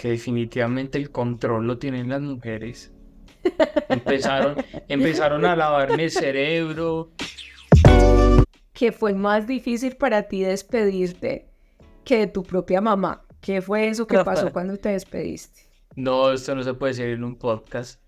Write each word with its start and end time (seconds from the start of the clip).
que 0.00 0.08
definitivamente 0.08 0.96
el 0.96 1.10
control 1.10 1.66
lo 1.66 1.76
tienen 1.76 2.08
las 2.08 2.22
mujeres. 2.22 2.90
Empezaron, 3.90 4.56
empezaron 4.88 5.44
a 5.44 5.54
lavarme 5.54 6.04
el 6.04 6.10
cerebro. 6.10 7.10
¿Qué 8.72 8.92
fue 8.92 9.12
más 9.12 9.46
difícil 9.46 9.96
para 9.96 10.22
ti 10.22 10.40
despedirte 10.40 11.50
que 12.02 12.20
de 12.20 12.26
tu 12.28 12.42
propia 12.44 12.80
mamá? 12.80 13.26
¿Qué 13.42 13.60
fue 13.60 13.88
eso 13.88 14.06
que 14.06 14.24
pasó 14.24 14.50
cuando 14.54 14.78
te 14.78 14.88
despediste? 14.88 15.68
No, 15.96 16.32
esto 16.32 16.54
no 16.54 16.62
se 16.62 16.72
puede 16.72 16.94
decir 16.94 17.08
en 17.08 17.22
un 17.22 17.36
podcast. 17.36 18.00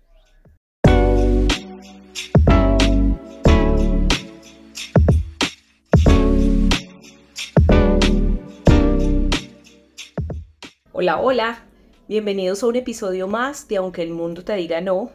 Hola, 10.91 11.19
hola. 11.19 11.72
Bienvenidos 12.05 12.61
a 12.61 12.67
un 12.67 12.75
episodio 12.75 13.29
más 13.29 13.69
de 13.69 13.77
Aunque 13.77 14.01
el 14.01 14.09
mundo 14.09 14.43
te 14.43 14.53
diga 14.55 14.81
no. 14.81 15.11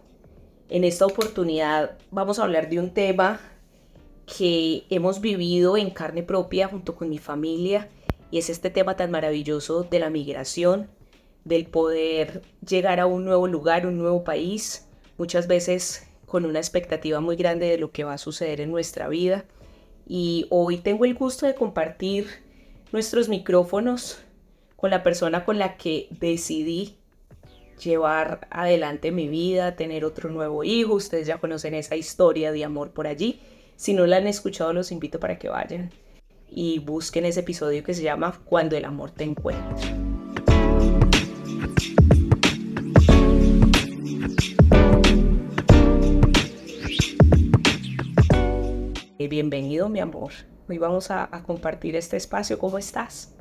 En 0.70 0.84
esta 0.84 1.04
oportunidad 1.04 1.98
vamos 2.10 2.38
a 2.38 2.44
hablar 2.44 2.70
de 2.70 2.78
un 2.78 2.94
tema 2.94 3.40
que 4.24 4.84
hemos 4.88 5.20
vivido 5.20 5.76
en 5.76 5.90
carne 5.90 6.22
propia 6.22 6.66
junto 6.66 6.94
con 6.94 7.10
mi 7.10 7.18
familia 7.18 7.90
y 8.30 8.38
es 8.38 8.48
este 8.48 8.70
tema 8.70 8.96
tan 8.96 9.10
maravilloso 9.10 9.82
de 9.82 9.98
la 9.98 10.08
migración, 10.08 10.88
del 11.44 11.66
poder 11.66 12.40
llegar 12.66 13.00
a 13.00 13.06
un 13.06 13.26
nuevo 13.26 13.46
lugar, 13.46 13.86
un 13.86 13.98
nuevo 13.98 14.24
país, 14.24 14.88
muchas 15.18 15.46
veces 15.46 16.08
con 16.24 16.46
una 16.46 16.58
expectativa 16.58 17.20
muy 17.20 17.36
grande 17.36 17.66
de 17.66 17.76
lo 17.76 17.92
que 17.92 18.04
va 18.04 18.14
a 18.14 18.18
suceder 18.18 18.62
en 18.62 18.70
nuestra 18.70 19.08
vida. 19.08 19.44
Y 20.06 20.46
hoy 20.48 20.78
tengo 20.78 21.04
el 21.04 21.14
gusto 21.14 21.44
de 21.44 21.54
compartir 21.54 22.28
nuestros 22.92 23.28
micrófonos 23.28 24.22
con 24.78 24.90
la 24.90 25.02
persona 25.02 25.44
con 25.44 25.58
la 25.58 25.76
que 25.76 26.06
decidí 26.20 26.94
llevar 27.82 28.46
adelante 28.48 29.10
mi 29.10 29.26
vida, 29.26 29.74
tener 29.74 30.04
otro 30.04 30.30
nuevo 30.30 30.62
hijo. 30.62 30.94
Ustedes 30.94 31.26
ya 31.26 31.38
conocen 31.38 31.74
esa 31.74 31.96
historia 31.96 32.52
de 32.52 32.64
amor 32.64 32.92
por 32.92 33.08
allí. 33.08 33.40
Si 33.74 33.92
no 33.92 34.06
la 34.06 34.18
han 34.18 34.28
escuchado, 34.28 34.72
los 34.72 34.92
invito 34.92 35.18
para 35.18 35.36
que 35.36 35.48
vayan 35.48 35.90
y 36.48 36.78
busquen 36.78 37.24
ese 37.24 37.40
episodio 37.40 37.82
que 37.82 37.92
se 37.92 38.04
llama 38.04 38.40
Cuando 38.44 38.76
el 38.76 38.84
amor 38.84 39.10
te 39.10 39.24
encuentra. 39.24 39.88
Eh, 49.18 49.26
bienvenido, 49.26 49.88
mi 49.88 49.98
amor. 49.98 50.30
Hoy 50.68 50.78
vamos 50.78 51.10
a, 51.10 51.28
a 51.36 51.42
compartir 51.42 51.96
este 51.96 52.16
espacio. 52.16 52.60
¿Cómo 52.60 52.78
estás? 52.78 53.34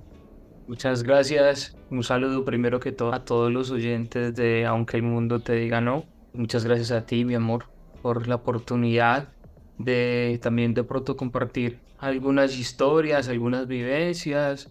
Muchas 0.68 1.04
gracias. 1.04 1.78
Un 1.90 2.04
saludo 2.04 2.44
primero 2.44 2.82
que 2.82 2.92
todo 2.92 3.14
a 3.14 3.24
todos 3.24 3.50
los 3.52 3.72
oyentes 3.72 4.36
de 4.36 4.66
Aunque 4.66 4.98
el 4.98 5.04
mundo 5.04 5.40
te 5.40 5.54
diga 5.54 5.80
no. 5.80 6.04
Muchas 6.34 6.66
gracias 6.66 6.92
a 6.92 7.06
ti, 7.06 7.24
mi 7.24 7.36
amor, 7.36 7.66
por 8.02 8.28
la 8.28 8.36
oportunidad 8.36 9.30
de 9.78 10.38
también 10.42 10.74
de 10.74 10.84
pronto 10.84 11.16
compartir 11.16 11.80
algunas 12.00 12.58
historias, 12.58 13.30
algunas 13.30 13.68
vivencias 13.68 14.70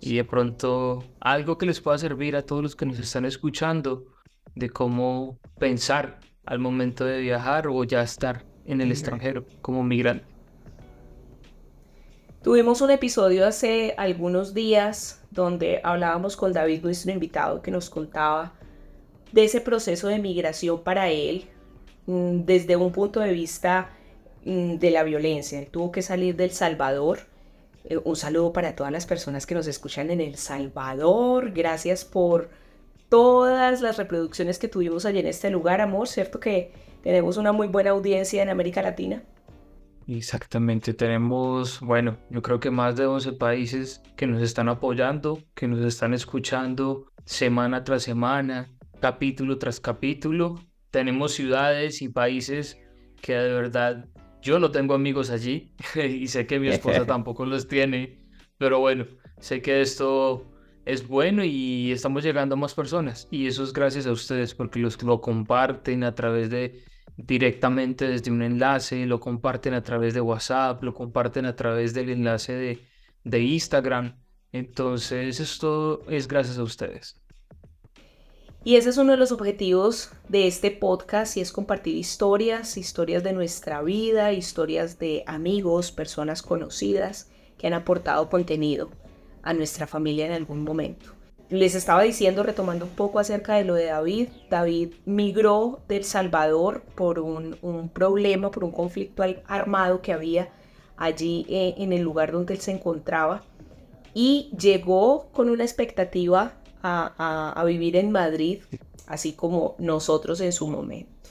y 0.00 0.14
de 0.14 0.24
pronto 0.24 1.04
algo 1.18 1.58
que 1.58 1.66
les 1.66 1.80
pueda 1.80 1.98
servir 1.98 2.36
a 2.36 2.42
todos 2.42 2.62
los 2.62 2.76
que 2.76 2.86
nos 2.86 2.98
están 3.00 3.24
escuchando 3.24 4.04
de 4.54 4.70
cómo 4.70 5.40
pensar 5.58 6.20
al 6.44 6.60
momento 6.60 7.04
de 7.04 7.20
viajar 7.20 7.66
o 7.66 7.82
ya 7.82 8.02
estar 8.02 8.44
en 8.64 8.80
el 8.80 8.92
extranjero 8.92 9.44
como 9.60 9.82
migrante. 9.82 10.35
Tuvimos 12.46 12.80
un 12.80 12.92
episodio 12.92 13.44
hace 13.44 13.92
algunos 13.96 14.54
días 14.54 15.20
donde 15.32 15.80
hablábamos 15.82 16.36
con 16.36 16.52
David, 16.52 16.80
nuestro 16.84 17.10
invitado, 17.10 17.60
que 17.60 17.72
nos 17.72 17.90
contaba 17.90 18.52
de 19.32 19.42
ese 19.42 19.60
proceso 19.60 20.06
de 20.06 20.20
migración 20.20 20.80
para 20.84 21.08
él 21.10 21.46
mm, 22.06 22.44
desde 22.44 22.76
un 22.76 22.92
punto 22.92 23.18
de 23.18 23.32
vista 23.32 23.90
mm, 24.44 24.74
de 24.76 24.90
la 24.92 25.02
violencia. 25.02 25.58
Él 25.58 25.66
tuvo 25.66 25.90
que 25.90 26.02
salir 26.02 26.36
del 26.36 26.52
Salvador. 26.52 27.18
Eh, 27.82 27.98
un 28.04 28.14
saludo 28.14 28.52
para 28.52 28.76
todas 28.76 28.92
las 28.92 29.06
personas 29.06 29.44
que 29.44 29.56
nos 29.56 29.66
escuchan 29.66 30.12
en 30.12 30.20
El 30.20 30.36
Salvador. 30.36 31.50
Gracias 31.50 32.04
por 32.04 32.48
todas 33.08 33.80
las 33.80 33.96
reproducciones 33.96 34.60
que 34.60 34.68
tuvimos 34.68 35.04
allí 35.04 35.18
en 35.18 35.26
este 35.26 35.50
lugar, 35.50 35.80
amor. 35.80 36.06
¿Cierto 36.06 36.38
que 36.38 36.70
tenemos 37.02 37.38
una 37.38 37.50
muy 37.50 37.66
buena 37.66 37.90
audiencia 37.90 38.40
en 38.40 38.50
América 38.50 38.82
Latina? 38.82 39.24
Exactamente, 40.08 40.94
tenemos, 40.94 41.80
bueno, 41.80 42.16
yo 42.30 42.40
creo 42.40 42.60
que 42.60 42.70
más 42.70 42.94
de 42.96 43.06
11 43.06 43.32
países 43.32 44.02
que 44.16 44.28
nos 44.28 44.40
están 44.40 44.68
apoyando, 44.68 45.42
que 45.54 45.66
nos 45.66 45.80
están 45.84 46.14
escuchando 46.14 47.06
semana 47.24 47.82
tras 47.82 48.04
semana, 48.04 48.70
capítulo 49.00 49.58
tras 49.58 49.80
capítulo. 49.80 50.60
Tenemos 50.92 51.32
ciudades 51.32 52.02
y 52.02 52.08
países 52.08 52.78
que 53.20 53.34
de 53.34 53.52
verdad 53.52 54.08
yo 54.40 54.60
no 54.60 54.70
tengo 54.70 54.94
amigos 54.94 55.30
allí 55.30 55.74
y 55.96 56.28
sé 56.28 56.46
que 56.46 56.60
mi 56.60 56.68
esposa 56.68 57.04
tampoco 57.06 57.44
los 57.44 57.66
tiene, 57.66 58.24
pero 58.58 58.78
bueno, 58.78 59.06
sé 59.40 59.60
que 59.60 59.80
esto 59.80 60.52
es 60.84 61.08
bueno 61.08 61.42
y 61.42 61.90
estamos 61.90 62.22
llegando 62.22 62.54
a 62.54 62.58
más 62.58 62.74
personas 62.74 63.26
y 63.32 63.48
eso 63.48 63.64
es 63.64 63.72
gracias 63.72 64.06
a 64.06 64.12
ustedes 64.12 64.54
porque 64.54 64.78
los 64.78 65.02
lo 65.02 65.20
comparten 65.20 66.04
a 66.04 66.14
través 66.14 66.48
de 66.48 66.84
directamente 67.16 68.06
desde 68.06 68.30
un 68.30 68.42
enlace, 68.42 69.06
lo 69.06 69.20
comparten 69.20 69.74
a 69.74 69.82
través 69.82 70.14
de 70.14 70.20
WhatsApp, 70.20 70.82
lo 70.82 70.94
comparten 70.94 71.46
a 71.46 71.56
través 71.56 71.94
del 71.94 72.10
enlace 72.10 72.52
de, 72.52 72.78
de 73.24 73.40
Instagram. 73.40 74.16
Entonces, 74.52 75.40
esto 75.40 76.02
es 76.08 76.28
gracias 76.28 76.58
a 76.58 76.62
ustedes. 76.62 77.20
Y 78.64 78.76
ese 78.76 78.90
es 78.90 78.96
uno 78.96 79.12
de 79.12 79.18
los 79.18 79.30
objetivos 79.30 80.10
de 80.28 80.48
este 80.48 80.72
podcast 80.72 81.36
y 81.36 81.40
es 81.40 81.52
compartir 81.52 81.96
historias, 81.96 82.76
historias 82.76 83.22
de 83.22 83.32
nuestra 83.32 83.80
vida, 83.82 84.32
historias 84.32 84.98
de 84.98 85.22
amigos, 85.26 85.92
personas 85.92 86.42
conocidas 86.42 87.30
que 87.58 87.68
han 87.68 87.74
aportado 87.74 88.28
contenido 88.28 88.90
a 89.42 89.54
nuestra 89.54 89.86
familia 89.86 90.26
en 90.26 90.32
algún 90.32 90.64
momento 90.64 91.15
les 91.48 91.74
estaba 91.74 92.02
diciendo, 92.02 92.42
retomando 92.42 92.86
un 92.86 92.90
poco 92.90 93.18
acerca 93.18 93.54
de 93.54 93.64
lo 93.64 93.74
de 93.74 93.86
David, 93.86 94.28
David 94.50 94.94
migró 95.04 95.80
del 95.88 96.04
Salvador 96.04 96.82
por 96.94 97.18
un, 97.18 97.90
problema, 97.92 98.50
por 98.50 98.64
un 98.64 98.72
conflicto 98.72 99.22
armado 99.46 100.02
que 100.02 100.12
había 100.12 100.48
allí 100.96 101.46
eh, 101.48 101.74
en 101.78 101.92
el 101.92 102.02
lugar 102.02 102.32
donde 102.32 102.54
él 102.54 102.60
se 102.60 102.72
encontraba 102.72 103.42
y 104.14 104.50
llegó 104.58 105.28
con 105.32 105.50
una 105.50 105.62
expectativa 105.62 106.54
a, 106.82 107.52
a 107.54 107.64
vivir 107.64 107.96
en 107.96 108.10
Madrid, 108.10 108.62
así 109.06 109.32
como 109.32 109.74
nosotros 109.78 110.40
en 110.40 110.52
su 110.52 110.66
momento. 110.68 111.30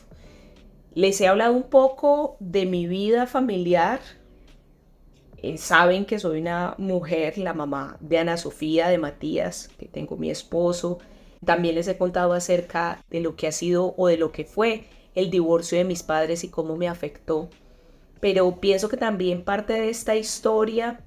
Les 0.94 1.20
he 1.20 1.28
hablado 1.28 1.54
un 1.54 1.64
poco 1.64 2.38
de 2.40 2.66
mi 2.66 2.88
vida 2.88 3.28
familiar, 3.28 4.00
eh, 5.42 5.58
saben 5.58 6.06
que 6.06 6.20
soy 6.20 6.42
una 6.42 6.76
mujer, 6.78 7.38
la 7.38 7.54
mamá 7.54 7.98
de 8.00 8.18
Ana 8.18 8.38
Sofía, 8.38 8.88
de 8.88 8.98
Matías, 8.98 9.70
que 9.78 9.88
tengo 9.88 10.18
mi 10.18 10.30
esposo. 10.30 11.00
También 11.44 11.76
les 11.76 11.88
he 11.88 11.98
contado 11.98 12.34
acerca 12.34 13.04
de 13.10 13.20
lo 13.20 13.36
que 13.36 13.48
ha 13.48 13.52
sido 13.52 13.94
o 13.98 14.08
de 14.08 14.18
lo 14.18 14.32
que 14.32 14.46
fue 14.46 14.86
el 15.14 15.30
divorcio 15.30 15.78
de 15.78 15.84
mis 15.84 16.04
padres 16.04 16.44
y 16.44 16.50
cómo 16.50 16.76
me 16.76 16.88
afectó. 16.88 17.50
Pero 18.20 18.60
pienso 18.60 18.90
que 18.90 18.98
también 18.98 19.44
parte 19.44 19.74
de 19.74 19.90
esta 19.90 20.16
historia 20.16 21.02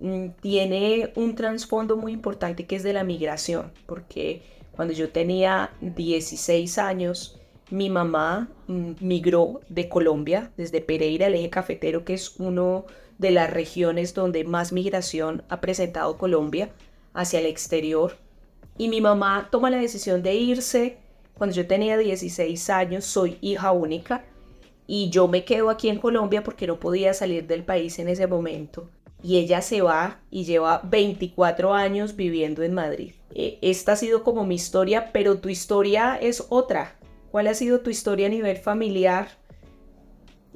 mm, 0.00 0.28
tiene 0.40 1.12
un 1.14 1.34
trasfondo 1.34 1.96
muy 1.96 2.12
importante 2.12 2.66
que 2.66 2.76
es 2.76 2.82
de 2.82 2.92
la 2.92 3.04
migración, 3.04 3.72
porque 3.86 4.42
cuando 4.72 4.92
yo 4.92 5.10
tenía 5.10 5.70
16 5.80 6.78
años, 6.78 7.40
mi 7.70 7.90
mamá 7.90 8.48
mm, 8.66 8.92
migró 9.00 9.60
de 9.68 9.88
Colombia, 9.88 10.52
desde 10.56 10.80
Pereira, 10.80 11.26
el 11.26 11.34
eje 11.34 11.50
cafetero, 11.50 12.04
que 12.04 12.14
es 12.14 12.38
uno 12.38 12.86
de 13.18 13.30
las 13.30 13.50
regiones 13.50 14.14
donde 14.14 14.44
más 14.44 14.72
migración 14.72 15.42
ha 15.48 15.60
presentado 15.60 16.18
Colombia 16.18 16.70
hacia 17.14 17.40
el 17.40 17.46
exterior. 17.46 18.16
Y 18.78 18.88
mi 18.88 19.00
mamá 19.00 19.48
toma 19.50 19.70
la 19.70 19.78
decisión 19.78 20.22
de 20.22 20.34
irse 20.34 20.98
cuando 21.36 21.54
yo 21.54 21.66
tenía 21.66 21.98
16 21.98 22.70
años, 22.70 23.04
soy 23.04 23.36
hija 23.42 23.70
única 23.72 24.24
y 24.86 25.10
yo 25.10 25.28
me 25.28 25.44
quedo 25.44 25.68
aquí 25.68 25.90
en 25.90 25.98
Colombia 25.98 26.42
porque 26.42 26.66
no 26.66 26.80
podía 26.80 27.12
salir 27.12 27.46
del 27.46 27.62
país 27.62 27.98
en 27.98 28.08
ese 28.08 28.26
momento. 28.26 28.88
Y 29.22 29.38
ella 29.38 29.60
se 29.60 29.82
va 29.82 30.20
y 30.30 30.44
lleva 30.44 30.80
24 30.84 31.74
años 31.74 32.16
viviendo 32.16 32.62
en 32.62 32.72
Madrid. 32.72 33.12
E, 33.34 33.58
esta 33.60 33.92
ha 33.92 33.96
sido 33.96 34.22
como 34.22 34.46
mi 34.46 34.54
historia, 34.54 35.10
pero 35.12 35.38
tu 35.38 35.48
historia 35.48 36.16
es 36.16 36.46
otra. 36.48 36.96
¿Cuál 37.30 37.48
ha 37.48 37.54
sido 37.54 37.80
tu 37.80 37.90
historia 37.90 38.28
a 38.28 38.30
nivel 38.30 38.56
familiar? 38.56 39.28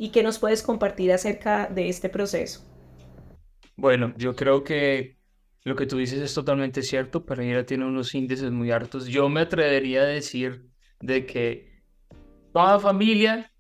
Y 0.01 0.11
qué 0.13 0.25
nos 0.25 0.41
puedes 0.41 0.63
compartir 0.65 1.13
acerca 1.13 1.69
de 1.69 1.89
este 1.89 2.09
proceso. 2.11 2.63
Bueno, 3.77 4.13
yo 4.17 4.37
creo 4.37 4.63
que 4.63 5.19
lo 5.65 5.75
que 5.77 5.87
tú 5.87 5.97
dices 5.99 6.21
es 6.21 6.35
totalmente 6.35 6.83
cierto. 6.83 7.25
Pereira 7.25 7.65
tiene 7.65 7.87
unos 7.87 8.15
índices 8.15 8.51
muy 8.51 8.71
altos. 8.71 9.07
Yo 9.07 9.29
me 9.29 9.41
atrevería 9.41 10.03
a 10.03 10.07
decir 10.07 10.67
de 11.01 11.27
que 11.27 11.71
toda 12.53 12.81
familia 12.81 13.53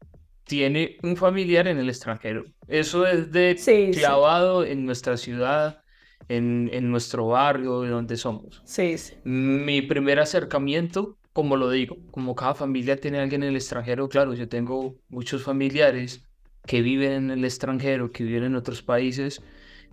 tiene 0.45 0.99
un 1.03 1.17
familiar 1.17 1.69
en 1.69 1.79
el 1.79 1.89
extranjero. 1.89 2.45
Eso 2.69 3.07
es 3.07 3.33
de 3.33 3.67
clavado 3.93 4.65
en 4.65 4.87
nuestra 4.87 5.17
ciudad. 5.17 5.83
en, 6.29 6.71
en 6.73 6.91
nuestro 6.91 7.29
barrio, 7.29 7.83
de 7.83 7.91
donde 7.91 8.17
somos. 8.19 8.65
Sí, 8.65 8.97
sí. 8.99 9.15
Mi 9.25 9.83
primer 9.83 10.19
acercamiento, 10.21 11.19
como 11.33 11.57
lo 11.57 11.71
digo, 11.71 11.99
como 12.11 12.35
cada 12.35 12.55
familia 12.55 12.97
tiene 13.01 13.19
alguien 13.21 13.43
en 13.43 13.51
el 13.51 13.57
extranjero, 13.57 14.09
claro, 14.09 14.35
yo 14.35 14.49
tengo 14.49 14.97
muchos 15.09 15.43
familiares 15.45 16.30
que 16.67 16.83
viven 16.83 17.13
en 17.13 17.31
el 17.31 17.45
extranjero, 17.45 18.13
que 18.13 18.25
viven 18.25 18.45
en 18.45 18.55
otros 18.57 18.83
países 18.83 19.43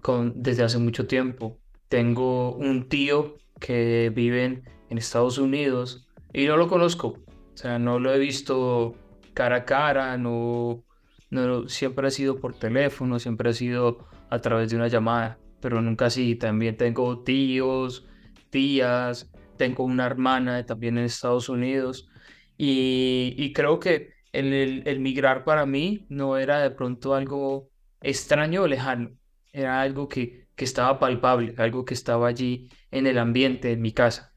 con, 0.02 0.34
desde 0.42 0.64
hace 0.64 0.78
mucho 0.78 1.08
tiempo. 1.08 1.58
Tengo 1.90 2.56
un 2.56 2.90
tío 2.90 3.38
que 3.60 4.12
vive 4.14 4.46
en, 4.46 4.64
Estados 4.98 5.38
Unidos 5.38 6.08
y 6.34 6.46
no 6.46 6.56
lo 6.56 6.68
conozco, 6.68 7.08
o 7.54 7.58
sea, 7.58 7.78
no 7.78 8.00
lo 8.00 8.14
he 8.14 8.19
visto 8.19 8.96
cara 9.34 9.58
a 9.58 9.66
cara, 9.66 10.18
no, 10.18 10.84
no, 11.30 11.68
siempre 11.68 12.08
ha 12.08 12.12
sido 12.12 12.40
por 12.40 12.58
teléfono, 12.58 13.19
siempre 13.19 13.50
ha 13.50 13.54
sido 13.54 14.08
a 14.30 14.40
través 14.40 14.69
de 14.69 14.78
una 14.78 14.88
llamada, 14.88 15.40
pero 15.60 15.81
nunca 15.81 16.06
así. 16.06 16.36
También 16.36 16.78
tengo 16.78 17.19
tíos, 17.24 18.08
tías, 18.50 19.30
tengo 19.58 19.84
una 19.84 20.06
hermana 20.06 20.66
también 20.66 20.98
en 20.98 21.06
Estados 21.06 21.50
Unidos 21.50 22.10
y, 22.58 23.36
y 23.38 23.54
creo 23.54 23.80
que 23.80 24.17
el, 24.38 25.00
migrar 25.00 25.44
para 25.44 25.66
mí 25.66 26.06
no 26.10 26.38
era 26.38 26.60
de 26.60 26.72
pronto 26.72 27.13
algo 27.13 27.69
extraño 28.01 28.63
o 28.63 28.68
lejano, 28.68 29.12
era 29.51 29.81
algo 29.81 30.07
que, 30.07 30.48
que 30.56 30.66
estaba 30.66 31.00
palpable, 31.00 31.56
algo 31.57 31.86
que 31.86 31.94
estaba 31.94 32.28
allí 32.28 32.69
en 32.92 33.07
el 33.07 33.18
ambiente, 33.18 33.72
en 33.72 33.81
mi 33.81 33.92
casa. 33.92 34.34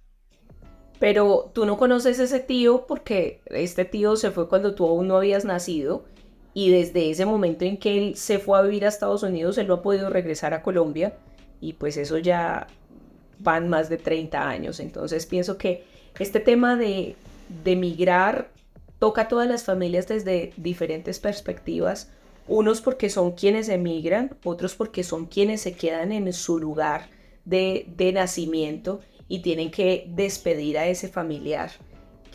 Pero 0.99 1.51
tú 1.55 1.67
no 1.67 1.77
conoces 1.79 2.19
ese 2.19 2.41
tío 2.41 2.87
porque 2.87 3.43
este 3.47 3.85
tío 3.85 4.17
se 4.17 4.31
fue 4.31 4.49
cuando 4.49 4.75
tú 4.75 4.87
aún 4.87 5.09
no 5.09 5.17
habías 5.17 5.45
nacido 5.45 6.05
y 6.53 6.71
desde 6.71 7.11
ese 7.11 7.27
momento 7.27 7.65
en 7.65 7.79
que 7.79 7.97
él 7.97 8.17
se 8.17 8.39
fue 8.39 8.59
a 8.59 8.63
vivir 8.63 8.85
a 8.85 8.89
Estados 8.89 9.23
Unidos, 9.23 9.57
él 9.59 9.69
no 9.69 9.75
ha 9.75 9.83
podido 9.83 10.11
regresar 10.11 10.53
a 10.53 10.63
Colombia 10.63 11.15
y 11.61 11.75
pues 11.75 11.97
eso 11.97 12.19
ya 12.19 12.67
van 13.39 13.69
más 13.69 13.89
de 13.89 13.97
30 13.97 14.49
años. 14.49 14.81
Entonces 14.81 15.27
pienso 15.27 15.57
que 15.57 15.85
este 16.19 16.41
tema 16.41 16.77
de, 16.77 17.17
de 17.65 17.77
migrar 17.77 18.51
toca 19.01 19.23
a 19.23 19.29
todas 19.29 19.49
las 19.49 19.65
familias 19.65 20.07
desde 20.07 20.53
diferentes 20.57 21.19
perspectivas. 21.19 22.13
Unos 22.47 22.81
porque 22.81 23.11
son 23.11 23.33
quienes 23.33 23.69
emigran, 23.69 24.37
otros 24.45 24.77
porque 24.77 25.03
son 25.03 25.27
quienes 25.27 25.63
se 25.63 25.73
quedan 25.73 26.13
en 26.13 26.33
su 26.33 26.61
lugar 26.61 27.11
de, 27.45 27.87
de 27.97 28.13
nacimiento 28.13 29.01
y 29.27 29.41
tienen 29.43 29.73
que 29.73 30.07
despedir 30.09 30.79
a 30.79 30.87
ese 30.87 31.09
familiar 31.09 31.73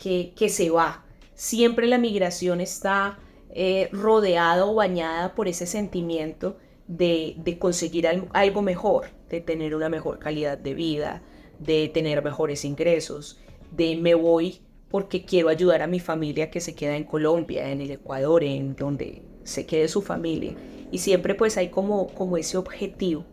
que, 0.02 0.34
que 0.36 0.50
se 0.50 0.68
va. 0.68 1.04
Siempre 1.34 1.86
la 1.86 1.98
migración 1.98 2.60
está 2.60 3.18
eh, 3.58 3.88
rodeada 3.90 4.66
o 4.66 4.74
bañada 4.74 5.34
por 5.34 5.48
ese 5.48 5.66
sentimiento 5.66 6.58
de, 6.88 7.56
conseguir 7.58 8.06
algo, 8.06 8.60
mejor, 8.60 9.06
de 9.30 9.40
tener 9.40 9.74
una 9.74 9.88
mejor 9.88 10.18
calidad 10.18 10.58
de 10.58 10.74
vida, 10.74 11.22
de 11.58 11.88
tener 11.88 12.22
mejores 12.22 12.66
ingresos, 12.66 13.38
de 13.70 13.96
me 13.96 14.14
voy 14.14 14.60
porque 14.90 15.24
quiero 15.24 15.48
ayudar 15.48 15.82
a 15.82 15.86
mi 15.86 16.00
familia 16.00 16.50
que 16.50 16.60
se 16.60 16.74
queda 16.74 16.96
en 16.96 17.04
Colombia, 17.04 17.70
en 17.70 17.80
el 17.80 17.90
Ecuador, 17.90 18.44
en 18.44 18.76
donde 18.76 19.22
se 19.44 19.66
quede 19.66 19.88
su 19.88 20.02
familia. 20.02 20.54
Y 20.90 20.98
siempre 20.98 21.34
pues 21.34 21.56
hay 21.56 21.68
como, 21.68 22.08
como 22.08 22.36
ese 22.36 22.56
objetivo 22.56 23.24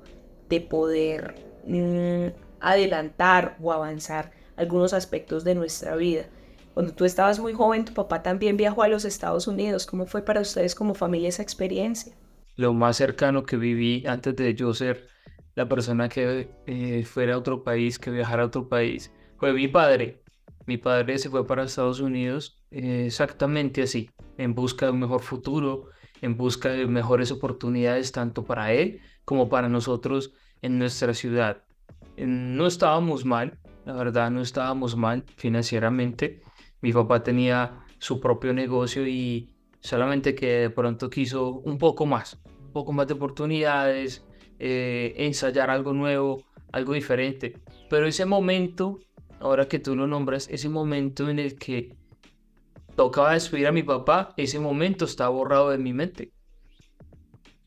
de 0.50 0.62
poder 0.62 1.36
mm, 1.66 2.28
adelantar 2.60 3.58
o 3.62 3.72
avanzar 3.72 4.32
algunos 4.56 4.94
aspectos 4.94 5.44
de 5.44 5.56
nuestra 5.56 5.96
vida. 5.96 6.26
Cuando 6.74 6.94
tú 6.94 7.06
estabas 7.06 7.40
muy 7.40 7.54
joven, 7.54 7.86
tu 7.86 7.94
papá 7.94 8.24
también 8.24 8.58
viajó 8.58 8.82
a 8.82 8.88
los 8.88 9.06
Estados 9.06 9.48
Unidos. 9.48 9.86
¿Cómo 9.86 10.08
fue 10.08 10.24
para 10.24 10.42
ustedes 10.42 10.74
como 10.74 10.96
familia 10.96 11.30
esa 11.30 11.44
experiencia? 11.44 12.14
Lo 12.56 12.74
más 12.74 12.98
cercano 12.98 13.44
que 13.44 13.58
viví 13.58 14.04
antes 14.08 14.36
de 14.36 14.56
yo 14.56 14.74
ser 14.74 15.08
la 15.56 15.70
persona 15.70 16.10
que 16.10 16.50
eh, 16.66 17.04
fuera 17.06 17.36
a 17.36 17.38
otro 17.38 17.64
país, 17.64 18.00
que 18.00 18.10
viajara 18.10 18.44
a 18.44 18.48
otro 18.48 18.70
país, 18.70 19.12
fue 19.38 19.54
mi 19.54 19.68
padre. 19.68 20.23
Mi 20.66 20.78
padre 20.78 21.18
se 21.18 21.30
fue 21.30 21.46
para 21.46 21.64
Estados 21.64 22.00
Unidos 22.00 22.62
eh, 22.72 23.06
exactamente 23.08 23.82
así, 23.82 24.10
en 24.38 24.56
busca 24.56 24.86
de 24.86 24.94
un 24.94 25.00
mejor 25.00 25.22
futuro, 25.22 25.90
en 26.22 26.38
busca 26.38 26.70
de 26.70 26.88
mejores 26.88 27.32
oportunidades 27.32 28.12
tanto 28.12 28.46
para 28.46 28.72
él 28.72 29.02
como 29.26 29.50
para 29.50 29.68
nosotros 29.68 30.34
en 30.62 30.80
nuestra 30.80 31.14
ciudad. 31.14 31.64
No 32.18 32.66
estábamos 32.68 33.26
mal, 33.26 33.60
la 33.86 33.94
verdad 33.94 34.32
no 34.32 34.42
estábamos 34.42 34.96
mal 34.96 35.26
financieramente, 35.36 36.42
mi 36.82 36.94
papá 36.94 37.24
tenía 37.24 37.84
su 37.98 38.20
propio 38.20 38.54
negocio 38.54 39.08
y 39.08 39.54
solamente 39.82 40.36
que 40.36 40.48
de 40.48 40.70
pronto 40.70 41.10
quiso 41.10 41.50
un 41.50 41.78
poco 41.78 42.06
más, 42.06 42.40
un 42.62 42.72
poco 42.72 42.94
más 42.94 43.08
de 43.08 43.14
oportunidades, 43.14 44.26
eh, 44.60 45.14
ensayar 45.18 45.70
algo 45.70 45.94
nuevo, 45.94 46.44
algo 46.72 46.94
diferente. 46.94 47.58
Pero 47.90 48.08
ese 48.08 48.26
momento, 48.26 49.00
ahora 49.44 49.68
que 49.68 49.78
tú 49.78 49.96
lo 49.96 50.08
nombras, 50.08 50.48
ese 50.50 50.70
momento 50.70 51.30
en 51.30 51.38
el 51.38 51.60
que 51.60 51.98
tocaba 52.96 53.34
despedir 53.34 53.68
a 53.68 53.74
mi 53.74 53.84
papá, 53.84 54.34
ese 54.38 54.58
momento 54.58 55.04
está 55.04 55.28
borrado 55.28 55.70
de 55.70 55.78
mi 55.78 55.92
mente. 55.92 56.32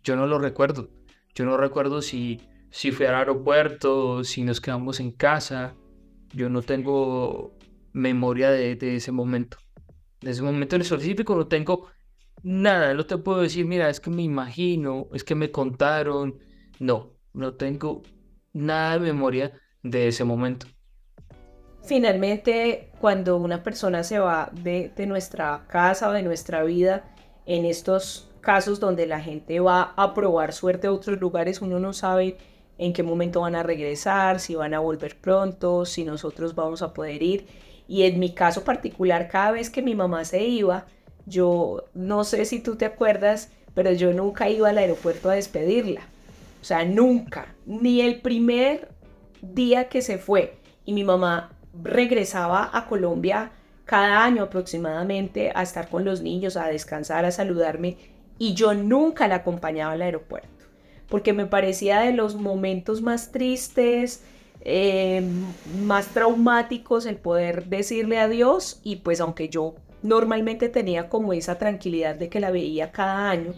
Yo 0.02 0.17
no 0.17 0.26
lo 0.26 0.38
recuerdo. 0.38 0.88
Yo 1.34 1.44
no 1.44 1.58
recuerdo 1.58 2.00
si, 2.00 2.40
si 2.70 2.93
fui 2.93 3.05
al 3.05 3.17
aeropuerto, 3.17 4.25
si 4.25 4.43
nos 4.43 4.62
quedamos 4.62 5.00
en 5.00 5.11
casa. 5.11 5.75
Yo 6.32 6.49
no 6.49 6.62
tengo 6.62 7.55
memoria 7.93 8.50
de, 8.50 8.96
ese 8.96 9.12
momento. 9.12 9.58
De 10.23 10.31
ese 10.31 10.43
momento 10.43 10.76
en 10.76 10.82
específico 10.82 11.37
no 11.37 11.46
tengo 11.46 11.88
nada, 12.43 12.94
no 12.94 13.05
te 13.05 13.19
puedo 13.19 13.43
decir, 13.43 13.67
mira, 13.67 13.90
es 13.90 14.00
que 14.00 14.08
me 14.08 14.23
imagino, 14.23 15.08
es 15.12 15.25
que 15.25 15.34
me 15.34 15.50
contaron. 15.50 16.38
No, 16.78 17.12
no 17.34 17.55
tengo 17.55 18.02
nada 18.55 18.94
de 18.94 19.00
memoria 19.00 19.52
de 19.82 20.08
ese 20.08 20.25
momento. 20.25 20.67
Finalmente, 21.87 22.88
cuando 23.00 23.37
una 23.37 23.62
persona 23.62 24.03
se 24.03 24.19
va 24.19 24.50
de, 24.53 24.91
nuestra 25.06 25.62
casa 25.69 26.09
o 26.09 26.12
de 26.12 26.25
nuestra 26.25 26.65
vida, 26.65 27.05
en 27.47 27.65
estos 27.65 28.29
casos 28.41 28.81
donde 28.81 29.06
la 29.06 29.21
gente 29.21 29.61
va 29.61 29.94
a 29.97 30.12
probar 30.12 30.53
suerte 30.53 30.88
a 30.88 30.93
otros 30.93 31.21
lugares, 31.21 31.62
uno 31.62 31.79
no 31.79 31.93
sabe 31.93 32.38
en 32.77 32.93
qué 32.93 33.05
momento 33.05 33.43
van 33.43 33.55
a 33.55 33.62
regresar, 33.62 34.41
si 34.41 34.56
van 34.56 34.75
a 34.75 34.81
volver 34.81 35.17
pronto, 35.17 35.85
si 35.85 36.03
nosotros 36.03 36.56
vamos 36.56 36.83
a 36.83 36.93
poder 36.93 37.23
ir. 37.23 37.47
Y 37.87 38.03
en 38.03 38.19
mi 38.19 38.35
caso 38.35 38.65
particular, 38.65 39.29
cada 39.29 39.53
vez 39.53 39.71
que 39.71 39.81
mi 39.81 39.94
mamá 39.94 40.25
se 40.25 40.44
iba, 40.44 40.87
yo 41.25 41.85
no 41.94 42.25
sé 42.25 42.47
si 42.47 42.59
tú 42.59 42.75
te 42.75 42.85
acuerdas, 42.85 43.50
pero 43.75 43.93
yo 43.93 44.12
nunca 44.12 44.49
iba 44.49 44.71
al 44.71 44.79
aeropuerto 44.79 45.31
a 45.31 45.35
despedirla. 45.35 46.00
O 46.61 46.65
sea, 46.65 46.85
nunca, 46.85 47.55
ni 47.65 48.00
el 48.00 48.21
primer 48.23 48.88
día 49.41 49.88
que 49.88 50.03
se 50.03 50.19
fue. 50.19 50.59
Y 50.85 50.93
mi 50.93 51.05
mamá 51.05 51.56
regresaba 51.82 52.70
a 52.73 52.87
Colombia 52.87 53.52
cada 53.84 54.25
año 54.25 54.43
aproximadamente 54.43 55.52
a 55.54 55.62
estar 55.62 55.88
con 55.88 56.04
los 56.04 56.21
niños, 56.21 56.56
a 56.56 56.66
descansar, 56.66 57.25
a 57.25 57.30
saludarme. 57.30 57.97
Y 58.38 58.54
yo 58.54 58.75
nunca 58.75 59.28
la 59.28 59.37
acompañaba 59.37 59.92
al 59.92 60.02
aeropuerto, 60.02 60.66
porque 61.09 61.33
me 61.33 61.47
parecía 61.47 62.00
de 62.00 62.12
los 62.12 62.35
momentos 62.35 63.00
más 63.00 63.33
tristes, 63.33 64.23
eh, 64.61 65.23
más 65.85 66.09
traumáticos 66.09 67.06
el 67.06 67.16
poder 67.16 67.66
decirle 67.66 68.18
adiós 68.18 68.80
y 68.83 68.97
pues 68.97 69.21
aunque 69.21 69.49
yo 69.49 69.76
normalmente 70.02 70.68
tenía 70.68 71.09
como 71.09 71.33
esa 71.33 71.56
tranquilidad 71.56 72.16
de 72.16 72.28
que 72.28 72.40
la 72.40 72.50
veía 72.50 72.90
cada 72.90 73.30
año, 73.30 73.54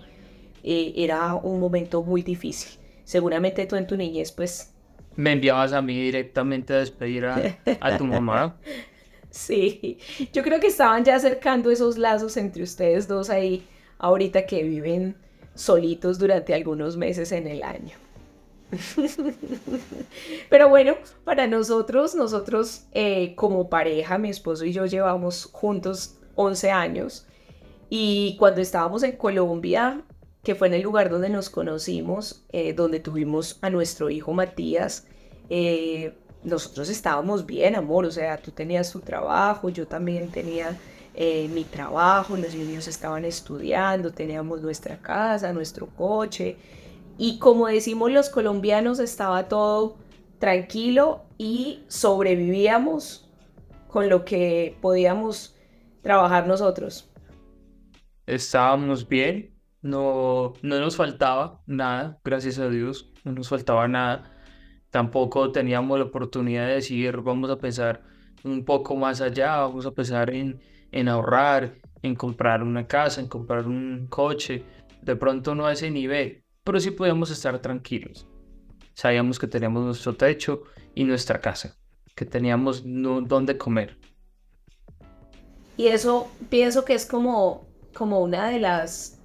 eh, 0.62 0.92
era 0.96 1.34
un 1.34 1.60
momento 1.60 2.02
muy 2.02 2.22
difícil. 2.22 2.78
Seguramente 3.04 3.66
tú 3.66 3.76
en 3.76 3.86
tu 3.86 3.96
niñez 3.96 4.32
pues... 4.32 4.74
Me 5.18 5.32
enviabas 5.32 5.72
a 5.72 5.82
mí 5.82 6.00
directamente 6.00 6.72
a 6.72 6.78
despedir 6.78 7.26
a, 7.26 7.98
tu 7.98 8.04
mamá. 8.04 8.56
sí, 9.30 9.98
yo 10.32 10.44
creo 10.44 10.60
que 10.60 10.68
estaban 10.68 11.04
ya 11.04 11.16
acercando 11.16 11.72
esos 11.72 11.98
lazos 11.98 12.36
entre 12.36 12.62
ustedes 12.62 13.08
dos 13.08 13.28
ahí, 13.28 13.66
ahorita 13.98 14.46
que 14.46 14.62
viven 14.62 15.16
solitos 15.56 16.20
durante 16.20 16.54
algunos 16.54 16.96
meses 16.96 17.32
en 17.32 17.48
el 17.48 17.64
año. 17.64 17.96
Pero 20.50 20.68
bueno, 20.68 20.94
para 21.24 21.48
nosotros, 21.48 22.14
nosotros 22.14 22.84
eh, 22.92 23.34
como 23.34 23.68
pareja, 23.68 24.18
mi 24.18 24.28
esposo 24.28 24.64
y 24.66 24.72
yo 24.72 24.86
llevamos 24.86 25.48
juntos 25.50 26.16
11 26.36 26.70
años 26.70 27.26
y 27.90 28.36
cuando 28.38 28.60
estábamos 28.60 29.02
en 29.02 29.16
Colombia, 29.16 30.00
que 30.48 30.54
fue 30.54 30.68
en 30.68 30.72
el 30.72 30.80
lugar 30.80 31.10
donde 31.10 31.28
nos 31.28 31.50
conocimos, 31.50 32.42
eh, 32.52 32.72
donde 32.72 33.00
tuvimos 33.00 33.58
a 33.60 33.68
nuestro 33.68 34.08
hijo 34.08 34.32
Matías, 34.32 35.06
eh, 35.50 36.14
nosotros 36.42 36.88
estábamos 36.88 37.44
bien, 37.44 37.76
amor, 37.76 38.06
o 38.06 38.10
sea, 38.10 38.38
tú 38.38 38.50
tenías 38.50 38.90
tu 38.90 39.00
trabajo, 39.00 39.68
yo 39.68 39.86
también 39.86 40.30
tenía 40.30 40.74
mi 41.52 41.64
trabajo, 41.64 42.34
los 42.34 42.54
niños 42.54 42.88
estaban 42.88 43.26
estudiando, 43.26 44.10
teníamos 44.10 44.62
nuestra 44.62 44.96
casa, 44.96 45.52
nuestro 45.52 45.88
coche, 45.88 46.56
y 47.18 47.38
como 47.38 47.66
decimos 47.66 48.10
los 48.10 48.30
colombianos, 48.30 49.00
estaba 49.00 49.48
todo 49.48 49.98
tranquilo 50.38 51.24
y 51.36 51.82
sobrevivíamos 51.88 53.28
con 53.88 54.08
lo 54.08 54.24
que 54.24 54.78
podíamos 54.80 55.54
trabajar 56.00 56.46
nosotros. 56.46 57.10
Estábamos 58.24 59.06
bien, 59.06 59.57
no, 59.82 60.54
no 60.62 60.80
nos 60.80 60.96
faltaba 60.96 61.62
nada, 61.66 62.18
gracias 62.24 62.58
a 62.58 62.68
Dios, 62.68 63.12
no 63.24 63.32
nos 63.32 63.48
faltaba 63.48 63.88
nada. 63.88 64.34
tampoco 64.90 65.52
teníamos 65.52 65.98
la 65.98 66.06
oportunidad 66.06 66.66
de 66.66 66.74
decir, 66.74 67.18
vamos 67.18 67.50
a 67.50 67.58
pensar 67.58 68.02
un 68.44 68.64
poco 68.64 68.96
más 68.96 69.20
allá, 69.20 69.56
vamos 69.56 69.86
a 69.86 69.90
pensar 69.90 70.30
en, 70.30 70.60
en 70.92 71.08
ahorrar, 71.08 71.74
en 72.02 72.14
comprar 72.14 72.62
una 72.62 72.86
casa, 72.86 73.20
en 73.20 73.28
comprar 73.28 73.66
un 73.66 74.06
coche, 74.08 74.64
de 75.02 75.16
pronto 75.16 75.54
no 75.54 75.66
a 75.66 75.72
ese 75.72 75.90
nivel, 75.90 76.42
pero 76.64 76.80
sí 76.80 76.90
podíamos 76.90 77.30
estar 77.30 77.58
tranquilos. 77.60 78.26
Sabíamos 78.94 79.38
que 79.38 79.46
teníamos 79.46 79.84
nuestro 79.84 80.14
techo 80.14 80.62
y 80.94 81.04
nuestra 81.04 81.40
casa, 81.40 81.76
que 82.14 82.24
teníamos 82.24 82.82
donde 82.84 83.56
comer. 83.56 83.96
Y 85.76 85.86
eso 85.86 86.28
pienso 86.50 86.84
que 86.84 86.94
es 86.94 87.06
como, 87.06 87.68
como 87.94 88.20
una 88.20 88.48
de 88.48 88.58
las, 88.58 89.17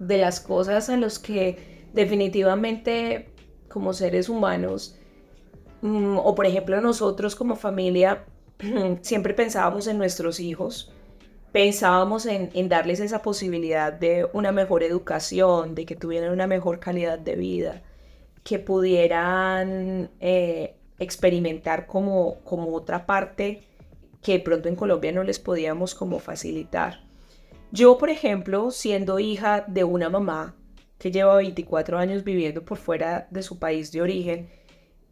de 0.00 0.18
las 0.18 0.40
cosas 0.40 0.88
en 0.88 1.02
las 1.02 1.20
que 1.20 1.86
definitivamente 1.92 3.30
como 3.68 3.92
seres 3.92 4.28
humanos, 4.28 4.96
mm, 5.82 6.18
o 6.18 6.34
por 6.34 6.46
ejemplo 6.46 6.80
nosotros 6.80 7.36
como 7.36 7.54
familia, 7.54 8.24
siempre 9.02 9.34
pensábamos 9.34 9.86
en 9.86 9.98
nuestros 9.98 10.40
hijos, 10.40 10.92
pensábamos 11.52 12.26
en, 12.26 12.68
darles 12.68 13.00
esa 13.00 13.22
posibilidad 13.22 13.92
de 13.92 14.26
una 14.32 14.52
mejor 14.52 14.82
educación, 14.82 15.74
de 15.74 15.86
que 15.86 15.96
tuvieran 15.96 16.32
una 16.32 16.46
mejor 16.46 16.80
calidad 16.80 17.18
de 17.18 17.36
vida, 17.36 17.82
que 18.44 18.58
pudieran 18.58 20.10
eh, 20.20 20.76
experimentar 20.98 21.86
como, 21.86 22.38
otra 22.44 23.06
parte 23.06 23.62
que 24.22 24.38
pronto 24.38 24.68
en 24.68 24.76
Colombia 24.76 25.12
no 25.12 25.24
les 25.24 25.38
podíamos 25.38 25.94
como 25.94 26.18
facilitar. 26.18 27.09
Yo, 27.72 27.98
por 27.98 28.10
ejemplo, 28.10 28.70
siendo 28.70 29.20
hija 29.20 29.64
de 29.66 29.84
una 29.84 30.08
mamá 30.08 30.56
que 30.98 31.12
lleva 31.12 31.36
24 31.36 31.98
años 31.98 32.24
viviendo 32.24 32.64
por 32.64 32.78
fuera 32.78 33.28
de 33.30 33.42
su 33.42 33.58
país 33.58 33.92
de 33.92 34.02
origen, 34.02 34.50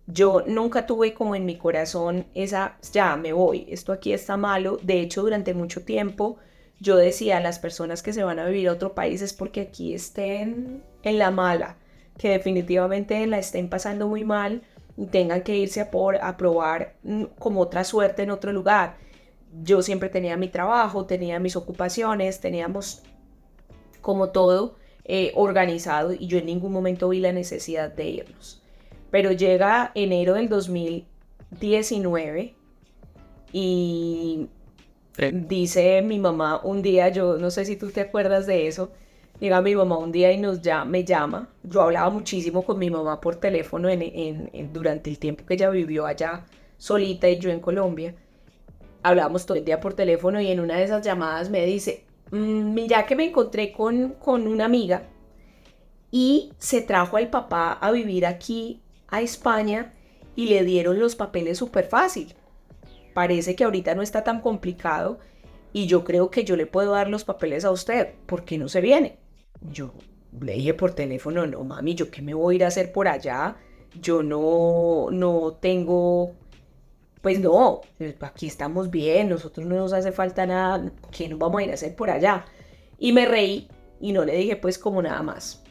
yo 0.07 0.43
nunca 0.47 0.87
tuve 0.87 1.15
como 1.15 1.37
en 1.37 1.45
mi 1.47 1.57
corazón 1.57 2.27
esa, 2.35 2.79
ya 2.93 3.17
me 3.17 3.33
voy, 3.33 3.67
esto 3.69 3.93
aquí 3.93 4.13
está 4.13 4.37
malo. 4.37 4.79
De 4.83 5.01
hecho, 5.01 5.23
durante 5.23 5.55
mucho 5.55 5.85
tiempo 5.85 6.39
yo 6.81 6.97
decía 6.97 7.37
a 7.37 7.41
las 7.41 7.59
personas 7.59 8.03
que 8.03 8.13
se 8.13 8.25
van 8.25 8.39
a 8.39 8.47
vivir 8.47 8.69
a 8.69 8.73
otro 8.73 8.95
país 8.95 9.23
es 9.23 9.33
porque 9.33 9.61
aquí 9.61 9.95
estén 9.95 10.83
en 11.03 11.19
la 11.19 11.31
mala, 11.31 11.77
que 12.17 12.31
definitivamente 12.31 13.27
la 13.27 13.39
estén 13.39 13.69
pasando 13.69 14.09
muy 14.09 14.25
mal 14.25 14.63
y 14.97 15.07
tengan 15.07 15.43
que 15.43 15.57
irse 15.57 15.81
a, 15.81 15.91
por, 15.91 16.17
a 16.17 16.37
probar 16.37 16.97
mm, 17.03 17.25
como 17.39 17.61
otra 17.61 17.85
suerte 17.85 18.23
en 18.23 18.31
otro 18.31 18.53
lugar. 18.53 18.97
Yo 19.63 19.83
siempre 19.83 20.09
tenía 20.09 20.37
mi 20.37 20.49
trabajo, 20.49 21.07
tenía 21.07 21.41
mis 21.41 21.57
ocupaciones, 21.57 22.41
teníamos 22.41 23.03
como 24.01 24.31
todo 24.31 24.77
eh, 25.05 25.33
organizado 25.35 26.13
y 26.13 26.27
yo 26.27 26.39
en 26.39 26.47
ningún 26.47 26.73
momento 26.73 27.09
vi 27.09 27.21
la 27.21 27.33
necesidad 27.33 27.91
de 27.91 28.09
irnos. 28.09 28.63
Pero 29.11 29.33
llega 29.33 29.93
enero 29.95 30.35
del 30.35 30.49
2019 30.49 32.55
y 33.53 34.49
dice 35.33 36.03
mi 36.03 36.19
mamá 36.19 36.61
un 36.63 36.83
día, 36.83 37.09
yo 37.09 37.39
no 37.39 37.51
sé 37.51 37.65
si 37.65 37.77
tú 37.77 37.91
te 37.91 38.03
acuerdas 38.03 38.47
de 38.47 38.67
eso, 38.67 38.93
llega 39.41 39.63
mi 39.63 39.75
mamá 39.75 39.97
un 39.99 40.13
día 40.13 40.33
y 40.33 40.39
nos 40.39 40.61
ya, 40.61 40.85
me 40.85 41.05
llama. 41.05 41.49
Yo 41.63 41.83
hablaba 41.83 42.11
muchísimo 42.11 42.63
con 42.63 42.79
mi 42.79 42.91
mamá 42.91 43.21
por 43.21 43.37
teléfono 43.37 43.89
en, 43.89 44.73
durante 44.73 45.11
el 45.11 45.19
tiempo 45.19 45.45
que 45.47 45.55
ella 45.55 45.71
vivió 45.71 46.07
allá 46.07 46.45
solita 46.77 47.29
y 47.29 47.39
yo 47.39 47.51
en 47.51 47.61
Colombia. 47.61 48.15
Hablábamos 49.03 49.47
todo 49.47 49.57
el 49.57 49.65
día 49.65 49.81
por 49.81 49.95
teléfono 49.95 50.41
y 50.41 50.49
en 50.51 50.61
una 50.61 50.77
de 50.77 50.85
esas 50.85 51.05
llamadas 51.05 51.51
me 51.51 51.65
dice, 51.65 52.05
mm, 52.31 52.75
mira 52.75 53.07
que 53.07 53.17
me 53.17 53.27
encontré 53.27 53.73
con, 53.73 54.15
con 54.19 54.47
una 54.47 54.65
amiga 54.65 55.09
y 56.11 56.53
se 56.59 56.81
trajo 56.81 57.17
al 57.17 57.31
papá 57.31 57.73
a 57.73 57.91
vivir 57.91 58.27
aquí 58.27 58.81
a 59.09 59.21
España 59.21 59.95
y 60.35 60.49
le 60.49 60.65
dieron 60.65 60.99
los 60.99 61.17
papeles 61.17 61.59
súper 61.59 61.87
fácil. 61.87 62.35
Parece 63.15 63.57
que 63.57 63.65
ahorita 63.65 63.95
no 63.95 64.03
está 64.03 64.25
tan 64.25 64.41
complicado 64.41 65.19
y 65.73 65.87
yo 65.87 66.05
creo 66.05 66.31
que 66.31 66.45
yo 66.45 66.57
le 66.57 66.67
puedo 66.67 66.93
dar 66.93 67.09
los 67.09 67.25
papeles 67.25 67.65
a 67.65 67.71
usted. 67.71 68.15
¿Por 68.27 68.45
qué 68.45 68.59
no 68.59 68.69
se 68.69 68.81
viene? 68.81 69.19
Yo 69.61 69.93
le 70.41 70.55
dije 70.55 70.75
por 70.75 70.93
teléfono, 70.95 71.47
no 71.47 71.65
mami, 71.65 71.95
yo 71.95 72.11
qué 72.11 72.23
me 72.23 72.35
voy 72.35 72.55
a 72.55 72.57
ir 72.57 72.65
a 72.65 72.69
hacer 72.69 72.93
por 72.93 73.09
allá. 73.09 73.57
Yo 74.01 74.23
no, 74.23 75.09
no 75.11 75.55
tengo, 75.61 76.35
pues 77.21 77.41
no, 77.41 77.81
aquí 78.21 78.47
estamos 78.47 78.91
bien, 78.91 79.29
nosotros 79.29 79.67
no 79.67 79.77
nos 79.77 79.93
hace 79.93 80.13
falta 80.13 80.47
nada, 80.47 80.91
¿qué 81.11 81.29
nos 81.29 81.39
vamos 81.39 81.61
a 81.61 81.65
ir 81.65 81.71
a 81.71 81.75
hacer 81.75 81.95
por 81.95 82.11
allá? 82.11 82.45
Y 82.99 83.13
me 83.13 83.27
reí 83.27 83.69
y 84.01 84.13
no 84.13 84.25
le 84.25 84.37
dije 84.37 84.57
pues 84.57 84.79
como 84.79 85.03
nada 85.03 85.23
más. 85.23 85.63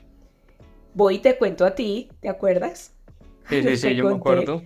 Voy 0.94 1.16
y 1.16 1.20
te 1.20 1.38
cuento 1.38 1.66
a 1.66 1.76
ti, 1.76 2.10
¿te 2.20 2.30
acuerdas? 2.30 2.94
Sí, 3.50 3.62
sí, 3.62 3.78
sí, 3.78 3.96
yo 3.96 4.10
me 4.10 4.16
acuerdo. 4.16 4.64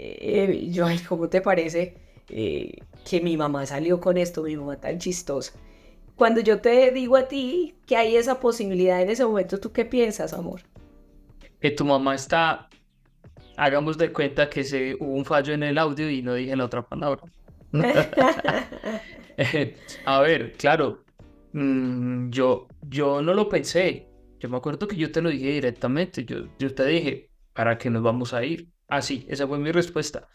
Eh, 0.00 0.68
yo, 0.70 0.86
ay, 0.86 0.98
¿cómo 1.00 1.28
te 1.28 1.40
parece 1.40 1.96
eh, 2.28 2.76
que 3.08 3.20
mi 3.20 3.36
mamá 3.36 3.66
salió 3.66 4.00
con 4.00 4.16
esto, 4.16 4.42
mi 4.42 4.56
mamá 4.56 4.76
tan 4.76 4.98
chistosa? 4.98 5.52
Cuando 6.14 6.40
yo 6.40 6.60
te 6.60 6.90
digo 6.90 7.16
a 7.16 7.28
ti 7.28 7.76
que 7.86 7.96
hay 7.96 8.16
esa 8.16 8.40
posibilidad 8.40 9.00
en 9.00 9.10
ese 9.10 9.24
momento, 9.24 9.58
¿tú 9.58 9.72
qué 9.72 9.84
piensas, 9.84 10.32
amor? 10.32 10.62
Que 11.60 11.70
tu 11.70 11.84
mamá 11.84 12.14
está, 12.14 12.68
hagamos 13.58 13.98
de 13.98 14.12
cuenta 14.12 14.48
que 14.48 14.62
se, 14.62 14.96
hubo 15.00 15.14
un 15.14 15.24
fallo 15.24 15.52
en 15.52 15.64
el 15.64 15.78
audio 15.78 16.08
y 16.08 16.22
no 16.22 16.34
dije 16.34 16.56
la 16.56 16.64
otra 16.64 16.88
palabra. 16.88 17.20
a 20.06 20.20
ver, 20.20 20.52
claro, 20.52 21.04
mm, 21.52 22.30
yo, 22.30 22.68
yo 22.82 23.20
no 23.20 23.34
lo 23.34 23.48
pensé. 23.48 24.08
Yo 24.38 24.48
me 24.48 24.56
acuerdo 24.56 24.86
que 24.86 24.96
yo 24.96 25.10
te 25.10 25.20
lo 25.20 25.30
dije 25.30 25.50
directamente. 25.50 26.24
Yo, 26.24 26.44
yo 26.58 26.72
te 26.72 26.86
dije, 26.86 27.30
¿para 27.52 27.76
qué 27.76 27.90
nos 27.90 28.02
vamos 28.02 28.32
a 28.32 28.44
ir? 28.44 28.68
Así, 28.86 29.26
ah, 29.28 29.32
esa 29.32 29.48
fue 29.48 29.58
mi 29.58 29.72
respuesta. 29.72 30.28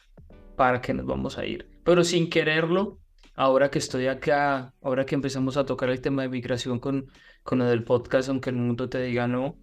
¿Para 0.58 0.82
qué 0.82 0.94
nos 0.94 1.06
vamos 1.06 1.38
a 1.38 1.46
ir? 1.46 1.66
Pero 1.86 2.04
sin 2.04 2.30
quererlo, 2.30 3.00
ahora 3.36 3.72
que 3.72 3.80
estoy 3.80 4.08
acá, 4.08 4.74
ahora 4.82 5.06
que 5.06 5.16
empezamos 5.16 5.56
a 5.56 5.66
tocar 5.66 5.90
el 5.90 6.02
tema 6.02 6.24
de 6.24 6.30
migración 6.30 6.80
con, 6.80 7.08
con 7.44 7.60
lo 7.60 7.66
del 7.66 7.86
podcast, 7.86 8.28
aunque 8.28 8.50
el 8.50 8.58
mundo 8.58 8.90
te 8.90 9.02
diga 9.02 9.28
no, 9.28 9.58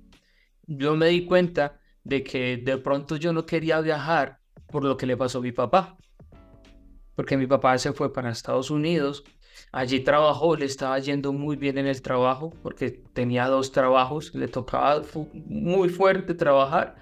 yo 0.67 0.97
me 0.97 1.09
di 1.09 1.27
cuenta 1.27 1.80
de 2.05 2.23
que 2.23 2.57
de 2.57 2.79
pronto 2.79 3.17
yo 3.17 3.33
no 3.33 3.47
quería 3.47 3.81
viajar 3.81 4.39
por 4.67 4.85
lo 4.85 4.97
que 4.97 5.07
le 5.07 5.17
pasó 5.17 5.39
a 5.39 5.43
mi 5.43 5.53
papá. 5.53 5.97
Porque 7.15 7.37
mi 7.37 7.47
papá 7.47 7.77
se 7.79 7.93
fue 7.93 8.13
para 8.13 8.31
Estados 8.31 8.71
Unidos, 8.71 9.25
allí 9.73 10.01
trabajó, 10.01 10.57
le 10.57 10.65
estaba 10.65 10.99
yendo 10.99 11.33
muy 11.33 11.57
bien 11.57 11.77
en 11.77 11.87
el 11.87 12.01
trabajo, 12.01 12.55
porque 12.63 12.91
tenía 12.91 13.47
dos 13.47 13.73
trabajos, 13.73 14.35
le 14.35 14.49
tocaba 14.49 15.03
muy 15.47 15.89
fuerte 15.89 16.35
trabajar 16.35 16.97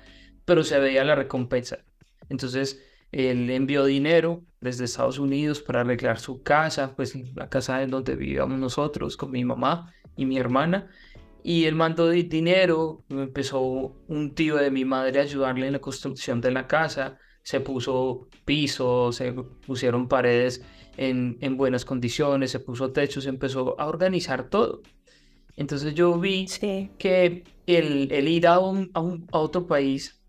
pero 0.49 0.65
se 0.65 0.81
veía 0.81 1.05
la 1.05 1.15
recompensa. 1.15 1.85
Entonces, 2.31 2.83
él 3.13 3.51
envió 3.51 3.85
dinero 3.85 4.45
desde 4.63 4.87
Estados 4.87 5.19
Unidos 5.19 5.61
para 5.61 5.83
arreglar 5.83 6.19
su 6.19 6.43
casa, 6.43 6.97
pues 6.97 7.15
la 7.37 7.51
casa 7.51 7.83
en 7.83 7.91
donde 7.91 8.17
vivíamos 8.17 8.59
nosotros 8.59 9.19
con 9.19 9.31
mi 9.31 9.45
mamá 9.45 9.93
y 10.17 10.25
mi 10.25 10.39
hermana. 10.39 10.91
Y 11.43 11.65
él 11.65 11.75
mandó 11.75 12.11
dinero, 12.11 13.05
empezó 13.09 13.61
un 14.09 14.35
tío 14.35 14.57
de 14.57 14.71
mi 14.71 14.85
madre 14.85 15.21
a 15.21 15.23
ayudarle 15.23 15.67
en 15.67 15.73
la 15.75 15.79
construcción 15.81 16.41
de 16.41 16.51
la 16.51 16.67
casa, 16.67 17.19
se 17.43 17.61
puso 17.61 18.29
piso, 18.45 19.13
se 19.13 19.33
pusieron 19.33 20.09
paredes 20.09 20.63
en, 20.97 21.39
en 21.41 21.57
buenas 21.57 21.85
condiciones, 21.85 22.51
se 22.51 22.61
puso 22.61 22.93
techo, 22.93 23.21
se 23.21 23.29
empezó 23.31 23.81
a 23.81 23.87
organizar 23.87 24.51
todo. 24.51 24.83
Entonces 25.57 25.95
yo 25.95 26.19
vi 26.19 26.47
que 26.99 27.45
el, 27.67 28.13
el 28.13 28.29
ir 28.29 28.47
a, 28.47 28.59
un, 28.61 28.91
a, 28.95 29.01
un, 29.01 29.27
a 29.33 29.39
otro 29.39 29.67
país 29.67 30.23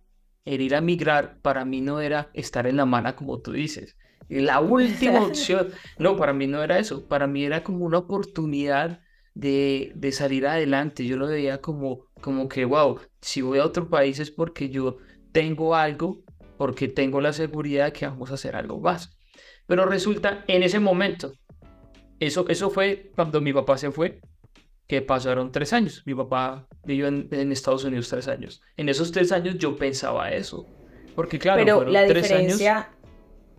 el 0.45 0.61
ir 0.61 0.75
a 0.75 0.81
migrar 0.81 1.39
para 1.41 1.65
mí 1.65 1.81
no 1.81 2.01
era 2.01 2.31
estar 2.33 2.65
en 2.67 2.77
la 2.77 2.85
mala 2.85 3.15
como 3.15 3.39
tú 3.41 3.51
dices. 3.51 3.97
La 4.27 4.59
última 4.59 5.21
opción, 5.25 5.69
no, 5.97 6.17
para 6.17 6.33
mí 6.33 6.47
no 6.47 6.63
era 6.63 6.79
eso, 6.79 7.07
para 7.07 7.27
mí 7.27 7.43
era 7.43 7.63
como 7.63 7.85
una 7.85 7.99
oportunidad 7.99 9.01
de, 9.39 9.91
de, 9.95 10.11
salir 10.11 10.45
adelante. 10.45 11.05
Yo 11.05 11.17
lo 11.17 11.27
veía 11.27 11.61
como, 11.61 12.07
como 12.21 12.49
que, 12.49 12.65
wow, 12.65 12.99
si 13.21 13.41
voy 13.41 13.59
a 13.59 13.65
otro 13.65 13.89
país 13.89 14.19
es 14.19 14.31
porque 14.31 14.69
yo 14.69 14.97
tengo 15.31 15.75
algo, 15.75 16.23
porque 16.57 16.87
tengo 16.87 17.21
la 17.21 17.31
seguridad 17.31 17.85
de 17.85 17.93
que 17.93 18.07
vamos 18.07 18.31
a 18.31 18.33
hacer 18.33 18.55
algo 18.55 18.79
más. 18.79 19.17
Pero 19.65 19.85
resulta, 19.85 20.43
en 20.47 20.63
ese 20.63 20.79
momento, 20.79 21.31
eso, 22.19 22.45
eso 22.49 22.69
fue 22.69 23.11
cuando 23.15 23.39
mi 23.39 23.53
papá 23.53 23.77
se 23.77 23.91
fue, 23.91 24.19
que 24.87 25.01
pasaron 25.01 25.51
tres 25.51 25.71
años. 25.71 26.03
Mi 26.05 26.15
papá 26.15 26.67
vivió 26.83 27.07
en, 27.07 27.51
Estados 27.51 27.85
Unidos 27.85 28.09
tres 28.09 28.27
años. 28.27 28.61
En 28.75 28.89
esos 28.89 29.11
tres 29.11 29.31
años 29.31 29.57
yo 29.57 29.77
pensaba 29.77 30.31
eso. 30.31 30.65
Porque 31.15 31.39
claro, 31.39 31.59
Pero 31.59 31.85
la 31.85 32.03
diferencia 32.03 32.89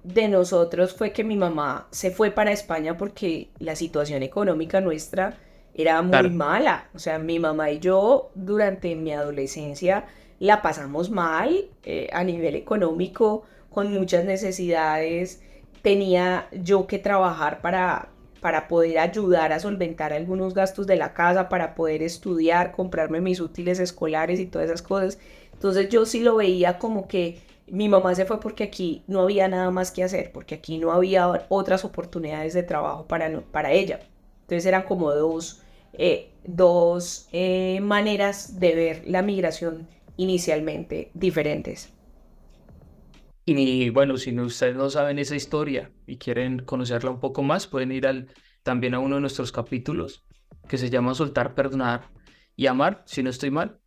de 0.02 0.28
nosotros 0.28 0.92
fue 0.92 1.12
que 1.12 1.24
mi 1.24 1.36
mamá 1.36 1.88
se 1.90 2.10
fue 2.10 2.30
para 2.30 2.52
España 2.52 2.96
porque 2.96 3.50
la 3.58 3.76
situación 3.76 4.22
económica 4.22 4.80
nuestra 4.80 5.38
era 5.74 6.02
muy 6.02 6.30
mala. 6.30 6.88
O 6.94 6.98
sea, 6.98 7.18
mi 7.18 7.38
mamá 7.38 7.70
y 7.70 7.78
yo 7.78 8.30
durante 8.34 8.94
mi 8.96 9.12
adolescencia 9.12 10.04
la 10.38 10.62
pasamos 10.62 11.10
mal 11.10 11.66
eh, 11.82 12.08
a 12.12 12.24
nivel 12.24 12.54
económico, 12.54 13.44
con 13.70 13.92
muchas 13.92 14.24
necesidades. 14.24 15.42
Tenía 15.82 16.48
yo 16.52 16.86
que 16.86 16.98
trabajar 16.98 17.60
para 17.60 18.10
para 18.40 18.68
poder 18.68 18.98
ayudar 18.98 19.52
a 19.52 19.60
solventar 19.60 20.12
algunos 20.12 20.54
gastos 20.54 20.86
de 20.86 20.96
la 20.96 21.12
casa, 21.12 21.48
para 21.48 21.74
poder 21.74 22.02
estudiar, 22.02 22.72
comprarme 22.72 23.20
mis 23.20 23.40
útiles 23.40 23.78
escolares 23.78 24.40
y 24.40 24.46
todas 24.46 24.66
esas 24.66 24.82
cosas. 24.82 25.18
Entonces 25.52 25.88
yo 25.90 26.06
sí 26.06 26.20
lo 26.20 26.36
veía 26.36 26.78
como 26.78 27.06
que 27.06 27.38
mi 27.66 27.88
mamá 27.88 28.14
se 28.14 28.24
fue 28.24 28.40
porque 28.40 28.64
aquí 28.64 29.04
no 29.06 29.20
había 29.20 29.46
nada 29.46 29.70
más 29.70 29.90
que 29.90 30.02
hacer, 30.02 30.32
porque 30.32 30.56
aquí 30.56 30.78
no 30.78 30.90
había 30.90 31.46
otras 31.48 31.84
oportunidades 31.84 32.54
de 32.54 32.62
trabajo 32.62 33.06
para, 33.06 33.42
para 33.52 33.72
ella. 33.72 34.00
Entonces 34.50 34.66
eran 34.66 34.82
como 34.82 35.14
dos, 35.14 35.62
eh, 35.92 36.32
dos 36.42 37.28
eh, 37.30 37.78
maneras 37.80 38.58
de 38.58 38.74
ver 38.74 39.02
la 39.06 39.22
migración 39.22 39.86
inicialmente 40.16 41.12
diferentes. 41.14 41.92
Y 43.46 43.90
bueno, 43.90 44.16
si 44.16 44.36
ustedes 44.36 44.74
no 44.74 44.90
saben 44.90 45.20
esa 45.20 45.36
historia 45.36 45.92
y 46.04 46.16
quieren 46.18 46.64
conocerla 46.64 47.12
un 47.12 47.20
poco 47.20 47.44
más, 47.44 47.68
pueden 47.68 47.92
ir 47.92 48.08
al, 48.08 48.26
también 48.64 48.94
a 48.94 48.98
uno 48.98 49.14
de 49.14 49.20
nuestros 49.20 49.52
capítulos 49.52 50.24
que 50.68 50.78
se 50.78 50.90
llama 50.90 51.14
Soltar, 51.14 51.54
Perdonar 51.54 52.10
y 52.56 52.66
Amar, 52.66 53.04
si 53.06 53.22
no 53.22 53.30
estoy 53.30 53.52
mal. 53.52 53.78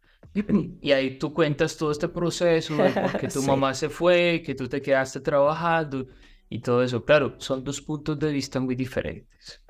Y 0.82 0.94
ahí 0.94 1.20
tú 1.20 1.34
cuentas 1.34 1.76
todo 1.76 1.92
este 1.92 2.08
proceso 2.08 2.78
de 2.78 2.90
por 2.92 3.18
qué 3.18 3.28
tu 3.34 3.44
mamá 3.44 3.74
se 3.74 3.90
fue, 3.90 4.42
que 4.46 4.56
tú 4.56 4.70
te 4.70 4.82
quedaste 4.82 5.20
trabajando 5.20 6.08
y 6.48 6.60
todo 6.60 6.84
eso. 6.84 7.04
Claro, 7.04 7.36
son 7.40 7.66
dos 7.66 7.82
puntos 7.82 8.18
de 8.18 8.32
vista 8.32 8.62
muy 8.62 8.76
diferentes. 8.76 9.63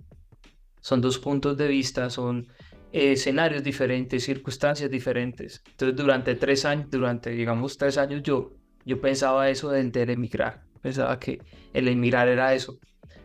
Son 0.84 1.02
dos 1.02 1.18
puntos 1.18 1.58
de 1.58 1.68
vista, 1.68 2.12
son 2.12 2.48
escenarios 2.92 3.64
diferentes, 3.64 4.24
circunstancias 4.24 4.92
diferentes. 4.92 5.64
Entonces, 5.72 5.98
durante 5.98 6.36
tres 6.36 6.66
años, 6.66 6.92
durante, 6.92 7.32
digamos, 7.32 7.78
tres 7.78 7.98
años, 7.98 8.22
yo, 8.22 8.52
yo 8.86 9.02
pensaba 9.02 9.50
eso 9.50 9.72
de, 9.72 9.84
de 9.84 10.14
emigrar. 10.14 10.62
Pensaba 10.82 11.18
que 11.18 11.42
el 11.74 11.88
emigrar 11.88 12.28
era 12.28 12.54
eso. 12.54 12.78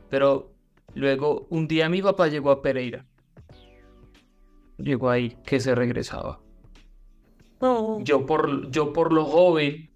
Pero 0.09 0.55
luego, 0.95 1.47
un 1.51 1.69
día 1.69 1.91
mi 1.91 2.01
papá 2.01 2.29
llegó 2.29 2.51
a 2.51 2.63
Pereira. 2.63 3.05
Llegó 4.79 5.11
ahí 5.11 5.37
que 5.45 5.61
se 5.61 5.75
regresaba 5.75 6.41
yo 7.61 8.27
por, 8.27 8.71
yo 8.71 8.93
por 8.93 9.13
lo 9.13 9.25
joven, 9.25 9.91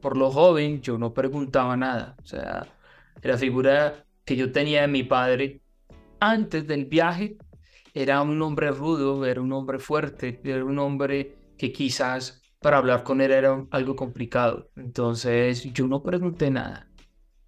por 0.00 0.16
lo 0.16 0.30
joven, 0.30 0.80
yo 0.80 0.98
no 0.98 1.12
preguntaba 1.12 1.76
nada. 1.76 2.16
O 2.22 2.26
sea, 2.26 2.66
la 3.22 3.38
figura 3.38 4.06
que 4.24 4.36
yo 4.36 4.52
tenía 4.52 4.82
de 4.82 4.88
mi 4.88 5.02
padre 5.02 5.60
antes 6.20 6.66
del 6.66 6.86
viaje 6.86 7.36
era 7.92 8.20
un 8.22 8.40
hombre 8.42 8.70
rudo, 8.70 9.24
era 9.24 9.40
un 9.40 9.52
hombre 9.52 9.78
fuerte, 9.78 10.40
era 10.44 10.64
un 10.64 10.78
hombre 10.78 11.36
que 11.56 11.72
quizás 11.72 12.42
para 12.60 12.78
hablar 12.78 13.04
con 13.04 13.20
él 13.20 13.30
era 13.30 13.64
algo 13.70 13.94
complicado. 13.94 14.70
Entonces 14.76 15.72
yo 15.72 15.86
no 15.86 16.02
pregunté 16.02 16.50
nada. 16.50 16.88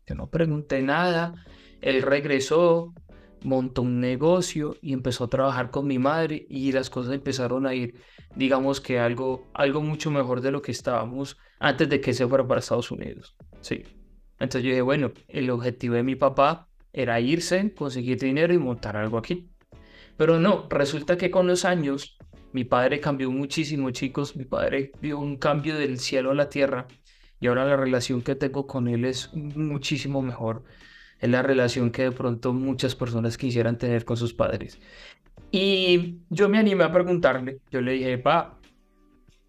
Yo 0.06 0.14
no 0.14 0.28
pregunté 0.28 0.82
nada. 0.82 1.34
Él 1.80 2.02
regresó, 2.02 2.94
montó 3.42 3.82
un 3.82 4.00
negocio 4.00 4.76
y 4.80 4.92
empezó 4.92 5.24
a 5.24 5.30
trabajar 5.30 5.70
con 5.70 5.86
mi 5.86 5.98
madre 5.98 6.46
y 6.48 6.70
las 6.72 6.90
cosas 6.90 7.14
empezaron 7.14 7.66
a 7.66 7.74
ir, 7.74 7.94
digamos 8.34 8.80
que 8.80 8.98
algo, 8.98 9.46
algo 9.54 9.80
mucho 9.80 10.10
mejor 10.10 10.40
de 10.42 10.50
lo 10.50 10.62
que 10.62 10.72
estábamos 10.72 11.36
antes 11.58 11.88
de 11.88 12.00
que 12.00 12.12
se 12.12 12.26
fuera 12.26 12.46
para 12.46 12.60
Estados 12.60 12.90
Unidos. 12.90 13.36
Sí. 13.60 13.82
Entonces 14.38 14.62
yo 14.62 14.68
dije, 14.68 14.82
bueno, 14.82 15.12
el 15.28 15.50
objetivo 15.50 15.94
de 15.94 16.02
mi 16.02 16.14
papá 16.14 16.65
era 16.96 17.20
irse, 17.20 17.72
conseguir 17.74 18.18
dinero 18.18 18.52
y 18.52 18.58
montar 18.58 18.96
algo 18.96 19.18
aquí. 19.18 19.48
Pero 20.16 20.40
no, 20.40 20.66
resulta 20.68 21.16
que 21.16 21.30
con 21.30 21.46
los 21.46 21.64
años 21.64 22.18
mi 22.52 22.64
padre 22.64 22.98
cambió 22.98 23.30
muchísimo, 23.30 23.90
chicos. 23.90 24.34
Mi 24.34 24.44
padre 24.44 24.90
vio 25.00 25.20
un 25.20 25.36
cambio 25.36 25.76
del 25.76 26.00
cielo 26.00 26.32
a 26.32 26.34
la 26.34 26.48
tierra 26.48 26.88
y 27.38 27.46
ahora 27.46 27.64
la 27.64 27.76
relación 27.76 28.22
que 28.22 28.34
tengo 28.34 28.66
con 28.66 28.88
él 28.88 29.04
es 29.04 29.32
muchísimo 29.34 30.22
mejor 30.22 30.64
es 31.20 31.30
la 31.30 31.42
relación 31.42 31.90
que 31.90 32.02
de 32.02 32.12
pronto 32.12 32.52
muchas 32.52 32.94
personas 32.94 33.38
quisieran 33.38 33.78
tener 33.78 34.04
con 34.04 34.16
sus 34.16 34.34
padres. 34.34 34.78
Y 35.50 36.18
yo 36.28 36.48
me 36.48 36.58
animé 36.58 36.84
a 36.84 36.92
preguntarle, 36.92 37.60
yo 37.70 37.80
le 37.80 37.92
dije, 37.92 38.18
pa, 38.18 38.58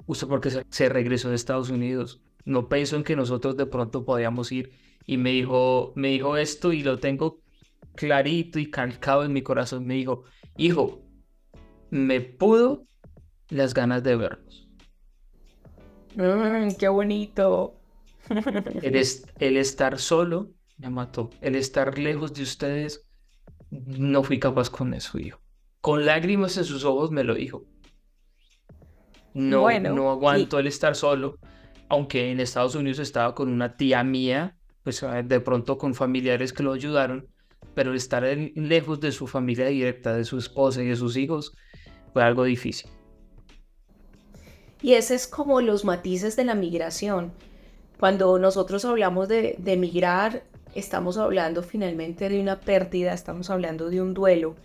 ¿usted 0.05 0.27
por 0.27 0.41
qué 0.41 0.51
se 0.69 0.89
regresó 0.89 1.29
de 1.29 1.35
Estados 1.35 1.69
Unidos? 1.69 2.21
No 2.45 2.69
pienso 2.69 2.95
en 2.95 3.03
que 3.03 3.15
nosotros 3.15 3.57
de 3.57 3.65
pronto 3.65 4.05
podíamos 4.05 4.51
ir. 4.51 4.71
Y 5.07 5.17
me 5.17 5.31
dijo, 5.31 5.93
me 5.95 6.09
dijo 6.09 6.37
esto 6.37 6.73
y 6.73 6.83
lo 6.83 6.99
tengo 6.99 7.39
clarito 7.95 8.59
y 8.59 8.69
calcado 8.69 9.23
en 9.23 9.33
mi 9.33 9.41
corazón. 9.41 9.87
Me 9.87 9.95
dijo, 9.95 10.25
hijo, 10.57 11.01
me 11.89 12.21
pudo 12.21 12.85
las 13.49 13.73
ganas 13.73 14.03
de 14.03 14.17
verlos. 14.17 14.69
Mm, 16.15 16.75
¡Qué 16.77 16.89
bonito! 16.89 17.73
El, 18.81 19.01
el 19.39 19.57
estar 19.57 19.97
solo 19.97 20.51
me 20.77 20.89
mató. 20.89 21.29
El 21.41 21.55
estar 21.55 21.97
lejos 21.97 22.33
de 22.33 22.43
ustedes, 22.43 23.07
no 23.69 24.23
fui 24.23 24.39
capaz 24.39 24.69
con 24.69 24.93
eso, 24.93 25.17
hijo. 25.17 25.39
Con 25.79 26.05
lágrimas 26.05 26.57
en 26.57 26.65
sus 26.65 26.83
ojos 26.83 27.11
me 27.11 27.23
lo 27.23 27.35
dijo. 27.35 27.63
No, 29.33 29.69
no 29.79 30.11
aguanto 30.11 30.59
el 30.59 30.67
estar 30.67 30.95
solo, 30.95 31.37
aunque 31.89 32.31
en 32.31 32.39
Estados 32.39 32.75
Unidos 32.75 32.99
estaba 32.99 33.35
con 33.35 33.49
una 33.49 33.77
tía 33.77 34.03
mía, 34.03 34.57
pues 34.87 35.03
ah, 35.03 35.21
de 35.21 35.41
pronto 35.41 35.77
con 35.77 35.93
familiares 35.93 36.53
que 36.53 36.63
lo 36.63 36.71
ayudaron, 36.71 37.27
pero 37.73 37.93
estar 37.93 38.23
lejos 38.23 39.01
de 39.01 39.11
su 39.11 39.27
familia 39.27 39.65
directa, 39.65 40.15
de 40.15 40.23
su 40.23 40.37
esposa 40.37 40.81
y 40.81 40.87
de 40.87 40.95
sus 40.95 41.17
hijos, 41.17 41.57
fue 42.13 42.23
algo 42.23 42.45
difícil. 42.45 42.89
Y 44.81 44.93
ese 44.93 45.15
es 45.15 45.27
como 45.27 45.59
los 45.59 45.83
matices 45.83 46.37
de 46.37 46.45
la 46.45 46.55
migración. 46.55 47.33
Cuando 47.99 48.39
nosotros 48.39 48.85
hablamos 48.85 49.27
de, 49.27 49.55
de 49.57 49.75
migrar, 49.75 50.43
estamos 50.73 51.17
hablando 51.17 51.63
finalmente 51.63 52.29
de 52.29 52.39
una 52.39 52.61
pérdida, 52.61 53.11
estamos 53.11 53.49
hablando 53.49 53.89
de 53.89 54.01
un 54.01 54.13
duelo. 54.13 54.55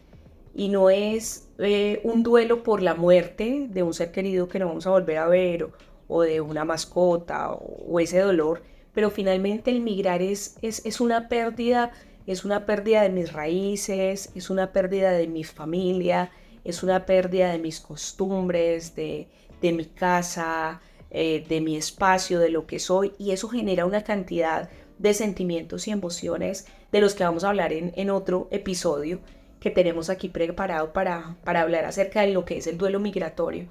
Y 0.54 0.68
no 0.68 0.88
es 0.88 1.48
eh, 1.58 2.00
un 2.04 2.22
duelo 2.22 2.62
por 2.62 2.80
la 2.80 2.94
muerte 2.94 3.66
de 3.68 3.82
un 3.82 3.92
ser 3.92 4.12
querido 4.12 4.46
que 4.46 4.61
no 4.61 4.68
vamos 4.68 4.87
a 4.87 4.90
volver 4.90 5.18
a 5.18 5.26
ver 5.26 5.68
o, 6.06 6.22
de 6.22 6.40
una 6.40 6.64
mascota 6.64 7.50
o, 7.50 7.98
ese 7.98 8.20
dolor, 8.20 8.62
pero 8.94 9.11
finalmente 9.11 9.70
el 9.70 9.81
migrar 9.81 10.22
es, 10.22 10.57
es, 10.62 11.00
una 11.00 11.28
pérdida, 11.28 11.92
es 12.26 12.44
una 12.44 12.66
pérdida 12.66 13.02
de 13.02 13.09
mis 13.09 13.33
raíces, 13.33 14.31
es 14.35 14.50
una 14.50 14.72
pérdida 14.72 15.12
de 15.12 15.26
mi 15.26 15.44
familia, 15.44 16.31
es 16.64 16.83
una 16.83 17.07
pérdida 17.07 17.50
de 17.50 17.59
mis 17.59 17.81
costumbres, 17.81 18.94
de, 18.94 19.28
mi 19.62 19.87
casa, 19.87 20.81
eh, 21.11 21.44
de 21.48 21.61
mi 21.61 21.76
espacio, 21.76 22.38
de 22.38 22.50
lo 22.50 22.66
que 22.66 22.78
soy, 22.78 23.12
y 23.18 23.31
eso 23.31 23.48
genera 23.48 23.87
una 23.87 24.05
cantidad 24.05 24.68
de 24.98 25.14
sentimientos 25.14 25.88
y 25.88 25.90
emociones 25.90 26.66
de 26.92 27.00
los 27.00 27.14
que 27.14 27.24
vamos 27.24 27.44
a 27.44 27.48
hablar 27.48 27.72
en, 27.72 28.11
otro 28.11 28.48
episodio 28.50 29.20
que 29.59 29.70
tenemos 29.70 30.11
aquí 30.11 30.28
preparado 30.28 30.92
para, 30.92 31.37
para 31.44 31.62
hablar 31.62 31.87
acerca 31.87 32.20
de 32.20 32.33
lo 32.33 32.44
que 32.44 32.59
es 32.59 32.66
el 32.66 32.78
duelo 32.78 33.00
migratorio. 33.00 33.66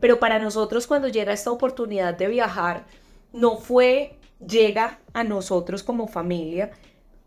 Pero 0.00 0.18
para 0.18 0.38
nosotros 0.38 0.86
cuando 0.86 1.08
llega 1.08 1.32
esta 1.32 1.52
oportunidad 1.52 2.14
de 2.14 2.28
viajar, 2.28 2.86
no 3.32 3.56
fue, 3.56 4.18
llega 4.38 5.00
a 5.12 5.24
nosotros 5.24 5.82
como 5.82 6.06
familia 6.06 6.70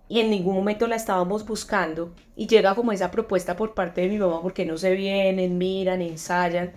y 0.10 0.22
en 0.22 0.30
ningún 0.30 0.56
momento 0.56 0.88
la 0.88 0.96
estábamos 0.96 1.46
buscando 1.46 2.14
y 2.36 2.48
llega 2.48 2.76
como 2.76 2.92
esa 2.92 3.12
propuesta 3.12 3.56
por 3.56 3.74
parte 3.74 4.02
de 4.02 4.08
mi 4.08 4.18
mamá 4.18 4.42
porque 4.42 4.66
no 4.66 4.78
se 4.78 4.94
vienen, 4.94 5.58
miran, 5.58 6.02
ensayan. 6.02 6.72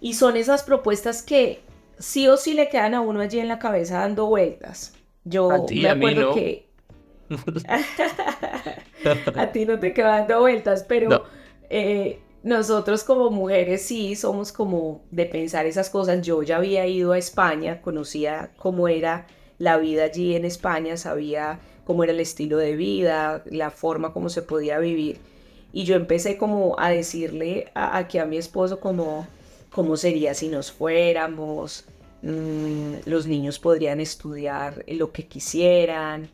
Y 0.00 0.14
son 0.14 0.36
esas 0.36 0.62
propuestas 0.62 1.22
que 1.22 1.60
sí 1.98 2.26
o 2.28 2.36
sí 2.36 2.54
le 2.54 2.70
quedan 2.70 2.94
a 2.94 3.02
uno 3.02 3.20
allí 3.20 3.38
en 3.38 3.48
la 3.48 3.58
cabeza 3.58 3.98
dando 3.98 4.26
vueltas. 4.26 4.94
Yo 5.24 5.66
me 5.70 5.88
acuerdo 5.88 6.34
que 6.34 6.70
a 9.36 9.52
ti 9.52 9.66
no 9.66 9.78
te 9.78 9.92
quedan 9.92 10.26
dando 10.26 10.40
vueltas, 10.40 10.84
pero 10.88 11.24
eh, 11.68 12.20
nosotros 12.42 13.04
como 13.04 13.30
mujeres 13.30 13.82
sí 13.82 14.16
somos 14.16 14.52
como 14.52 15.02
de 15.10 15.26
pensar 15.26 15.66
esas 15.66 15.90
cosas. 15.90 16.22
Yo 16.22 16.42
ya 16.42 16.56
había 16.56 16.86
ido 16.86 17.12
a 17.12 17.18
España, 17.18 17.82
conocía 17.82 18.50
cómo 18.56 18.88
era 18.88 19.26
la 19.58 19.76
vida 19.76 20.04
allí 20.04 20.34
en 20.34 20.44
España, 20.44 20.96
sabía 20.96 21.60
cómo 21.84 22.04
era 22.04 22.12
el 22.12 22.20
estilo 22.20 22.56
de 22.56 22.76
vida, 22.76 23.42
la 23.46 23.70
forma 23.70 24.12
como 24.12 24.28
se 24.28 24.42
podía 24.42 24.78
vivir. 24.78 25.18
Y 25.72 25.84
yo 25.84 25.96
empecé 25.96 26.36
como 26.38 26.78
a 26.78 26.90
decirle 26.90 27.70
aquí 27.74 28.18
a 28.18 28.24
mi 28.24 28.38
esposo 28.38 28.80
como 28.80 29.26
cómo 29.70 29.96
sería 29.96 30.34
si 30.34 30.48
nos 30.48 30.72
fuéramos, 30.72 31.84
Mm, 32.22 32.96
los 33.06 33.26
niños 33.26 33.58
podrían 33.58 34.00
estudiar 34.00 34.84
lo 34.88 35.10
que 35.12 35.26
quisieran. 35.26 36.28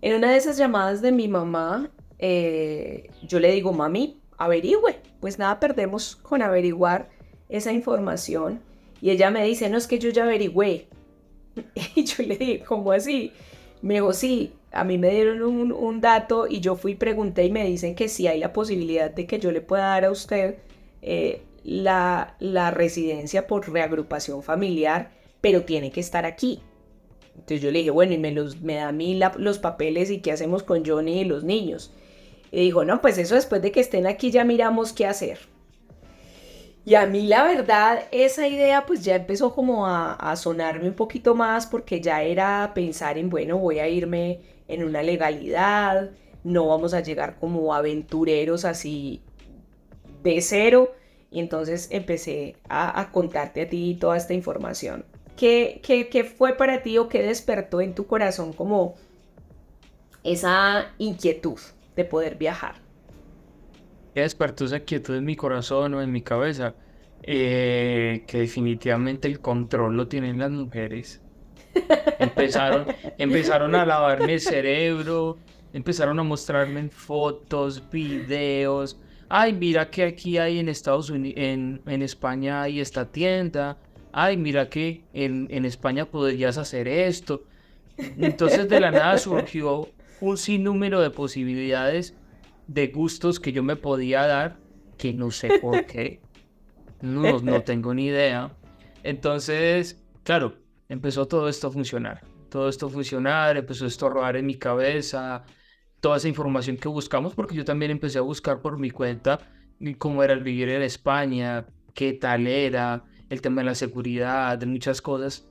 En 0.00 0.14
una 0.14 0.30
de 0.30 0.38
esas 0.38 0.56
llamadas 0.56 1.02
de 1.02 1.12
mi 1.12 1.28
mamá, 1.28 1.90
eh, 2.18 3.10
yo 3.22 3.40
le 3.40 3.52
digo, 3.52 3.72
mami, 3.72 4.20
averigüe. 4.38 4.96
Pues 5.20 5.38
nada, 5.38 5.60
perdemos 5.60 6.16
con 6.16 6.42
averiguar 6.42 7.08
esa 7.48 7.72
información. 7.72 8.60
Y 9.00 9.10
ella 9.10 9.30
me 9.30 9.44
dice, 9.44 9.68
no 9.68 9.78
es 9.78 9.86
que 9.86 9.98
yo 9.98 10.10
ya 10.10 10.24
averigüé. 10.24 10.86
Y 11.94 12.04
yo 12.04 12.22
le 12.24 12.36
dije, 12.36 12.60
¿cómo 12.60 12.92
así? 12.92 13.32
Me 13.82 13.94
dijo, 13.94 14.12
sí, 14.12 14.52
a 14.72 14.84
mí 14.84 14.98
me 14.98 15.10
dieron 15.10 15.42
un, 15.42 16.00
dato 16.00 16.46
y 16.48 16.60
yo 16.60 16.76
fui 16.76 16.94
pregunté 16.94 17.44
y 17.44 17.50
me 17.50 17.64
dicen 17.64 17.94
que 17.94 18.08
sí 18.08 18.26
hay 18.26 18.38
la 18.38 18.52
posibilidad 18.52 19.10
de 19.10 19.26
que 19.26 19.38
yo 19.38 19.50
le 19.50 19.60
pueda 19.60 19.88
dar 19.88 20.04
a 20.04 20.10
usted 20.10 20.56
eh, 21.02 21.42
la, 21.64 22.34
residencia 22.72 23.46
por 23.46 23.70
reagrupación 23.70 24.42
familiar, 24.42 25.10
pero 25.40 25.62
tiene 25.62 25.90
que 25.90 26.00
estar 26.00 26.24
aquí. 26.24 26.60
Entonces 27.34 27.60
yo 27.60 27.70
le 27.70 27.78
dije, 27.78 27.90
bueno, 27.90 28.12
y 28.12 28.18
me, 28.18 28.32
los, 28.32 28.60
me 28.60 28.74
da 28.74 28.88
a 28.88 28.92
mí 28.92 29.18
los 29.38 29.58
papeles 29.58 30.10
y 30.10 30.20
qué 30.20 30.32
hacemos 30.32 30.62
con 30.62 30.84
Johnny 30.84 31.20
y 31.20 31.24
los 31.24 31.44
niños. 31.44 31.92
Y 32.50 32.60
dijo, 32.62 32.84
no, 32.84 33.00
pues 33.00 33.18
eso 33.18 33.34
después 33.34 33.62
de 33.62 33.72
que 33.72 33.80
estén 33.80 34.06
aquí 34.06 34.30
ya 34.30 34.44
miramos 34.44 34.92
qué 34.92 35.06
hacer. 35.06 35.38
Y 36.84 36.94
a 36.94 37.04
mí 37.04 37.26
la 37.26 37.42
verdad, 37.42 38.04
esa 38.12 38.48
idea 38.48 38.86
pues 38.86 39.04
ya 39.04 39.16
empezó 39.16 39.54
como 39.54 39.86
a, 39.86 40.34
sonarme 40.36 40.88
un 40.88 40.94
poquito 40.94 41.34
más 41.34 41.66
porque 41.66 42.00
ya 42.00 42.22
era 42.22 42.72
pensar 42.74 43.18
en, 43.18 43.28
bueno, 43.28 43.58
voy 43.58 43.78
a 43.78 43.88
irme 43.88 44.40
en 44.68 44.84
una 44.84 45.02
legalidad, 45.02 46.12
no 46.44 46.68
vamos 46.68 46.94
a 46.94 47.00
llegar 47.00 47.38
como 47.38 47.74
aventureros 47.74 48.64
así 48.64 49.20
de 50.22 50.40
cero. 50.40 50.94
Y 51.30 51.40
entonces 51.40 51.88
empecé 51.90 52.56
a, 52.70 52.98
a 52.98 53.12
contarte 53.12 53.60
a 53.60 53.68
ti 53.68 53.98
toda 54.00 54.16
esta 54.16 54.32
información. 54.32 55.04
¿Qué, 55.36 55.82
¿Qué, 55.84 56.08
qué, 56.08 56.24
fue 56.24 56.54
para 56.54 56.82
ti 56.82 56.96
o 56.96 57.10
qué 57.10 57.22
despertó 57.22 57.82
en 57.82 57.94
tu 57.94 58.06
corazón 58.06 58.54
como 58.54 58.94
esa 60.24 60.90
inquietud 60.96 61.60
de 61.98 62.04
poder 62.04 62.36
viajar? 62.36 62.76
¿Qué 64.14 64.20
despertó 64.20 64.66
esa 64.66 64.76
inquietud 64.76 65.16
en 65.16 65.24
mi 65.24 65.34
corazón 65.34 65.94
o 65.94 66.00
en 66.00 66.12
mi 66.12 66.22
cabeza? 66.22 66.76
Eh, 67.24 68.22
que 68.28 68.38
definitivamente 68.38 69.26
el 69.26 69.40
control 69.40 69.96
lo 69.96 70.06
tienen 70.06 70.38
las 70.38 70.52
mujeres. 70.52 71.20
Empezaron, 72.20 72.86
empezaron 73.18 73.74
a 73.74 73.84
lavarme 73.84 74.34
el 74.34 74.40
cerebro, 74.40 75.38
empezaron 75.72 76.20
a 76.20 76.22
mostrarme 76.22 76.88
fotos, 76.88 77.82
videos. 77.90 79.00
Ay, 79.28 79.52
mira 79.52 79.90
que 79.90 80.04
aquí 80.04 80.38
hay 80.38 80.60
en 80.60 80.68
Estados 80.68 81.10
Unidos, 81.10 81.34
en, 81.36 81.82
en 81.84 82.02
España 82.02 82.62
hay 82.62 82.78
esta 82.78 83.10
tienda. 83.10 83.76
Ay, 84.12 84.36
mira 84.36 84.68
que 84.68 85.02
en, 85.12 85.48
en 85.50 85.64
España 85.64 86.04
podrías 86.04 86.58
hacer 86.58 86.86
esto. 86.86 87.42
Entonces 87.96 88.68
de 88.68 88.78
la 88.78 88.92
nada 88.92 89.18
surgió 89.18 89.88
un 90.20 90.36
sinnúmero 90.36 91.00
de 91.00 91.10
posibilidades 91.10 92.14
de 92.66 92.88
gustos 92.88 93.40
que 93.40 93.52
yo 93.52 93.62
me 93.62 93.76
podía 93.76 94.26
dar, 94.26 94.58
que 94.96 95.12
no 95.12 95.30
sé 95.30 95.58
por 95.60 95.86
qué. 95.86 96.20
No, 97.00 97.40
no 97.40 97.62
tengo 97.62 97.94
ni 97.94 98.06
idea. 98.06 98.56
Entonces, 99.02 100.02
claro, 100.24 100.56
empezó 100.88 101.26
todo 101.26 101.48
esto 101.48 101.68
a 101.68 101.70
funcionar. 101.70 102.22
Todo 102.50 102.68
esto 102.68 102.86
a 102.86 102.90
funcionar, 102.90 103.56
empezó 103.56 103.86
esto 103.86 104.06
a 104.06 104.10
robar 104.10 104.36
en 104.36 104.46
mi 104.46 104.54
cabeza, 104.54 105.44
toda 106.00 106.16
esa 106.16 106.28
información 106.28 106.76
que 106.76 106.88
buscamos, 106.88 107.34
porque 107.34 107.54
yo 107.54 107.64
también 107.64 107.90
empecé 107.90 108.18
a 108.18 108.22
buscar 108.22 108.60
por 108.60 108.78
mi 108.78 108.90
cuenta 108.90 109.40
cómo 109.98 110.22
era 110.22 110.32
el 110.32 110.42
vivir 110.42 110.68
en 110.70 110.82
España, 110.82 111.66
qué 111.94 112.12
tal 112.14 112.46
era, 112.46 113.04
el 113.28 113.40
tema 113.40 113.60
de 113.60 113.66
la 113.66 113.74
seguridad, 113.74 114.58
de 114.58 114.66
muchas 114.66 115.00
cosas. 115.02 115.46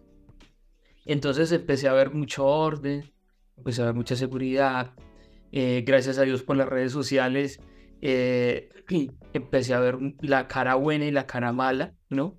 Entonces 1.06 1.52
empecé 1.52 1.88
a 1.88 1.94
ver 1.94 2.14
mucho 2.14 2.46
orden, 2.46 3.10
empecé 3.58 3.84
a 3.84 3.94
mucha 3.94 4.16
seguridad. 4.16 4.94
Eh, 5.52 5.84
gracias 5.86 6.18
a 6.18 6.24
Dios 6.24 6.44
por 6.44 6.58
las 6.58 6.68
redes 6.68 6.92
sociales, 6.92 7.60
eh, 8.02 8.70
empecé 9.34 9.74
a 9.74 9.80
ver 9.80 9.98
la 10.22 10.48
cara 10.48 10.76
buena 10.76 11.06
y 11.06 11.12
la 11.12 11.26
cara 11.26 11.54
mala, 11.54 11.94
¿no? 12.10 12.38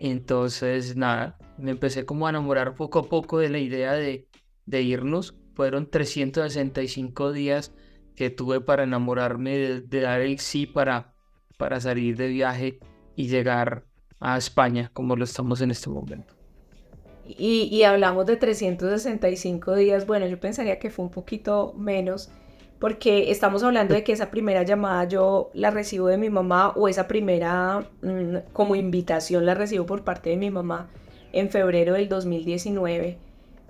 Entonces, 0.00 0.96
nada, 0.96 1.38
me 1.58 1.70
empecé 1.70 2.04
como 2.04 2.26
a 2.26 2.30
enamorar 2.30 2.74
poco 2.74 2.98
a 2.98 3.08
poco 3.08 3.38
de 3.38 3.48
la 3.48 3.58
idea 3.58 3.92
de, 3.92 4.28
de 4.66 4.82
irnos. 4.82 5.36
Fueron 5.54 5.88
365 5.88 7.32
días 7.32 7.72
que 8.16 8.30
tuve 8.30 8.60
para 8.60 8.84
enamorarme 8.84 9.56
de, 9.56 10.00
dar 10.00 10.20
el 10.20 10.38
sí 10.38 10.66
para, 10.66 11.14
para 11.58 11.80
salir 11.80 12.16
de 12.16 12.28
viaje 12.28 12.78
y 13.16 13.28
llegar 13.28 13.86
a 14.20 14.36
España 14.36 14.90
como 14.92 15.16
lo 15.16 15.24
estamos 15.24 15.60
en 15.60 15.70
este 15.70 15.90
momento. 15.90 16.34
Y, 17.26 17.68
y, 17.72 17.84
hablamos 17.84 18.26
de 18.26 18.36
365 18.36 19.74
días, 19.74 20.06
bueno, 20.06 20.26
yo 20.26 20.38
pensaría 20.38 20.78
que 20.78 20.90
fue 20.90 21.06
un 21.06 21.10
poquito 21.10 21.72
menos, 21.76 22.30
porque 22.78 23.30
estamos 23.30 23.62
hablando 23.62 23.94
de 23.94 24.04
que 24.04 24.12
esa 24.12 24.30
primera 24.30 24.62
llamada 24.62 25.04
yo 25.04 25.50
la 25.54 25.70
recibo 25.70 26.08
de 26.08 26.18
mi 26.18 26.28
mamá 26.28 26.72
o 26.76 26.88
esa 26.88 27.08
primera 27.08 27.88
mmm, 28.02 28.36
como 28.52 28.74
invitación 28.74 29.46
la 29.46 29.54
recibo 29.54 29.86
por 29.86 30.04
parte 30.04 30.30
de 30.30 30.36
mi 30.36 30.50
mamá 30.50 30.88
en 31.32 31.48
febrero 31.50 31.94
del 31.94 32.08
2019. 32.08 33.16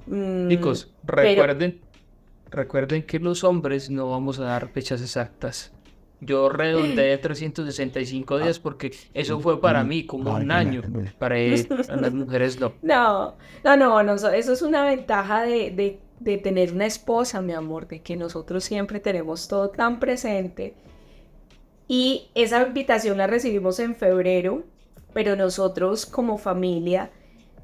Mm, 0.07 0.49
Chicos, 0.49 0.93
recuerden, 1.05 1.81
pero... 1.81 2.62
recuerden 2.62 3.03
que 3.05 3.19
los 3.21 3.45
hombres 3.45 3.88
no 3.90 4.11
vamos 4.11 4.38
a 4.38 4.45
dar 4.45 4.69
fechas 4.69 5.01
exactas. 5.01 5.73
Yo 6.20 6.48
redondeé 6.48 7.18
365 7.22 8.38
días 8.38 8.59
porque 8.59 8.92
eso 9.12 9.40
fue 9.40 9.61
para 9.61 9.85
mí 9.85 10.07
como 10.07 10.35
un 10.35 10.50
año. 10.50 10.83
Para 11.18 11.37
las 12.00 12.12
mujeres 12.12 12.59
no. 12.59 12.72
No, 12.83 13.35
no, 13.62 13.77
no, 13.77 14.03
no 14.03 14.14
eso 14.14 14.53
es 14.53 14.62
una 14.62 14.85
ventaja 14.85 15.42
de, 15.42 15.70
de, 15.70 16.00
de, 16.20 16.38
tener 16.38 16.72
una 16.72 16.87
esposa, 16.87 17.42
mi 17.42 17.53
amor, 17.53 17.88
de 17.88 18.00
que 18.00 18.16
nosotros 18.16 18.64
siempre 18.64 19.00
tenemos 19.00 19.48
todo 19.48 19.70
tan 19.70 20.00
presente. 20.00 20.74
Y 21.87 22.29
esa 22.35 22.66
invitación 22.66 23.18
la 23.18 23.27
recibimos 23.27 23.79
en 23.79 23.94
febrero, 23.94 24.64
pero 25.12 25.37
nosotros 25.37 26.07
como 26.07 26.38
familia, 26.38 27.11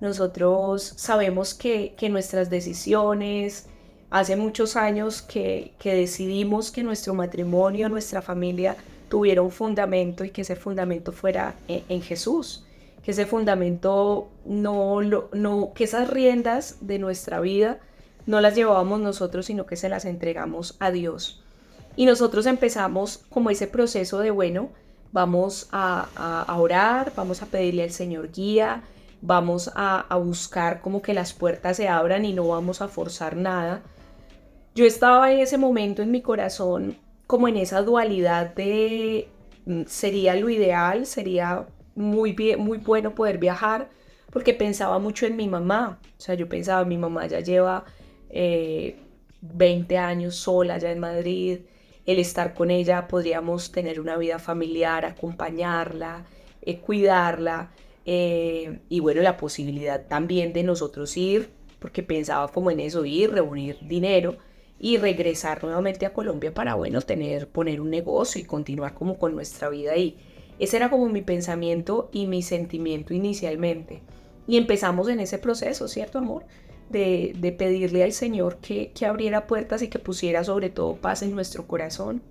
nosotros 0.00 0.82
sabemos 0.96 1.54
que, 1.54 1.94
que 1.96 2.08
nuestras 2.08 2.50
decisiones, 2.50 3.68
hace 4.10 4.36
muchos 4.36 4.76
años 4.76 5.22
que, 5.22 5.72
que, 5.78 5.94
decidimos 5.94 6.70
que 6.70 6.82
nuestro 6.82 7.14
matrimonio, 7.14 7.88
nuestra 7.88 8.22
familia 8.22 8.76
tuviera 9.08 9.42
un 9.42 9.50
fundamento 9.50 10.24
y 10.24 10.30
que 10.30 10.42
ese 10.42 10.56
fundamento 10.56 11.12
fuera 11.12 11.54
en, 11.68 11.84
en 11.88 12.02
Jesús, 12.02 12.64
que 13.02 13.12
ese 13.12 13.26
fundamento 13.26 14.28
no, 14.44 15.00
no, 15.00 15.72
que 15.74 15.84
esas 15.84 16.10
riendas 16.10 16.76
de 16.80 16.98
nuestra 16.98 17.40
vida 17.40 17.78
no 18.26 18.40
las 18.40 18.54
llevábamos 18.54 19.00
nosotros, 19.00 19.46
sino 19.46 19.66
que 19.66 19.76
se 19.76 19.88
las 19.88 20.04
entregamos 20.04 20.76
a 20.80 20.90
Dios. 20.90 21.42
Y 21.96 22.04
nosotros 22.04 22.46
empezamos 22.46 23.24
como 23.30 23.50
ese 23.50 23.66
proceso 23.66 24.18
de, 24.18 24.30
bueno, 24.30 24.70
vamos 25.12 25.68
a, 25.72 26.08
a, 26.14 26.42
a 26.42 26.58
orar, 26.58 27.12
vamos 27.16 27.42
a 27.42 27.46
pedirle 27.46 27.82
al 27.82 27.90
Señor 27.90 28.30
guía, 28.30 28.82
vamos 29.22 29.70
a, 29.74 30.00
a 30.00 30.16
buscar 30.16 30.80
como 30.80 31.02
que 31.02 31.14
las 31.14 31.32
puertas 31.32 31.76
se 31.76 31.88
abran 31.88 32.24
y 32.24 32.32
no 32.32 32.48
vamos 32.48 32.80
a 32.80 32.88
forzar 32.88 33.36
nada, 33.36 33.82
yo 34.74 34.84
estaba 34.84 35.32
en 35.32 35.40
ese 35.40 35.58
momento 35.58 36.02
en 36.02 36.10
mi 36.10 36.22
corazón 36.22 36.96
como 37.26 37.46
en 37.46 37.56
esa 37.56 37.82
dualidad 37.82 38.54
de 38.54 39.28
mm, 39.66 39.82
sería 39.86 40.34
lo 40.34 40.50
ideal, 40.50 41.06
sería 41.06 41.66
muy, 41.94 42.32
bien, 42.32 42.60
muy 42.60 42.78
bueno 42.78 43.14
poder 43.14 43.38
viajar, 43.38 43.88
porque 44.32 44.52
pensaba 44.54 44.98
mucho 44.98 45.26
en 45.26 45.36
mi 45.36 45.46
mamá. 45.48 46.00
O 46.18 46.20
sea, 46.20 46.34
yo 46.34 46.48
pensaba, 46.48 46.84
mi 46.84 46.98
mamá 46.98 47.26
ya 47.28 47.38
lleva 47.38 47.84
eh, 48.30 48.96
20 49.42 49.96
años 49.98 50.36
sola 50.36 50.78
ya 50.78 50.90
en 50.90 50.98
Madrid, 50.98 51.60
el 52.06 52.18
estar 52.18 52.54
con 52.54 52.70
ella 52.72 53.06
podríamos 53.06 53.70
tener 53.70 54.00
una 54.00 54.16
vida 54.16 54.40
familiar, 54.40 55.04
acompañarla, 55.04 56.26
eh, 56.62 56.78
cuidarla, 56.78 57.70
eh, 58.06 58.80
y 58.88 59.00
bueno, 59.00 59.22
la 59.22 59.36
posibilidad 59.36 60.06
también 60.08 60.52
de 60.52 60.64
nosotros 60.64 61.16
ir, 61.16 61.50
porque 61.78 62.02
pensaba 62.02 62.48
como 62.48 62.72
en 62.72 62.80
eso, 62.80 63.04
ir, 63.04 63.30
reunir 63.30 63.78
dinero 63.82 64.36
y 64.80 64.96
regresar 64.96 65.62
nuevamente 65.62 66.06
a 66.06 66.14
Colombia 66.14 66.54
para, 66.54 66.74
bueno, 66.74 67.02
tener, 67.02 67.48
poner 67.48 67.82
un 67.82 67.90
negocio 67.90 68.40
y 68.40 68.44
continuar 68.44 68.94
como 68.94 69.18
con 69.18 69.34
nuestra 69.34 69.68
vida 69.68 69.92
ahí. 69.92 70.16
Ese 70.58 70.78
era 70.78 70.88
como 70.88 71.08
mi 71.10 71.20
pensamiento 71.20 72.08
y 72.12 72.26
mi 72.26 72.42
sentimiento 72.42 73.12
inicialmente. 73.12 74.02
Y 74.46 74.56
empezamos 74.56 75.08
en 75.08 75.20
ese 75.20 75.38
proceso, 75.38 75.86
¿cierto, 75.86 76.18
amor? 76.18 76.46
De, 76.88 77.34
de 77.38 77.52
pedirle 77.52 78.02
al 78.02 78.12
Señor 78.12 78.56
que, 78.56 78.90
que 78.92 79.06
abriera 79.06 79.46
puertas 79.46 79.82
y 79.82 79.88
que 79.88 79.98
pusiera 79.98 80.42
sobre 80.44 80.70
todo 80.70 80.96
paz 80.96 81.22
en 81.22 81.34
nuestro 81.34 81.66
corazón. 81.66 82.22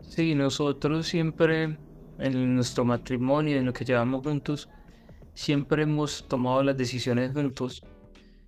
Sí, 0.00 0.34
nosotros 0.34 1.06
siempre 1.06 1.76
en 2.18 2.54
nuestro 2.54 2.84
matrimonio, 2.84 3.58
en 3.58 3.66
lo 3.66 3.72
que 3.72 3.84
llevamos 3.84 4.22
juntos, 4.22 4.68
siempre 5.34 5.82
hemos 5.82 6.26
tomado 6.28 6.62
las 6.62 6.76
decisiones 6.76 7.32
juntos 7.32 7.82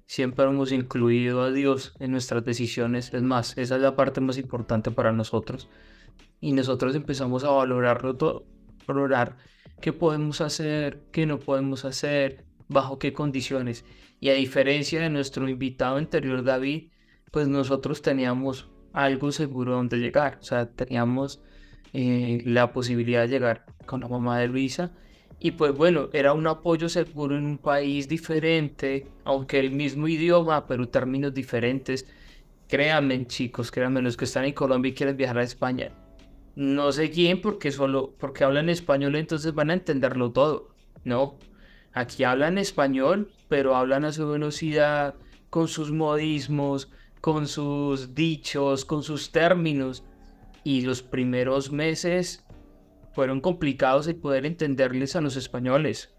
siempre 0.08 0.46
hemos 0.46 0.72
incluido 0.72 1.42
a 1.42 1.52
Dios 1.52 1.94
en 2.00 2.12
nuestras 2.12 2.42
decisiones. 2.44 3.12
Es 3.12 3.22
más, 3.22 3.56
esa 3.58 3.76
es 3.76 3.82
la 3.82 3.94
parte 3.94 4.20
más 4.22 4.38
importante 4.38 4.90
para 4.90 5.12
nosotros. 5.12 5.68
Y 6.40 6.52
nosotros 6.52 6.94
empezamos 6.94 7.44
a 7.44 7.50
valorarlo 7.50 8.16
todo, 8.16 8.46
valorar 8.86 9.36
qué 9.82 9.92
podemos 9.92 10.40
hacer, 10.40 11.02
qué 11.12 11.26
no 11.26 11.38
podemos 11.38 11.84
hacer, 11.84 12.46
bajo 12.68 12.98
qué 12.98 13.12
condiciones. 13.12 13.84
Y 14.18 14.30
a 14.30 14.34
diferencia 14.34 15.00
de 15.00 15.10
nuestro 15.10 15.46
invitado 15.46 15.96
anterior, 15.96 16.42
David, 16.42 16.90
pues 17.30 17.46
nosotros 17.46 18.00
teníamos 18.00 18.68
algo 18.94 19.30
seguro 19.30 19.74
donde 19.74 19.98
llegar. 19.98 20.38
O 20.40 20.44
sea, 20.44 20.70
teníamos 20.70 21.42
eh, 21.92 22.42
la 22.46 22.72
posibilidad 22.72 23.22
de 23.22 23.28
llegar 23.28 23.66
con 23.84 24.00
la 24.00 24.08
mamá 24.08 24.38
de 24.38 24.48
Luisa 24.48 24.90
y 25.40 25.53
pues 25.53 25.72
bueno, 25.72 26.09
era 26.12 26.33
un 26.33 26.46
apoyo 26.48 26.88
seguro 26.88 27.37
en 27.37 27.46
un 27.46 27.59
país 27.59 28.09
diferente, 28.09 29.07
aunque 29.24 29.61
el 29.61 29.70
mismo 29.70 30.09
idioma, 30.09 30.66
pero 30.66 30.88
términos 30.88 31.33
diferentes. 31.33 32.07
Créanme 32.66 33.27
chicos, 33.27 33.70
créanme 33.70 34.03
los 34.03 34.16
que 34.16 34.24
están 34.24 34.44
en 34.44 34.53
Colombia 34.53 34.90
y 34.90 34.94
quieren 34.94 35.16
viajar 35.16 35.38
a 35.38 35.44
España. 35.44 35.92
No 36.57 36.90
sé 36.90 37.11
quién 37.11 37.40
porque 37.40 37.70
solo 37.70 38.14
porque 38.18 38.42
hablan 38.42 38.68
español 38.68 39.14
entonces 39.14 39.55
van 39.55 39.70
a 39.70 39.74
entenderlo 39.74 40.33
todo. 40.33 40.74
No, 41.05 41.38
aquí 41.92 42.24
hablan 42.24 42.59
español, 42.59 43.31
pero 43.48 43.77
hablan 43.77 44.05
a 44.05 44.12
su 44.12 44.29
velocidad, 44.29 45.14
con 45.51 45.68
sus 45.68 45.92
modismos, 45.92 46.90
con 47.20 47.46
sus 47.46 48.12
dichos, 48.16 48.85
con 48.85 49.05
sus 49.05 49.31
términos. 49.31 50.03
Y 50.64 50.81
los 50.81 51.01
primeros 51.03 51.70
meses 51.70 52.44
fueron 53.12 53.40
complicados 53.40 54.06
el 54.06 54.16
poder 54.16 54.46
entenderles 54.46 55.16
a 55.16 55.20
los 55.20 55.36
españoles. 55.36 56.14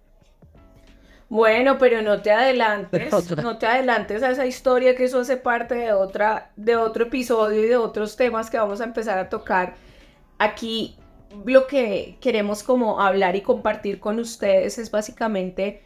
Bueno, 1.30 1.78
pero 1.78 2.02
no 2.02 2.22
te 2.22 2.32
adelantes, 2.32 3.12
no 3.38 3.58
te 3.58 3.68
adelantes 3.68 4.24
a 4.24 4.32
esa 4.32 4.46
historia 4.46 4.96
que 4.96 5.06
eso 5.06 5.20
hace 5.20 5.38
parte 5.38 5.76
de 5.76 5.94
otra, 5.94 6.52
de 6.56 6.76
otro 6.76 7.06
episodio 7.06 7.64
y 7.64 7.68
de 7.68 7.78
otros 7.78 8.16
temas 8.16 8.50
que 8.50 8.58
vamos 8.58 8.82
a 8.82 8.86
empezar 8.86 9.20
a 9.20 9.30
tocar. 9.30 9.76
Aquí 10.40 10.98
lo 11.46 11.68
que 11.68 12.18
queremos 12.20 12.64
como 12.64 13.02
hablar 13.02 13.36
y 13.36 13.42
compartir 13.42 14.00
con 14.00 14.20
ustedes 14.20 14.78
es 14.80 14.90
básicamente 14.90 15.84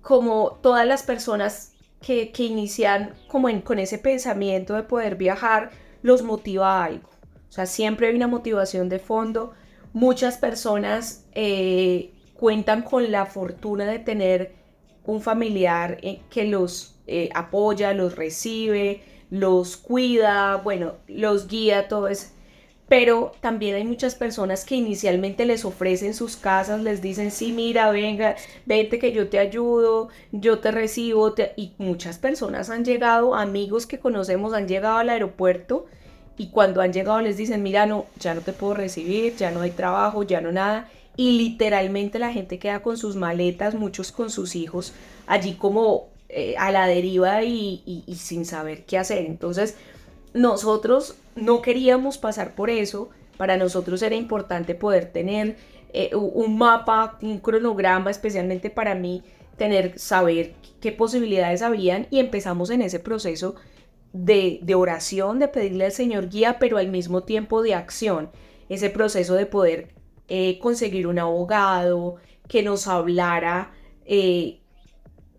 como 0.00 0.58
todas 0.62 0.86
las 0.86 1.02
personas 1.02 1.72
que, 2.00 2.32
que 2.32 2.44
inician 2.44 3.14
como 3.28 3.48
con 3.62 3.78
ese 3.78 3.98
pensamiento 3.98 4.74
de 4.74 4.82
poder 4.82 5.16
viajar, 5.16 5.70
los 6.02 6.22
motiva 6.22 6.80
a 6.80 6.84
algo. 6.84 7.08
O 7.48 7.52
sea, 7.52 7.66
siempre 7.66 8.08
hay 8.08 8.14
una 8.14 8.28
motivación 8.28 8.88
de 8.88 8.98
fondo. 8.98 9.52
Muchas 9.92 10.38
personas 10.38 11.26
eh, 11.34 12.12
cuentan 12.34 12.82
con 12.82 13.12
la 13.12 13.26
fortuna 13.26 13.84
de 13.84 13.98
tener 13.98 14.52
un 15.04 15.20
familiar 15.20 15.98
eh, 16.02 16.20
que 16.30 16.44
los 16.44 16.94
eh, 17.06 17.28
apoya, 17.34 17.92
los 17.92 18.16
recibe, 18.16 19.02
los 19.30 19.76
cuida, 19.76 20.56
bueno, 20.56 20.94
los 21.08 21.46
guía, 21.46 21.88
todo 21.88 22.08
eso. 22.08 22.28
Pero 22.88 23.32
también 23.40 23.74
hay 23.74 23.84
muchas 23.84 24.14
personas 24.14 24.64
que 24.64 24.74
inicialmente 24.76 25.46
les 25.46 25.64
ofrecen 25.64 26.14
sus 26.14 26.36
casas, 26.36 26.82
les 26.82 27.00
dicen, 27.00 27.30
sí, 27.30 27.52
mira, 27.52 27.90
venga, 27.90 28.36
vente 28.66 28.98
que 28.98 29.12
yo 29.12 29.28
te 29.28 29.38
ayudo, 29.38 30.08
yo 30.30 30.58
te 30.58 30.70
recibo. 30.70 31.34
Y 31.56 31.72
muchas 31.78 32.18
personas 32.18 32.70
han 32.70 32.84
llegado, 32.84 33.34
amigos 33.34 33.86
que 33.86 33.98
conocemos 33.98 34.52
han 34.52 34.68
llegado 34.68 34.98
al 34.98 35.08
aeropuerto 35.10 35.86
y 36.36 36.48
cuando 36.48 36.80
han 36.80 36.92
llegado 36.92 37.20
les 37.20 37.36
dicen, 37.36 37.62
mira, 37.62 37.86
no, 37.86 38.06
ya 38.18 38.34
no 38.34 38.40
te 38.40 38.52
puedo 38.52 38.74
recibir, 38.74 39.36
ya 39.36 39.50
no 39.50 39.60
hay 39.60 39.70
trabajo, 39.70 40.22
ya 40.22 40.40
no 40.40 40.52
nada 40.52 40.88
y 41.16 41.38
literalmente 41.38 42.18
la 42.18 42.32
gente 42.32 42.58
queda 42.58 42.80
con 42.80 42.96
sus 42.96 43.16
maletas, 43.16 43.74
muchos 43.74 44.12
con 44.12 44.30
sus 44.30 44.56
hijos, 44.56 44.92
allí 45.26 45.54
como 45.54 46.08
eh, 46.28 46.54
a 46.58 46.72
la 46.72 46.86
deriva 46.86 47.42
y, 47.44 48.04
sin 48.16 48.46
saber 48.46 48.84
qué 48.84 48.98
hacer. 48.98 49.26
Entonces, 49.26 49.76
nosotros 50.32 51.16
no 51.36 51.60
queríamos 51.60 52.18
pasar 52.18 52.54
por 52.54 52.70
eso, 52.70 53.10
para 53.36 53.56
nosotros 53.56 54.02
era 54.02 54.14
importante 54.14 54.74
poder 54.74 55.12
tener 55.12 55.56
eh, 55.92 56.14
un 56.14 56.56
mapa, 56.56 57.18
un 57.20 57.38
cronograma, 57.38 58.10
especialmente 58.10 58.70
para 58.70 58.94
mí, 58.94 59.22
tener, 59.58 59.98
saber 59.98 60.54
qué 60.80 60.92
posibilidades 60.92 61.60
habían 61.60 62.06
y 62.10 62.18
empezamos 62.20 62.70
en 62.70 62.80
ese 62.82 62.98
proceso 62.98 63.54
de, 64.12 64.60
de 64.62 64.74
oración, 64.74 65.38
de 65.38 65.48
pedirle 65.48 65.86
al 65.86 65.92
Señor 65.92 66.28
guía, 66.28 66.58
pero 66.58 66.78
al 66.78 66.88
mismo 66.88 67.22
tiempo 67.22 67.62
de 67.62 67.74
acción, 67.74 68.30
ese 68.68 68.90
proceso 68.90 69.34
de 69.34 69.46
poder 69.46 69.88
eh, 70.28 70.58
conseguir 70.60 71.06
un 71.06 71.18
abogado 71.18 72.16
que 72.48 72.62
nos 72.62 72.86
hablara 72.86 73.72
eh, 74.06 74.60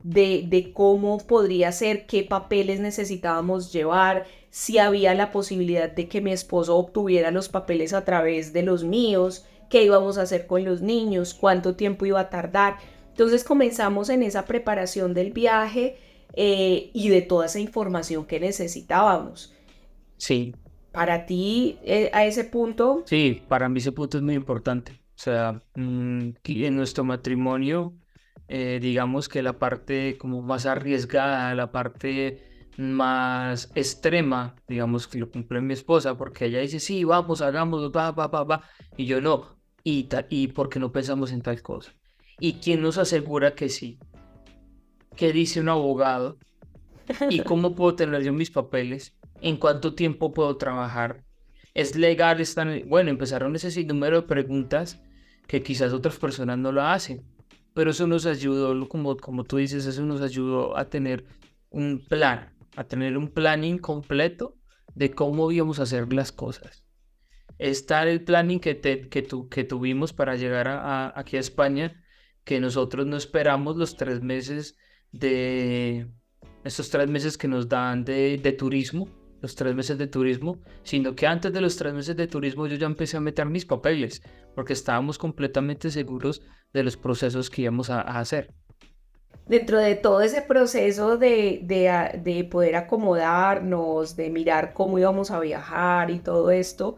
de, 0.04 0.72
cómo 0.74 1.18
podría 1.18 1.72
ser, 1.72 2.06
qué 2.06 2.24
papeles 2.24 2.80
necesitábamos 2.80 3.72
llevar, 3.72 4.26
si 4.50 4.78
había 4.78 5.16
la 5.16 5.32
posibilidad 5.32 5.90
de 5.90 6.08
que 6.08 6.22
mi 6.22 6.32
esposo 6.32 6.78
obtuviera 6.78 7.32
los 7.32 7.50
papeles 7.50 7.94
a 7.94 8.06
través 8.06 8.54
de 8.54 8.62
los 8.62 8.84
míos, 8.84 9.46
qué 9.70 9.84
íbamos 9.84 10.18
a 10.18 10.24
hacer 10.24 10.46
con 10.46 10.64
los 10.64 10.82
niños, 10.82 11.34
cuánto 11.34 11.76
tiempo 11.76 12.06
iba 12.06 12.20
a 12.20 12.30
tardar. 12.30 12.78
Entonces 13.10 13.44
comenzamos 13.44 14.10
en 14.10 14.22
esa 14.22 14.46
preparación 14.46 15.14
del 15.14 15.32
viaje 15.32 15.98
eh, 16.34 16.92
y 16.94 17.10
de 17.10 17.22
toda 17.22 17.46
esa 17.46 17.60
información 17.60 18.26
que 18.26 18.40
necesitábamos. 18.40 19.54
Sí, 20.18 20.54
para 20.94 21.26
ti 21.26 21.80
eh, 21.84 22.10
a 22.14 22.26
ese 22.26 22.46
punto. 22.46 23.04
Sí, 23.06 23.42
para 23.48 23.68
mí 23.68 23.80
ese 23.80 23.92
punto 23.92 24.18
es 24.18 24.24
muy 24.24 24.36
importante. 24.36 24.94
O 25.16 25.20
sea, 25.24 25.62
mm, 25.76 26.30
en 26.46 26.76
nuestro 26.76 27.04
matrimonio, 27.04 27.94
eh, 28.48 28.80
digamos 28.82 29.28
que 29.28 29.42
la 29.42 29.58
parte 29.60 30.18
como 30.18 30.42
más 30.42 30.66
arriesgada, 30.66 31.54
la 31.56 31.72
parte 31.72 32.70
más 32.78 33.72
extrema, 33.76 34.56
digamos 34.68 35.08
que 35.08 35.20
lo 35.20 35.32
cumple 35.32 35.62
mi 35.62 35.74
esposa, 35.74 36.18
porque 36.18 36.46
ella 36.46 36.60
dice, 36.60 36.80
sí, 36.80 37.04
vamos, 37.04 37.42
hagamos, 37.42 37.92
va, 37.92 38.12
va, 38.12 38.28
va, 38.28 38.44
va, 38.44 38.62
y 38.98 39.06
yo 39.06 39.22
no, 39.22 39.58
y, 39.84 40.08
y 40.30 40.48
porque 40.50 40.80
no 40.80 40.92
pensamos 40.92 41.32
en 41.32 41.42
tal 41.42 41.62
cosa. 41.62 41.94
¿Y 42.40 42.54
quién 42.54 42.82
nos 42.82 42.98
asegura 42.98 43.56
que 43.56 43.70
sí? 43.70 44.00
¿Qué 45.16 45.32
dice 45.32 45.60
un 45.60 45.70
abogado? 45.70 46.38
¿Y 47.30 47.40
cómo 47.44 47.76
puedo 47.76 47.96
tener 47.96 48.24
yo 48.24 48.34
mis 48.34 48.52
papeles? 48.52 49.16
en 49.44 49.58
cuánto 49.58 49.94
tiempo 49.94 50.34
puedo 50.34 50.58
trabajar. 50.58 51.24
Es 51.74 51.96
legal, 51.96 52.40
están, 52.40 52.84
bueno, 52.88 53.10
empezaron 53.10 53.56
ese 53.56 53.84
número 53.84 54.22
de 54.22 54.28
preguntas 54.28 55.02
que 55.48 55.62
quizás 55.62 55.92
otras 55.92 56.18
personas 56.18 56.58
no 56.58 56.72
lo 56.72 56.82
hacen, 56.82 57.26
pero 57.74 57.92
eso 57.92 58.08
nos 58.08 58.26
ayudó, 58.26 58.88
como, 58.88 59.18
como 59.18 59.44
tú 59.44 59.58
dices, 59.58 59.86
eso 59.86 60.04
nos 60.04 60.22
ayudó 60.22 60.78
a 60.78 60.90
tener 60.90 61.26
un 61.70 62.04
plan, 62.08 62.54
a 62.76 62.86
tener 62.86 63.18
un 63.18 63.28
planning 63.28 63.78
completo 63.80 64.56
de 64.96 65.12
cómo 65.12 65.52
íbamos 65.52 65.80
a 65.80 65.84
hacer 65.84 66.14
las 66.14 66.32
cosas. 66.32 66.86
Está 67.60 68.04
el 68.04 68.24
planning 68.24 68.60
que, 68.60 68.80
que, 68.80 69.28
que 69.50 69.64
tuvimos 69.64 70.14
para 70.14 70.36
llegar 70.36 70.68
a, 70.70 71.20
aquí 71.20 71.36
a 71.36 71.42
España, 71.42 72.02
que 72.46 72.62
nosotros 72.62 73.06
no 73.08 73.18
esperamos 73.18 73.76
los 73.76 73.98
tres 73.98 74.22
meses 74.22 74.78
de, 75.14 76.08
estos 76.66 76.90
tres 76.90 77.10
meses 77.10 77.38
que 77.38 77.48
nos 77.48 77.70
dan 77.70 78.04
de, 78.04 78.38
de 78.38 78.52
turismo, 78.52 79.08
los 79.42 79.56
tres 79.56 79.76
meses 79.76 79.98
de 79.98 80.08
turismo, 80.08 80.60
sino 80.84 81.16
que 81.16 81.28
antes 81.28 81.52
de 81.52 81.62
los 81.62 81.76
tres 81.76 81.94
meses 81.94 82.16
de 82.16 82.28
turismo 82.28 82.66
yo 82.68 82.76
ya 82.78 82.88
empecé 82.88 83.18
a 83.18 83.20
meter 83.20 83.46
mis 83.46 83.66
papeles, 83.66 84.22
porque 84.56 84.74
estábamos 84.74 85.18
completamente 85.18 85.92
seguros 85.92 86.42
de 86.74 86.84
los 86.84 86.98
procesos 86.98 87.50
que 87.50 87.64
íbamos 87.64 87.90
a, 87.90 88.02
hacer. 88.02 88.54
Dentro 89.46 89.78
de 89.80 89.96
todo 89.96 90.22
ese 90.22 90.42
proceso 90.42 91.18
de, 91.18 91.60
de, 91.64 92.44
poder 92.46 92.78
acomodarnos, 92.78 94.16
de 94.16 94.30
mirar 94.30 94.74
cómo 94.74 94.98
íbamos 94.98 95.32
a 95.32 95.40
viajar 95.42 96.10
y 96.10 96.20
todo 96.20 96.50
esto, 96.50 96.96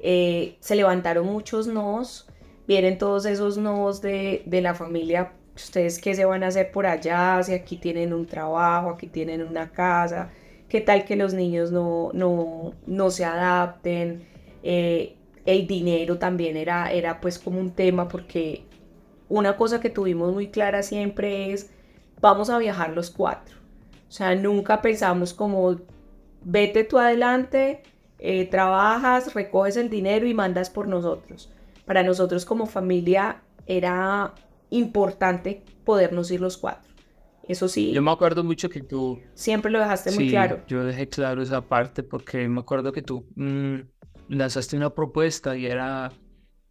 eh, 0.00 0.56
se 0.58 0.74
levantaron 0.74 1.26
muchos 1.26 1.68
nos, 1.68 2.28
vienen 2.66 2.98
todos 2.98 3.24
esos 3.26 3.56
nos 3.56 4.02
de, 4.02 4.42
de 4.46 4.60
la 4.60 4.74
familia, 4.74 5.34
ustedes 5.54 6.00
qué 6.00 6.14
se 6.14 6.24
van 6.24 6.42
a 6.42 6.48
hacer 6.48 6.70
por 6.70 6.86
allá, 6.86 7.42
si 7.42 7.52
aquí 7.52 7.76
tienen 7.76 8.12
un 8.12 8.26
trabajo, 8.26 8.90
aquí 8.90 9.06
tienen 9.06 9.42
una 9.42 9.70
casa, 9.70 10.30
qué 10.68 10.80
tal 10.80 11.04
que 11.04 11.16
los 11.16 11.34
niños 11.34 11.70
no, 11.70 12.10
no, 12.12 13.10
se 13.10 13.24
adapten. 13.24 14.26
Eh, 14.62 15.16
el 15.46 15.66
dinero 15.66 16.18
también 16.18 16.56
era, 16.56 16.90
era 16.90 17.20
pues 17.20 17.38
como 17.38 17.60
un 17.60 17.70
tema 17.72 18.08
porque 18.08 18.64
una 19.28 19.56
cosa 19.56 19.80
que 19.80 19.90
tuvimos 19.90 20.32
muy 20.32 20.48
clara 20.48 20.82
siempre 20.82 21.52
es 21.52 21.70
vamos 22.20 22.50
a 22.50 22.58
viajar 22.58 22.90
los 22.90 23.10
cuatro. 23.10 23.56
O 24.08 24.12
sea, 24.12 24.34
nunca 24.34 24.80
pensamos 24.80 25.34
como 25.34 25.76
vete 26.42 26.84
tú 26.84 26.98
adelante, 26.98 27.82
eh, 28.18 28.46
trabajas, 28.46 29.34
recoges 29.34 29.76
el 29.76 29.90
dinero 29.90 30.26
y 30.26 30.34
mandas 30.34 30.70
por 30.70 30.88
nosotros. 30.88 31.50
Para 31.84 32.02
nosotros 32.02 32.44
como 32.44 32.66
familia 32.66 33.42
era 33.66 34.34
importante 34.70 35.64
podernos 35.84 36.30
ir 36.30 36.40
los 36.40 36.56
cuatro. 36.56 36.90
Eso 37.48 37.68
sí. 37.68 37.92
Yo 37.92 38.02
me 38.02 38.10
acuerdo 38.10 38.42
mucho 38.42 38.68
que 38.70 38.80
tú... 38.80 39.20
Siempre 39.34 39.70
lo 39.70 39.78
dejaste 39.78 40.12
muy 40.12 40.30
claro. 40.30 40.62
Yo 40.66 40.84
dejé 40.84 41.08
claro 41.08 41.42
esa 41.42 41.62
parte 41.62 42.02
porque 42.02 42.48
me 42.48 42.60
acuerdo 42.60 42.92
que 42.92 43.02
tú 43.02 43.26
mm, 43.36 43.80
lanzaste 44.28 44.76
una 44.76 44.90
propuesta 44.90 45.56
y 45.56 45.66
era 45.66 46.12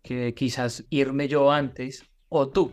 que 0.01 0.33
quizás 0.33 0.85
irme 0.89 1.27
yo 1.27 1.51
antes 1.51 2.03
o 2.29 2.49
tú. 2.49 2.71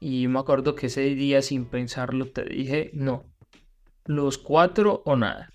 Y 0.00 0.28
me 0.28 0.38
acuerdo 0.38 0.74
que 0.74 0.86
ese 0.86 1.02
día 1.14 1.42
sin 1.42 1.66
pensarlo 1.66 2.26
te 2.26 2.44
dije, 2.44 2.90
no, 2.94 3.24
los 4.04 4.38
cuatro 4.38 5.02
o 5.04 5.16
nada. 5.16 5.50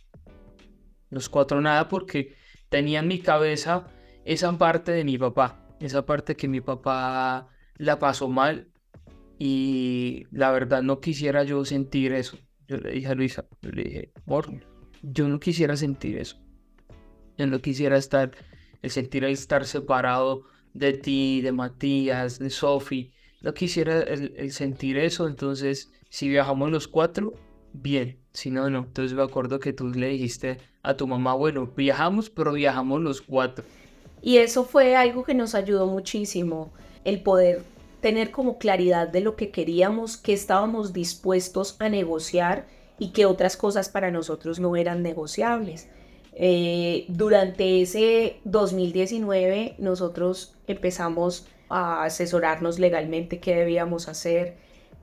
Los 1.10 1.30
cuatro 1.30 1.62
nada 1.62 1.88
porque 1.88 2.36
tenía 2.70 3.00
en 3.00 3.08
mi 3.08 3.20
cabeza 3.20 3.88
esa 4.26 4.58
parte 4.58 4.92
de 4.92 5.04
mi 5.04 5.18
papá, 5.18 5.68
esa 5.80 6.06
parte 6.06 6.36
que 6.36 6.48
mi 6.48 6.62
papá 6.62 7.48
la 7.80 7.98
pasó 7.98 8.28
mal 8.28 8.68
y 9.40 10.28
la 10.32 10.52
verdad 10.52 10.84
no 10.84 11.00
quisiera 11.00 11.44
yo 11.44 11.66
sentir 11.66 12.14
eso. 12.14 12.38
Yo 12.68 12.78
le 12.78 12.92
dije 12.92 13.08
a 13.08 13.16
Luisa, 13.16 13.46
le 13.62 13.84
dije, 13.84 14.12
yo 15.02 15.28
no 15.28 15.40
quisiera 15.40 15.76
sentir 15.76 16.18
eso. 16.18 16.38
Yo 17.38 17.48
no 17.48 17.60
quisiera 17.60 17.98
estar, 17.98 18.32
el 18.82 18.92
sentir 18.92 19.24
el 19.24 19.32
estar 19.32 19.66
separado 19.66 20.44
de 20.74 20.94
ti, 20.94 21.42
de 21.42 21.54
Matías, 21.54 22.38
de 22.38 22.50
Sofi. 22.50 23.12
No 23.42 23.54
quisiera 23.54 24.02
el, 24.02 24.52
sentir 24.52 24.98
eso. 24.98 25.28
Entonces, 25.28 25.90
si 26.10 26.28
viajamos 26.28 26.70
los 26.70 26.88
cuatro, 26.88 27.34
bien. 27.72 28.20
Si 28.34 28.52
no, 28.52 28.70
no. 28.70 28.80
Entonces 28.80 29.16
me 29.16 29.24
acuerdo 29.24 29.60
que 29.60 29.72
tú 29.72 29.88
le 29.88 30.10
dijiste 30.10 30.58
a 30.84 30.96
tu 30.96 31.08
mamá, 31.08 31.34
bueno, 31.34 31.66
viajamos, 31.66 32.30
pero 32.30 32.52
viajamos 32.52 33.02
los 33.02 33.22
cuatro. 33.22 33.64
Y 34.22 34.38
eso 34.38 34.66
fue 34.66 34.98
algo 34.98 35.24
que 35.24 35.34
nos 35.34 35.56
ayudó 35.56 35.88
muchísimo, 35.88 36.74
el 37.04 37.22
poder 37.22 37.64
tener 38.02 38.32
como 38.32 38.58
claridad 38.58 39.08
de 39.08 39.22
lo 39.22 39.36
que 39.36 39.52
queríamos, 39.52 40.18
que 40.18 40.34
estábamos 40.34 40.94
dispuestos 40.94 41.76
a 41.80 41.90
negociar 41.90 42.66
y 42.98 43.12
que 43.12 43.26
otras 43.26 43.58
cosas 43.58 43.90
para 43.90 44.12
nosotros 44.12 44.60
no 44.60 44.76
eran 44.76 45.04
negociables. 45.04 45.90
Eh, 46.34 47.06
durante 47.10 47.82
ese 47.82 48.40
2019 48.46 49.76
nosotros 49.78 50.56
empezamos 50.68 51.48
a 51.68 52.04
asesorarnos 52.04 52.80
legalmente 52.80 53.40
qué 53.40 53.56
debíamos 53.56 54.08
hacer, 54.08 54.56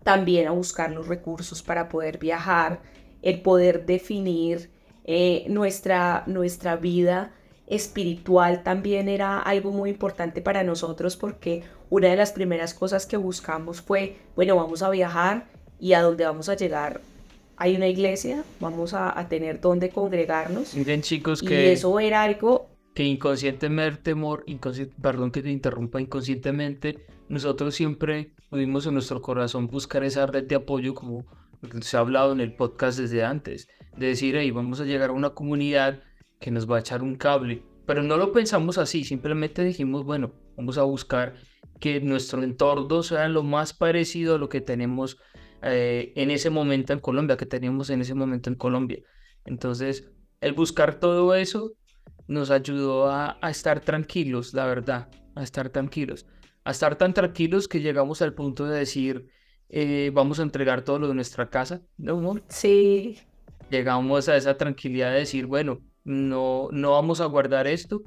también 0.03 0.49
a 0.49 0.53
buscar 0.53 0.93
los 0.93 1.09
recursos 1.09 1.63
para 1.63 1.89
poder 1.89 2.19
viajar, 2.19 2.81
el 3.23 3.43
poder 3.43 3.87
definir 3.87 4.71
eh, 5.05 5.45
nuestra, 5.49 6.25
nuestra 6.27 6.77
vida 6.77 7.33
espiritual 7.67 8.63
también 8.63 9.09
era 9.09 9.41
algo 9.41 9.73
muy 9.73 9.91
importante 9.91 10.41
para 10.41 10.63
nosotros 10.63 11.17
porque 11.17 11.65
una 11.91 12.09
de 12.09 12.17
las 12.17 12.33
primeras 12.33 12.75
cosas 12.75 13.07
que 13.07 13.17
buscamos 13.17 13.81
fue, 13.81 14.17
bueno, 14.35 14.57
vamos 14.57 14.83
a 14.83 14.91
viajar 14.91 15.49
y 15.79 15.95
a 15.95 16.03
dónde 16.03 16.25
vamos 16.25 16.49
a 16.49 16.55
llegar 16.55 17.01
hay 17.57 17.75
una 17.75 17.89
iglesia, 17.89 18.45
vamos 18.61 18.93
a, 18.95 19.27
tener 19.29 19.61
donde 19.61 19.89
congregarnos. 19.89 20.75
Miren 20.75 21.03
chicos 21.03 21.43
que... 21.43 21.65
Y 21.65 21.69
eso 21.69 21.99
era 21.99 22.23
algo... 22.23 22.69
Que 22.95 23.05
inconscientemente, 23.05 24.03
temor, 24.03 24.45
perdón 25.03 25.31
que 25.31 25.43
te 25.43 25.51
interrumpa, 25.51 26.01
inconscientemente, 26.01 27.07
nosotros 27.29 27.75
siempre 27.75 28.33
pudimos 28.49 28.87
en 28.87 28.95
nuestro 28.95 29.21
corazón 29.21 29.67
buscar 29.67 30.03
esa 30.05 30.27
red 30.27 30.45
de 30.45 30.55
apoyo 30.55 30.95
como 30.95 31.25
se 31.83 31.97
ha 31.97 32.01
hablado 32.01 32.33
en 32.33 32.41
el 32.41 32.55
podcast 32.55 32.99
desde 32.99 33.25
antes, 33.25 33.69
de 33.97 34.07
decir, 34.07 34.37
hey, 34.37 34.51
vamos 34.51 34.81
a 34.81 34.85
llegar 34.85 35.11
a 35.11 35.15
una 35.15 35.31
comunidad 35.31 36.01
que 36.40 36.51
nos 36.51 36.70
va 36.70 36.77
a 36.77 36.81
echar 36.81 37.03
un 37.03 37.16
cable. 37.16 37.62
Pero 37.87 38.03
no 38.03 38.16
lo 38.16 38.33
pensamos 38.33 38.79
así, 38.79 39.05
simplemente 39.05 39.62
dijimos, 39.62 40.05
bueno, 40.05 40.33
vamos 40.57 40.77
a 40.79 40.83
buscar 40.83 41.35
que 41.81 42.01
nuestro 42.01 42.42
entorno 42.42 43.03
sea 43.03 43.29
lo 43.29 43.42
más 43.42 43.72
parecido 43.72 44.35
a 44.35 44.38
lo 44.38 44.49
que 44.49 44.61
tenemos 44.61 45.18
eh, 45.62 46.12
en 46.16 46.31
ese 46.31 46.51
momento 46.51 46.92
en 46.92 47.01
Colombia, 47.01 47.37
que 47.37 47.46
teníamos 47.46 47.90
en 47.90 48.01
ese 48.01 48.14
momento 48.14 48.51
en 48.51 48.57
Colombia. 48.57 49.03
Entonces, 49.44 50.11
el 50.40 50.53
buscar 50.53 50.99
todo 51.01 51.35
eso 51.35 51.72
nos 52.29 52.51
ayudó 52.51 53.11
a, 53.11 53.38
estar 53.49 53.81
tranquilos, 53.81 54.53
la 54.53 54.66
verdad, 54.66 55.09
a 55.35 55.42
estar 55.42 55.70
tranquilos, 55.70 56.27
a 56.64 56.72
estar 56.72 56.96
tan 56.96 57.14
tranquilos 57.14 57.68
que 57.68 57.81
llegamos 57.81 58.20
al 58.22 58.35
punto 58.35 58.66
de 58.66 58.79
decir, 58.79 59.29
eh, 59.68 60.11
vamos 60.12 60.40
a 60.40 60.42
entregar 60.42 60.83
todo 60.83 60.99
lo 60.99 61.09
de 61.09 61.14
nuestra 61.14 61.49
casa, 61.51 61.83
¿no, 61.96 62.40
Sí. 62.49 63.18
Llegamos 63.68 64.29
a 64.29 64.37
esa 64.37 64.57
tranquilidad 64.57 65.11
de 65.11 65.18
decir, 65.18 65.46
bueno, 65.46 65.81
no, 66.07 66.69
no 66.71 66.92
vamos 66.92 67.21
a 67.21 67.27
guardar 67.27 67.66
esto 67.66 68.03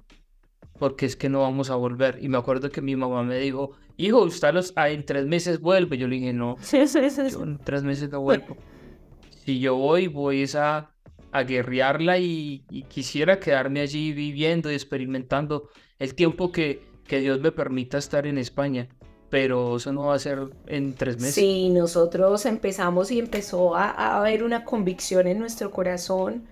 porque 0.80 1.06
es 1.06 1.18
que 1.18 1.28
no 1.28 1.42
vamos 1.42 1.70
a 1.70 1.76
volver. 1.76 2.18
Y 2.22 2.30
me 2.30 2.38
acuerdo 2.38 2.72
que 2.72 2.82
mi 2.82 2.96
mamá 2.96 3.22
me 3.24 3.38
dijo, 3.38 3.72
hijo, 3.98 4.22
usted 4.22 4.54
los, 4.54 4.72
ah, 4.78 4.90
en 4.90 5.06
tres 5.06 5.26
meses 5.26 5.60
vuelve. 5.60 5.98
Yo 5.98 6.08
le 6.08 6.16
dije, 6.16 6.34
no, 6.34 6.56
sí, 6.62 6.88
sí, 6.88 7.10
sí, 7.10 7.22
en 7.40 7.60
tres 7.60 7.84
meses 7.84 8.10
no 8.10 8.22
vuelvo. 8.22 8.56
si 9.46 9.60
yo 9.60 9.76
voy, 9.76 10.08
voy 10.08 10.50
a, 10.56 10.90
a 11.32 11.44
guerrearla 11.44 12.18
y, 12.18 12.64
quisiera 12.88 13.40
quedarme 13.40 13.82
allí 13.82 14.14
viviendo 14.14 14.72
y 14.72 14.76
experimentando 14.76 15.70
el 16.00 16.16
tiempo 16.16 16.54
que, 16.54 16.82
que 17.06 17.20
Dios 17.20 17.42
me 17.42 17.52
permita 17.52 17.98
estar 17.98 18.26
en 18.26 18.38
España. 18.38 18.88
Pero 19.30 19.76
eso 19.76 19.92
no 19.92 20.06
va 20.06 20.16
a 20.16 20.20
ser 20.20 20.40
en 20.66 20.96
tres 20.96 21.18
meses. 21.18 21.36
Sí, 21.36 21.70
nosotros 21.70 22.46
empezamos 22.48 23.12
y 23.12 23.20
empezó 23.20 23.76
a, 23.76 23.92
a 23.92 24.18
haber 24.18 24.44
una 24.44 24.64
convicción 24.64 25.28
en 25.28 25.38
nuestro 25.38 25.70
corazón 25.70 26.48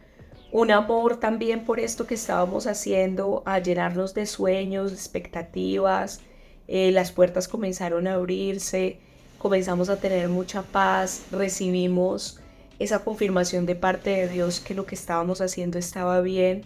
un 0.51 0.71
amor 0.71 1.17
también 1.17 1.65
por 1.65 1.79
esto 1.79 2.07
que 2.07 2.15
estábamos 2.15 2.67
haciendo, 2.67 3.43
a 3.45 3.59
llenarnos 3.59 4.13
de 4.13 4.25
sueños, 4.25 4.93
expectativas. 4.93 6.21
Eh, 6.67 6.91
las 6.91 7.11
puertas 7.11 7.47
comenzaron 7.47 8.07
a 8.07 8.15
abrirse, 8.15 8.99
comenzamos 9.37 9.89
a 9.89 9.97
tener 9.97 10.29
mucha 10.29 10.61
paz, 10.61 11.23
recibimos 11.31 12.39
esa 12.79 12.99
confirmación 12.99 13.65
de 13.65 13.75
parte 13.75 14.09
de 14.11 14.27
Dios 14.27 14.59
que 14.59 14.73
lo 14.73 14.85
que 14.85 14.95
estábamos 14.95 15.41
haciendo 15.41 15.77
estaba 15.79 16.21
bien. 16.21 16.63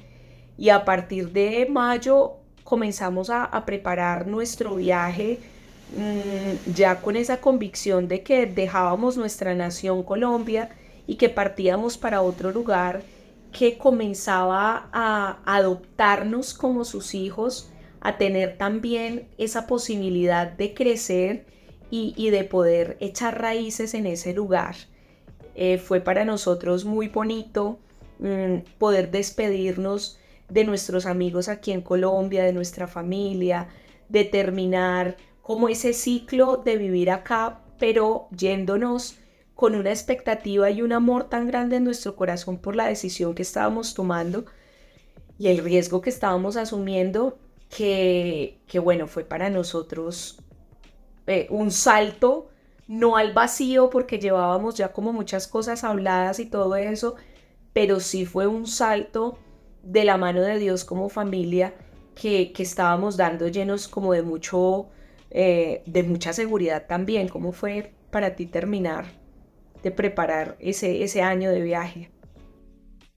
Y 0.57 0.69
a 0.69 0.85
partir 0.85 1.31
de 1.31 1.65
mayo 1.69 2.33
comenzamos 2.63 3.29
a, 3.29 3.49
preparar 3.65 4.27
nuestro 4.27 4.75
viaje 4.75 5.39
mm, 5.97 6.71
ya 6.73 7.01
con 7.01 7.15
esa 7.15 7.41
convicción 7.41 8.07
de 8.07 8.21
que 8.21 8.45
dejábamos 8.45 9.17
nuestra 9.17 9.55
nación 9.55 10.03
Colombia 10.03 10.69
y 11.07 11.15
que 11.15 11.29
partíamos 11.29 11.97
para 11.97 12.21
otro 12.21 12.51
lugar 12.51 13.01
que 13.51 13.77
comenzaba 13.77 14.89
a 14.93 15.39
adoptarnos 15.45 16.53
como 16.53 16.85
sus 16.85 17.13
hijos, 17.13 17.69
a 17.99 18.17
tener 18.17 18.57
también 18.57 19.27
esa 19.37 19.67
posibilidad 19.67 20.51
de 20.51 20.73
crecer 20.73 21.45
y, 21.89 22.29
de 22.29 22.45
poder 22.45 22.95
echar 23.01 23.41
raíces 23.41 23.93
en 23.93 24.05
ese 24.05 24.33
lugar. 24.33 24.75
Eh, 25.55 25.77
fue 25.77 25.99
para 25.99 26.23
nosotros 26.23 26.85
muy 26.85 27.09
bonito 27.09 27.79
mm, 28.19 28.59
poder 28.79 29.11
despedirnos 29.11 30.17
de 30.47 30.63
nuestros 30.63 31.05
amigos 31.05 31.49
aquí 31.49 31.73
en 31.73 31.81
Colombia, 31.81 32.45
de 32.45 32.53
nuestra 32.53 32.87
familia, 32.87 33.67
de 34.07 34.23
terminar 34.23 35.17
como 35.41 35.67
ese 35.67 35.93
ciclo 35.93 36.57
de 36.57 36.77
vivir 36.77 37.11
acá, 37.11 37.61
pero 37.77 38.27
yéndonos 38.31 39.17
con 39.61 39.75
una 39.75 39.91
expectativa 39.91 40.71
y 40.71 40.81
un 40.81 40.91
amor 40.91 41.25
tan 41.25 41.45
grande 41.45 41.75
en 41.75 41.83
nuestro 41.83 42.15
corazón 42.15 42.57
por 42.57 42.75
la 42.75 42.87
decisión 42.87 43.35
que 43.35 43.43
estábamos 43.43 43.93
tomando 43.93 44.45
y 45.37 45.49
el 45.49 45.59
riesgo 45.59 46.01
que 46.01 46.09
estábamos 46.09 46.57
asumiendo, 46.57 47.37
que, 47.69 48.59
que 48.65 48.79
bueno, 48.79 49.05
fue 49.05 49.23
para 49.23 49.51
nosotros 49.51 50.39
eh, 51.27 51.45
un 51.51 51.69
salto, 51.69 52.49
no 52.87 53.17
al 53.17 53.33
vacío 53.33 53.91
porque 53.91 54.17
llevábamos 54.17 54.73
ya 54.73 54.91
como 54.93 55.13
muchas 55.13 55.47
cosas 55.47 55.83
habladas 55.83 56.39
y 56.39 56.47
todo 56.47 56.75
eso, 56.75 57.13
pero 57.71 57.99
sí 57.99 58.25
fue 58.25 58.47
un 58.47 58.65
salto 58.65 59.37
de 59.83 60.05
la 60.05 60.17
mano 60.17 60.41
de 60.41 60.57
Dios 60.57 60.85
como 60.85 61.07
familia 61.07 61.75
que, 62.15 62.51
que 62.51 62.63
estábamos 62.63 63.15
dando 63.15 63.47
llenos 63.47 63.87
como 63.87 64.13
de 64.13 64.23
mucho, 64.23 64.89
eh, 65.29 65.83
de 65.85 66.01
mucha 66.01 66.33
seguridad 66.33 66.87
también. 66.87 67.27
¿Cómo 67.27 67.51
fue 67.51 67.93
para 68.09 68.35
ti 68.35 68.47
terminar 68.47 69.20
de 69.83 69.91
preparar 69.91 70.57
ese, 70.59 71.03
ese 71.03 71.21
año 71.21 71.51
de 71.51 71.61
viaje. 71.61 72.11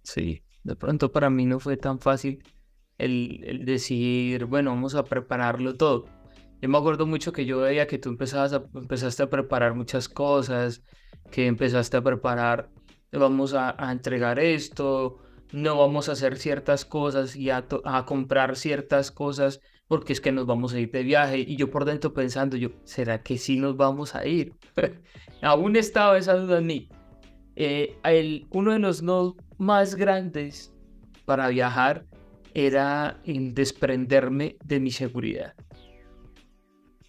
Sí, 0.02 0.42
de 0.62 0.76
pronto 0.76 1.12
para 1.12 1.30
mí 1.30 1.46
no 1.46 1.60
fue 1.60 1.76
tan 1.76 1.98
fácil 1.98 2.42
el, 2.98 3.64
decir, 3.64 4.44
bueno, 4.46 4.70
vamos 4.70 4.94
a 4.94 5.04
prepararlo 5.04 5.76
todo. 5.76 6.06
Yo 6.60 6.68
me 6.68 6.78
acuerdo 6.78 7.06
mucho 7.06 7.32
que 7.32 7.44
yo 7.44 7.60
veía 7.60 7.86
que 7.86 7.98
tú 7.98 8.08
empezabas 8.08 8.52
a, 8.52 8.64
empezaste 8.74 9.22
a 9.22 9.30
preparar 9.30 9.74
muchas 9.74 10.08
cosas, 10.08 10.82
que 11.30 11.46
empezaste 11.46 11.96
a 11.96 12.02
preparar, 12.02 12.70
vamos 13.12 13.54
a, 13.54 13.76
entregar 13.92 14.38
esto, 14.38 15.18
no 15.52 15.78
vamos 15.78 16.08
a 16.08 16.12
hacer 16.12 16.38
ciertas 16.38 16.84
cosas 16.84 17.36
y 17.36 17.50
a, 17.50 17.66
a 17.84 18.04
comprar 18.06 18.56
ciertas 18.56 19.10
cosas 19.10 19.60
porque 19.88 20.12
es 20.12 20.20
que 20.20 20.32
nos 20.32 20.46
vamos 20.46 20.72
a 20.72 20.80
ir 20.80 20.90
de 20.90 21.02
viaje. 21.02 21.38
Y 21.38 21.56
yo 21.56 21.70
por 21.70 21.84
dentro 21.84 22.14
pensando, 22.14 22.56
yo, 22.56 22.70
¿será 22.84 23.22
que 23.22 23.38
sí 23.38 23.56
nos 23.56 23.76
vamos 23.76 24.14
a 24.14 24.26
ir? 24.26 24.54
Aún 25.42 25.76
estaba 25.76 26.18
esa 26.18 26.34
duda 26.34 26.58
en 26.58 26.66
mí. 26.66 26.88
Eh, 27.56 27.96
el, 28.04 28.46
uno 28.50 28.72
de 28.72 28.78
los 28.78 29.02
no 29.02 29.36
más 29.58 29.94
grandes 29.94 30.72
para 31.24 31.48
viajar 31.48 32.04
era 32.54 33.20
el 33.24 33.54
desprenderme 33.54 34.56
de 34.64 34.80
mi 34.80 34.90
seguridad. 34.90 35.54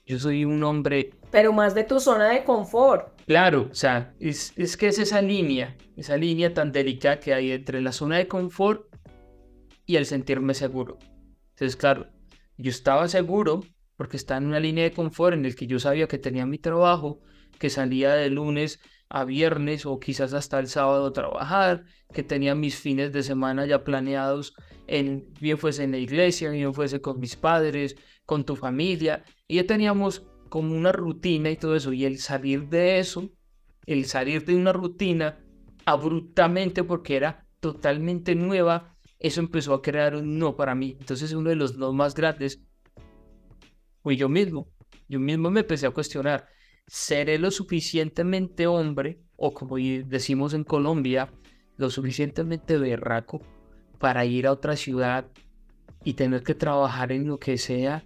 Yo 0.05 0.19
soy 0.19 0.45
un 0.45 0.63
hombre... 0.63 1.11
Pero 1.31 1.51
más 1.51 1.73
de 1.73 1.83
tu 1.83 1.99
zona 1.99 2.29
de 2.29 2.43
confort. 2.43 3.19
Claro, 3.25 3.69
o 3.71 3.75
sea, 3.75 4.13
es, 4.19 4.53
es 4.55 4.77
que 4.77 4.87
es 4.87 4.99
esa 4.99 5.21
línea, 5.21 5.75
esa 5.97 6.15
línea 6.15 6.53
tan 6.53 6.71
delicada 6.71 7.19
que 7.19 7.33
hay 7.33 7.51
entre 7.51 7.81
la 7.81 7.91
zona 7.91 8.17
de 8.17 8.27
confort 8.27 8.85
y 9.87 9.95
el 9.95 10.05
sentirme 10.05 10.53
seguro. 10.53 10.99
Entonces, 11.53 11.75
claro, 11.75 12.07
yo 12.57 12.69
estaba 12.69 13.07
seguro 13.07 13.61
porque 13.97 14.17
estaba 14.17 14.39
en 14.39 14.47
una 14.47 14.59
línea 14.59 14.83
de 14.83 14.91
confort 14.91 15.33
en 15.33 15.45
el 15.45 15.55
que 15.55 15.67
yo 15.67 15.79
sabía 15.79 16.07
que 16.07 16.17
tenía 16.17 16.45
mi 16.45 16.57
trabajo, 16.57 17.21
que 17.59 17.69
salía 17.69 18.13
de 18.13 18.29
lunes 18.29 18.79
a 19.09 19.23
viernes 19.23 19.85
o 19.85 19.99
quizás 19.99 20.33
hasta 20.33 20.59
el 20.59 20.67
sábado 20.67 21.07
a 21.07 21.13
trabajar, 21.13 21.85
que 22.13 22.23
tenía 22.23 22.55
mis 22.55 22.75
fines 22.75 23.13
de 23.13 23.23
semana 23.23 23.65
ya 23.65 23.83
planeados, 23.83 24.53
en, 24.87 25.33
bien 25.39 25.57
fuese 25.57 25.83
en 25.83 25.91
la 25.91 25.97
iglesia, 25.97 26.49
bien 26.49 26.73
fuese 26.73 27.01
con 27.01 27.19
mis 27.19 27.35
padres, 27.35 27.95
con 28.25 28.45
tu 28.45 28.55
familia, 28.55 29.23
y 29.47 29.55
ya 29.55 29.65
teníamos 29.65 30.25
como 30.49 30.75
una 30.75 30.91
rutina 30.91 31.51
y 31.51 31.57
todo 31.57 31.75
eso, 31.75 31.93
y 31.93 32.05
el 32.05 32.19
salir 32.19 32.67
de 32.69 32.99
eso, 32.99 33.29
el 33.85 34.05
salir 34.05 34.45
de 34.45 34.55
una 34.55 34.73
rutina 34.73 35.39
abruptamente 35.85 36.83
porque 36.83 37.15
era 37.15 37.47
totalmente 37.59 38.35
nueva, 38.35 38.94
eso 39.25 39.39
empezó 39.39 39.73
a 39.73 39.81
crear 39.81 40.15
un 40.15 40.37
no 40.37 40.55
para 40.55 40.75
mí. 40.75 40.97
Entonces 40.99 41.33
uno 41.33 41.49
de 41.49 41.55
los 41.55 41.77
no 41.77 41.91
más 41.93 42.13
grandes 42.13 42.61
fui 44.03 44.17
yo 44.17 44.29
mismo. 44.29 44.69
Yo 45.07 45.19
mismo 45.19 45.49
me 45.49 45.61
empecé 45.61 45.87
a 45.87 45.91
cuestionar, 45.91 46.47
¿seré 46.85 47.39
lo 47.39 47.49
suficientemente 47.49 48.67
hombre, 48.67 49.19
o 49.35 49.51
como 49.51 49.77
decimos 49.77 50.53
en 50.53 50.63
Colombia, 50.63 51.33
lo 51.77 51.89
suficientemente 51.89 52.77
berraco 52.77 53.41
para 53.99 54.25
ir 54.25 54.45
a 54.45 54.51
otra 54.51 54.75
ciudad 54.75 55.25
y 56.03 56.13
tener 56.13 56.43
que 56.43 56.53
trabajar 56.53 57.11
en 57.11 57.27
lo 57.27 57.39
que 57.39 57.57
sea, 57.57 58.05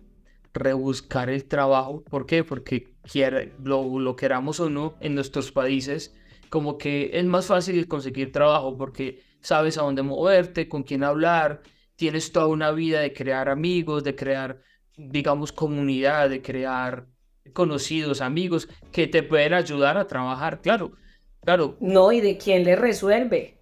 rebuscar 0.54 1.30
el 1.30 1.44
trabajo? 1.44 2.02
¿Por 2.06 2.26
qué? 2.26 2.46
Porque 2.46 2.94
quiere, 3.04 3.54
lo, 3.62 4.00
lo 4.00 4.16
queramos 4.16 4.62
o 4.62 4.70
no, 4.70 4.96
en 5.02 5.16
nuestros 5.16 5.52
países, 5.52 6.16
como 6.50 6.78
que 6.78 7.12
es 7.14 7.26
más 7.26 7.48
fácil 7.48 7.90
conseguir 7.90 8.32
trabajo 8.32 8.78
porque 8.78 9.22
sabes 9.42 9.78
a 9.78 9.84
dónde 9.84 10.04
moverte, 10.04 10.70
con 10.70 10.84
quién 10.84 11.04
hablar, 11.04 11.62
tienes 11.96 12.32
toda 12.32 12.48
una 12.48 12.72
vida 12.72 13.02
de 13.02 13.14
crear 13.14 13.50
amigos, 13.50 14.04
de 14.04 14.16
crear, 14.16 14.62
digamos, 14.98 15.52
comunidad, 15.52 16.30
de 16.30 16.42
crear 16.42 17.08
conocidos, 17.54 18.22
amigos 18.22 18.70
que 18.92 19.08
te 19.08 19.24
pueden 19.24 19.54
ayudar 19.54 19.98
a 19.98 20.08
trabajar, 20.08 20.62
claro, 20.62 20.94
claro. 21.42 21.76
No, 21.80 22.12
y 22.12 22.22
de 22.22 22.38
quién 22.38 22.64
le 22.64 22.76
resuelve. 22.76 23.56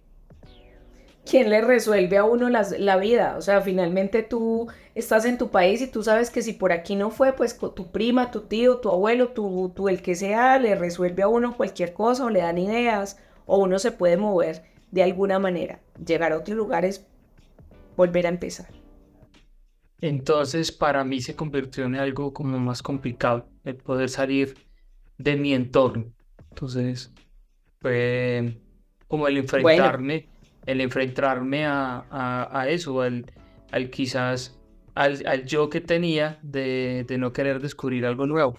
¿Quién 1.28 1.50
le 1.50 1.60
resuelve 1.60 2.16
a 2.16 2.24
uno 2.24 2.48
la 2.48 2.96
vida? 2.96 3.34
O 3.36 3.42
sea, 3.42 3.60
finalmente 3.60 4.22
tú 4.22 4.68
estás 4.94 5.26
en 5.26 5.36
tu 5.36 5.50
país 5.50 5.82
y 5.82 5.86
tú 5.86 6.02
sabes 6.02 6.30
que 6.30 6.40
si 6.40 6.54
por 6.54 6.72
aquí 6.72 6.96
no 6.96 7.10
fue, 7.10 7.34
pues 7.34 7.58
tu 7.58 7.90
prima, 7.90 8.30
tu 8.30 8.42
tío, 8.42 8.78
tu 8.78 8.88
abuelo, 8.88 9.28
tu, 9.28 9.70
tu 9.76 9.90
el 9.90 10.00
que 10.00 10.14
sea, 10.14 10.58
le 10.58 10.74
resuelve 10.74 11.22
a 11.22 11.28
uno 11.28 11.54
cualquier 11.54 11.92
cosa 11.92 12.24
o 12.24 12.30
le 12.30 12.40
dan 12.40 12.56
ideas 12.56 13.18
o 13.44 13.58
uno 13.58 13.78
se 13.78 13.92
puede 13.92 14.16
mover 14.16 14.62
de 14.90 15.02
alguna 15.02 15.38
manera. 15.38 15.80
Llegar 16.04 16.32
a 16.32 16.38
otros 16.38 16.56
lugares, 16.56 17.06
volver 17.96 18.26
a 18.26 18.30
empezar. 18.30 18.68
Entonces, 20.00 20.70
para 20.70 21.04
mí 21.04 21.20
se 21.20 21.34
convirtió 21.34 21.84
en 21.84 21.96
algo 21.96 22.32
como 22.32 22.58
más 22.58 22.82
complicado 22.82 23.48
el 23.64 23.76
poder 23.76 24.08
salir 24.08 24.54
de 25.18 25.36
mi 25.36 25.54
entorno. 25.54 26.12
Entonces, 26.50 27.12
fue 27.80 28.60
como 29.08 29.26
el 29.26 29.38
enfrentarme, 29.38 30.28
el 30.66 30.80
enfrentarme 30.80 31.66
a, 31.66 32.06
a, 32.10 32.68
eso, 32.68 33.00
al, 33.00 33.26
al 33.72 33.90
quizás 33.90 34.58
al, 34.94 35.26
al, 35.26 35.44
yo 35.46 35.68
que 35.68 35.80
tenía 35.80 36.38
de, 36.42 37.04
de 37.08 37.18
no 37.18 37.32
querer 37.32 37.60
descubrir 37.60 38.06
algo 38.06 38.26
nuevo. 38.26 38.56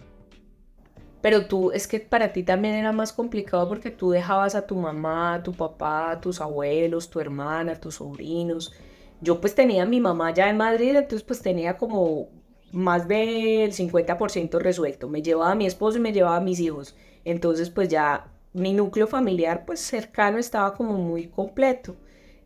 Pero 1.21 1.47
tú, 1.47 1.71
es 1.71 1.87
que 1.87 1.99
para 1.99 2.31
ti 2.31 2.43
también 2.43 2.75
era 2.75 2.91
más 2.91 3.11
complicado 3.11 3.67
porque 3.67 3.91
tú 3.91 4.11
dejabas 4.11 4.55
a 4.55 4.65
tu 4.65 4.75
mamá, 4.75 5.41
tu 5.43 5.53
papá, 5.53 6.19
tus 6.21 6.39
abuelos, 6.39 7.09
tu 7.09 7.19
hermana, 7.19 7.75
tus 7.75 7.95
sobrinos. 7.95 8.73
Yo 9.21 9.41
pues 9.41 9.53
tenía 9.53 9.83
a 9.83 9.85
mi 9.85 9.99
mamá 9.99 10.33
ya 10.33 10.49
en 10.49 10.57
Madrid, 10.57 10.95
entonces 10.95 11.23
pues 11.23 11.41
tenía 11.41 11.77
como 11.77 12.29
más 12.71 13.07
del 13.07 13.73
50% 13.73 14.59
resuelto. 14.59 15.09
Me 15.09 15.21
llevaba 15.21 15.51
a 15.51 15.55
mi 15.55 15.65
esposo 15.65 15.97
y 15.97 16.01
me 16.01 16.13
llevaba 16.13 16.37
a 16.37 16.41
mis 16.41 16.59
hijos. 16.59 16.95
Entonces 17.25 17.69
pues 17.69 17.89
ya 17.89 18.27
mi 18.53 18.73
núcleo 18.73 19.07
familiar 19.07 19.65
pues 19.65 19.81
cercano 19.81 20.37
estaba 20.37 20.73
como 20.73 20.93
muy 20.93 21.27
completo. 21.27 21.95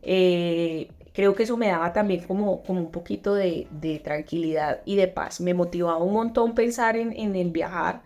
Eh, 0.02 0.88
creo 1.12 1.34
que 1.34 1.44
eso 1.44 1.56
me 1.56 1.68
daba 1.68 1.92
también 1.92 2.24
como, 2.26 2.62
como 2.64 2.80
un 2.80 2.90
poquito 2.90 3.34
de, 3.34 3.68
de, 3.70 4.00
tranquilidad 4.00 4.80
y 4.84 4.96
de 4.96 5.08
paz. 5.08 5.40
Me 5.40 5.54
motivaba 5.54 5.98
un 5.98 6.12
montón 6.12 6.54
pensar 6.54 6.96
en, 6.96 7.12
en 7.12 7.36
el 7.36 7.50
viajar 7.50 8.02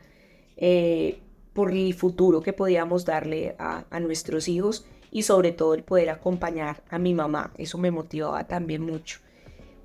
eh, 0.61 1.21
por 1.53 1.71
el 1.73 1.95
futuro 1.95 2.41
que 2.41 2.53
podíamos 2.53 3.05
darle 3.05 3.55
a, 3.59 3.85
nuestros 4.01 4.49
hijos 4.49 4.87
y 5.11 5.23
sobre 5.23 5.53
todo 5.53 5.75
el 5.75 5.83
poder 5.83 6.11
acompañar 6.11 6.83
a 6.91 6.99
mi 6.99 7.15
mamá. 7.15 7.53
Eso 7.57 7.79
me 7.79 7.91
motivaba 7.91 8.47
también 8.47 8.83
mucho. 8.83 9.21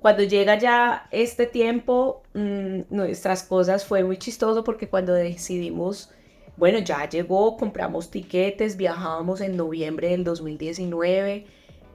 Cuando 0.00 0.22
llega 0.22 0.58
ya 0.58 1.08
este 1.10 1.46
tiempo, 1.46 2.22
mm, 2.34 2.80
nuestras 2.90 3.44
cosas 3.44 3.84
fue 3.84 4.04
muy 4.04 4.18
chistoso 4.18 4.62
porque 4.62 4.88
cuando 4.88 5.14
decidimos, 5.14 6.10
bueno, 6.56 6.78
ya 6.80 7.08
llegó, 7.08 7.56
compramos 7.56 8.10
tiquetes, 8.10 8.76
viajábamos 8.76 9.40
en 9.40 9.56
noviembre 9.56 10.10
del 10.10 10.24
2019. 10.24 11.46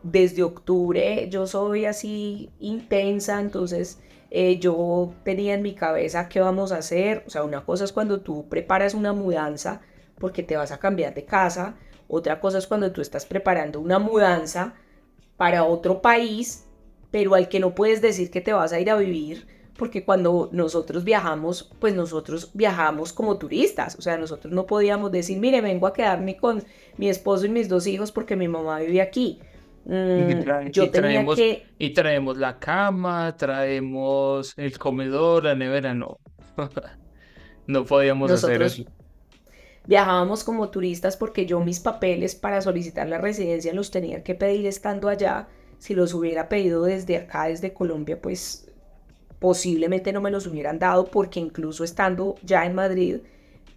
Desde 0.04 0.44
octubre 0.44 1.28
yo 1.30 1.46
soy 1.46 1.86
así 1.86 2.50
intensa, 2.60 3.40
entonces 3.40 4.00
eh, 4.32 4.60
yo 4.60 5.14
tenía 5.24 5.54
en 5.54 5.62
mi 5.62 5.74
cabeza 5.74 6.30
qué 6.30 6.40
vamos 6.40 6.72
a 6.72 6.78
hacer. 6.78 7.24
O 7.28 7.30
sea, 7.30 7.44
una 7.44 7.66
cosa 7.66 7.84
es 7.84 7.92
cuando 7.92 8.22
tú 8.22 8.48
preparas 8.50 8.94
una 8.94 9.14
mudanza 9.14 9.82
porque 10.20 10.44
te 10.44 10.58
vas 10.58 10.72
a 10.72 10.80
cambiar 10.80 11.14
de 11.14 11.26
casa. 11.26 11.76
Otra 12.08 12.40
cosa 12.40 12.58
es 12.58 12.68
cuando 12.68 12.92
tú 12.92 13.02
estás 13.02 13.26
preparando 13.26 13.80
una 13.80 14.00
mudanza 14.00 14.76
para 15.38 15.64
otro 15.64 16.02
país, 16.02 16.66
pero 17.12 17.36
al 17.36 17.50
que 17.50 17.60
no 17.60 17.74
puedes 17.74 18.02
decir 18.02 18.30
que 18.30 18.42
te 18.42 18.54
vas 18.54 18.74
a 18.74 18.80
ir 18.80 18.90
a 18.90 18.98
vivir, 18.98 19.48
porque 19.78 20.04
cuando 20.04 20.50
nosotros 20.52 21.04
viajamos, 21.06 21.72
pues 21.80 21.96
nosotros 21.96 22.52
viajamos 22.54 23.14
como 23.14 23.38
turistas, 23.38 23.96
o 23.98 24.02
sea, 24.02 24.18
nosotros 24.18 24.54
no 24.54 24.66
podíamos 24.66 25.12
decir, 25.12 25.40
mire, 25.40 25.62
vengo 25.62 25.88
a 25.88 25.94
quedarme 25.94 26.36
con 26.36 26.64
mi 26.98 27.10
esposo 27.10 27.46
y 27.46 27.50
mis 27.50 27.70
dos 27.70 27.88
hijos 27.88 28.12
porque 28.12 28.36
mi 28.36 28.50
mamá 28.50 28.80
vive 28.80 29.02
aquí. 29.02 29.40
Mm, 29.90 30.70
yo 30.70 30.84
y, 30.84 30.90
traemos, 30.90 31.40
y 31.80 31.90
traemos 31.96 32.38
la 32.38 32.60
cama, 32.60 33.36
traemos 33.36 34.54
el 34.56 34.78
comedor, 34.78 35.46
la 35.46 35.56
nevera, 35.56 35.96
no. 35.96 36.20
no 37.68 37.86
podíamos 37.86 38.30
hacer 38.30 38.62
eso. 38.62 38.84
Viajábamos 39.88 40.44
como 40.44 40.70
turistas 40.70 41.18
porque 41.18 41.48
yo 41.48 41.60
mis 41.62 41.80
papeles 41.80 42.36
para 42.36 42.62
solicitar 42.62 43.10
la 43.10 43.18
residencia 43.18 43.74
los 43.74 43.90
tenía 43.90 44.22
que 44.24 44.36
pedir 44.36 44.68
estando 44.68 45.10
allá. 45.10 45.48
Si 45.80 45.96
los 45.96 46.14
hubiera 46.14 46.50
pedido 46.50 46.84
desde 46.84 47.18
acá, 47.18 47.48
desde 47.48 47.74
Colombia, 47.74 48.22
pues 48.22 48.72
posiblemente 49.40 50.14
no 50.14 50.22
me 50.22 50.30
los 50.30 50.46
hubieran 50.46 50.78
dado 50.78 51.06
porque 51.06 51.40
incluso 51.40 51.84
estando 51.84 52.36
ya 52.44 52.64
en 52.68 52.76
Madrid, 52.76 53.22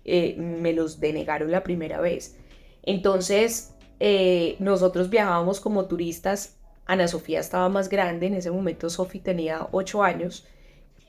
eh, 0.05 0.37
me 0.37 0.75
los 0.75 1.01
denegaron 1.01 1.51
la 1.51 1.63
primera 1.63 2.03
vez. 2.03 2.37
Entonces, 2.83 3.72
eh, 4.05 4.57
nosotros 4.59 5.11
viajábamos 5.11 5.61
como 5.61 5.85
turistas. 5.85 6.57
Ana 6.87 7.07
Sofía 7.07 7.39
estaba 7.39 7.69
más 7.69 7.89
grande, 7.89 8.27
en 8.27 8.35
ese 8.35 8.51
momento 8.51 8.91
Sofía 8.91 9.23
tenía 9.23 9.69
8 9.71 10.03
años 10.03 10.45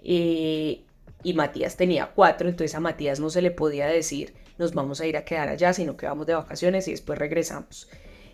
eh, 0.04 0.84
y 1.24 1.34
Matías 1.34 1.76
tenía 1.76 2.12
4, 2.14 2.50
entonces 2.50 2.76
a 2.76 2.80
Matías 2.80 3.20
no 3.20 3.32
se 3.32 3.42
le 3.42 3.50
podía 3.50 3.88
decir 3.88 4.36
nos 4.60 4.76
vamos 4.76 5.02
a 5.02 5.08
ir 5.08 5.18
a 5.18 5.26
quedar 5.26 5.50
allá, 5.50 5.74
sino 5.74 5.98
que 5.98 6.06
vamos 6.06 6.28
de 6.28 6.36
vacaciones 6.36 6.88
y 6.88 6.92
después 6.92 7.18
regresamos. 7.18 7.90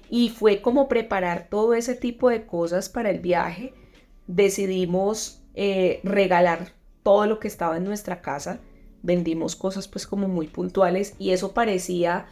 Y 0.09 0.27
fue 0.27 0.61
como 0.61 0.89
preparar 0.89 1.47
todo 1.49 1.73
ese 1.73 1.95
tipo 1.95 2.29
de 2.29 2.45
cosas 2.45 2.89
para 2.89 3.09
el 3.09 3.19
viaje. 3.19 3.73
Decidimos 4.27 5.41
eh, 5.55 6.01
regalar 6.03 6.73
todo 7.01 7.25
lo 7.27 7.39
que 7.39 7.47
estaba 7.47 7.77
en 7.77 7.85
nuestra 7.85 8.21
casa. 8.21 8.59
Vendimos 9.03 9.55
cosas 9.55 9.87
pues 9.87 10.05
como 10.05 10.27
muy 10.27 10.47
puntuales 10.47 11.15
y 11.17 11.31
eso 11.31 11.53
parecía 11.53 12.27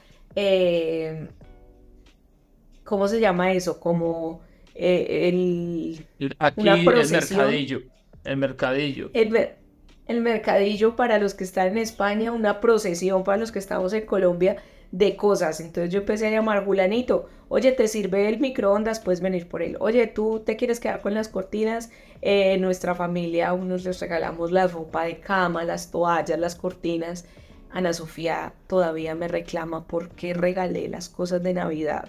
¿cómo 2.88 3.10
se 3.10 3.20
llama 3.20 3.52
eso? 3.52 3.80
Como 3.80 4.42
eh, 4.74 5.30
el... 5.30 6.08
Aquí 6.40 6.68
el 6.70 6.86
mercadillo. 6.86 7.82
El 8.24 8.38
mercadillo. 8.38 9.10
El, 9.14 10.22
mercadillo 10.22 10.96
para 10.96 11.20
los 11.20 11.34
que 11.34 11.44
están 11.44 11.68
en 11.68 11.80
España, 11.80 12.32
una 12.32 12.62
procesión 12.62 13.26
para 13.26 13.38
los 13.38 13.52
que 13.52 13.60
estamos 13.60 13.92
en 13.92 14.06
Colombia 14.06 14.56
de 14.92 15.18
cosas. 15.18 15.60
Entonces 15.60 15.92
yo 15.92 16.00
empecé 16.00 16.28
a 16.28 16.32
llamar 16.32 16.64
Julanito, 16.64 17.28
oye, 17.50 17.74
¿te 17.74 17.90
sirve 17.90 18.30
el 18.30 18.40
microondas? 18.40 19.02
Puedes 19.02 19.20
venir 19.20 19.50
por 19.50 19.62
él. 19.62 19.76
Oye, 19.82 20.08
¿tú 20.08 20.42
te 20.46 20.56
quieres 20.56 20.80
quedar 20.80 21.02
con 21.02 21.14
las 21.14 21.28
cortinas? 21.28 21.92
Eh, 22.22 22.58
nuestra 22.58 22.96
familia, 22.96 23.52
unos 23.52 23.84
les 23.84 24.00
regalamos 24.00 24.54
la 24.54 24.66
ropa 24.68 25.04
de 25.04 25.20
cama, 25.20 25.66
las 25.66 25.92
toallas, 25.92 26.40
las 26.40 26.56
cortinas. 26.56 27.26
Ana 27.70 27.92
Sofía 27.92 28.54
todavía 28.68 29.14
me 29.14 29.28
reclama 29.28 29.86
porque 29.88 30.34
regalé 30.34 30.88
las 30.88 31.10
cosas 31.10 31.44
de 31.44 31.54
Navidad. 31.54 32.08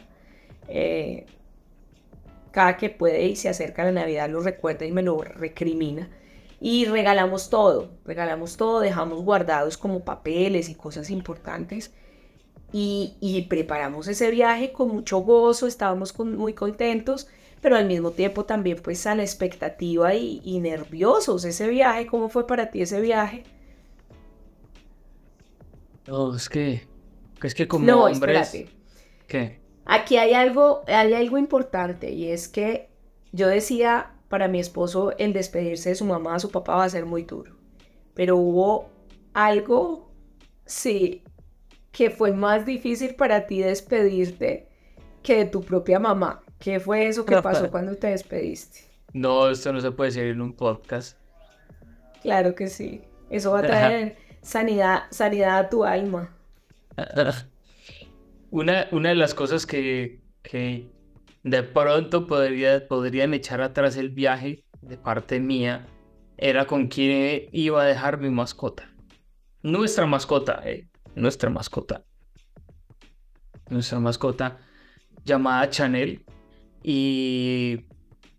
Eh, 0.68 1.26
cada 2.50 2.76
que 2.76 2.90
puede 2.90 3.26
y 3.26 3.36
se 3.36 3.48
acerca 3.48 3.84
la 3.84 3.92
Navidad 3.92 4.28
lo 4.28 4.40
recuerda 4.40 4.84
y 4.86 4.92
me 4.92 5.02
lo 5.02 5.22
recrimina. 5.22 6.08
Y 6.60 6.86
regalamos 6.86 7.50
todo, 7.50 7.92
regalamos 8.04 8.56
todo, 8.56 8.80
dejamos 8.80 9.22
guardados 9.22 9.78
como 9.78 10.04
papeles 10.04 10.68
y 10.68 10.74
cosas 10.74 11.10
importantes. 11.10 11.92
Y, 12.72 13.46
preparamos 13.48 14.08
ese 14.08 14.30
viaje 14.30 14.72
con 14.72 14.88
mucho 14.88 15.20
gozo, 15.20 15.66
estábamos 15.66 16.18
muy 16.18 16.52
contentos, 16.52 17.28
pero 17.62 17.76
al 17.76 17.86
mismo 17.86 18.10
tiempo 18.10 18.44
también 18.44 18.78
pues 18.82 19.06
a 19.06 19.14
la 19.14 19.22
expectativa 19.22 20.14
y, 20.14 20.58
nerviosos. 20.60 21.44
Ese 21.44 21.68
viaje, 21.68 22.06
¿cómo 22.06 22.28
fue 22.28 22.46
para 22.46 22.70
ti 22.70 22.82
ese 22.82 23.00
viaje? 23.00 23.44
No, 26.06 26.34
es 26.34 26.48
que, 26.48 26.86
es 27.42 27.54
que 27.54 27.68
como 27.68 27.86
no, 27.86 28.04
hombres... 28.04 28.66
¿Qué? 29.26 29.60
Aquí 29.91 30.18
hay 30.18 30.34
algo, 30.34 30.82
hay 30.86 31.14
algo 31.14 31.39
importante 31.39 32.11
y 32.11 32.30
es 32.30 32.47
que 32.47 32.91
yo 33.32 33.49
decía 33.49 34.12
para 34.28 34.47
mi 34.47 34.61
esposo 34.61 35.16
el 35.16 35.32
despedirse 35.32 35.89
de 35.89 35.95
su 35.95 36.05
mamá, 36.05 36.39
su 36.39 36.51
papá 36.51 36.76
va 36.76 36.84
a 36.84 36.91
ser 36.91 37.07
muy 37.07 37.22
duro. 37.22 37.57
Pero 38.12 38.36
hubo 38.36 38.91
algo, 39.32 40.12
sí, 40.66 41.24
que 41.91 42.11
fue 42.11 42.32
más 42.32 42.66
difícil 42.66 43.14
para 43.14 43.47
ti 43.47 43.61
despedirte 43.61 44.68
que 45.22 45.39
de 45.39 45.45
tu 45.47 45.62
propia 45.62 45.99
mamá. 45.99 46.43
¿Qué 46.59 46.80
fue 46.80 47.09
eso 47.09 47.24
que 47.24 47.41
pasó 47.41 47.70
cuando 47.70 47.97
te 47.97 48.09
despediste? 48.09 48.80
No, 49.14 49.49
esto 49.49 49.72
no 49.72 49.80
se 49.80 49.91
puede 49.91 50.11
decir 50.11 50.24
en 50.24 50.43
un 50.43 50.53
podcast. 50.53 51.16
Claro 52.20 52.55
que 52.55 52.66
sí. 52.66 53.01
Eso 53.30 53.53
va 53.53 53.61
a 53.61 53.62
traer 53.62 54.18
sanidad, 54.43 55.05
sanidad 55.11 55.59
a 55.59 55.68
tu 55.70 55.82
alma. 55.84 56.36
Una, 58.51 58.86
de 58.86 59.14
las 59.14 59.34
cosas 59.34 59.66
que, 59.66 60.22
que 60.42 60.90
de 61.42 61.62
pronto 61.62 62.26
podría, 62.26 62.88
podrían 62.88 63.34
echar 63.34 63.61
atrás 63.61 63.96
el 63.96 64.11
viaje 64.11 64.64
de 64.80 64.96
parte 64.96 65.38
mía 65.38 65.86
era 66.38 66.66
con 66.66 66.88
quién 66.88 67.49
iba 67.53 67.82
a 67.82 67.86
dejar 67.86 68.18
mi 68.18 68.30
mascota. 68.30 68.90
Nuestra 69.62 70.07
mascota, 70.07 70.62
eh, 70.64 70.88
nuestra 71.14 71.51
mascota. 71.51 72.05
Nuestra 73.68 74.01
mascota 74.01 74.59
llamada 75.24 75.68
Chanel. 75.68 76.24
y 76.82 77.86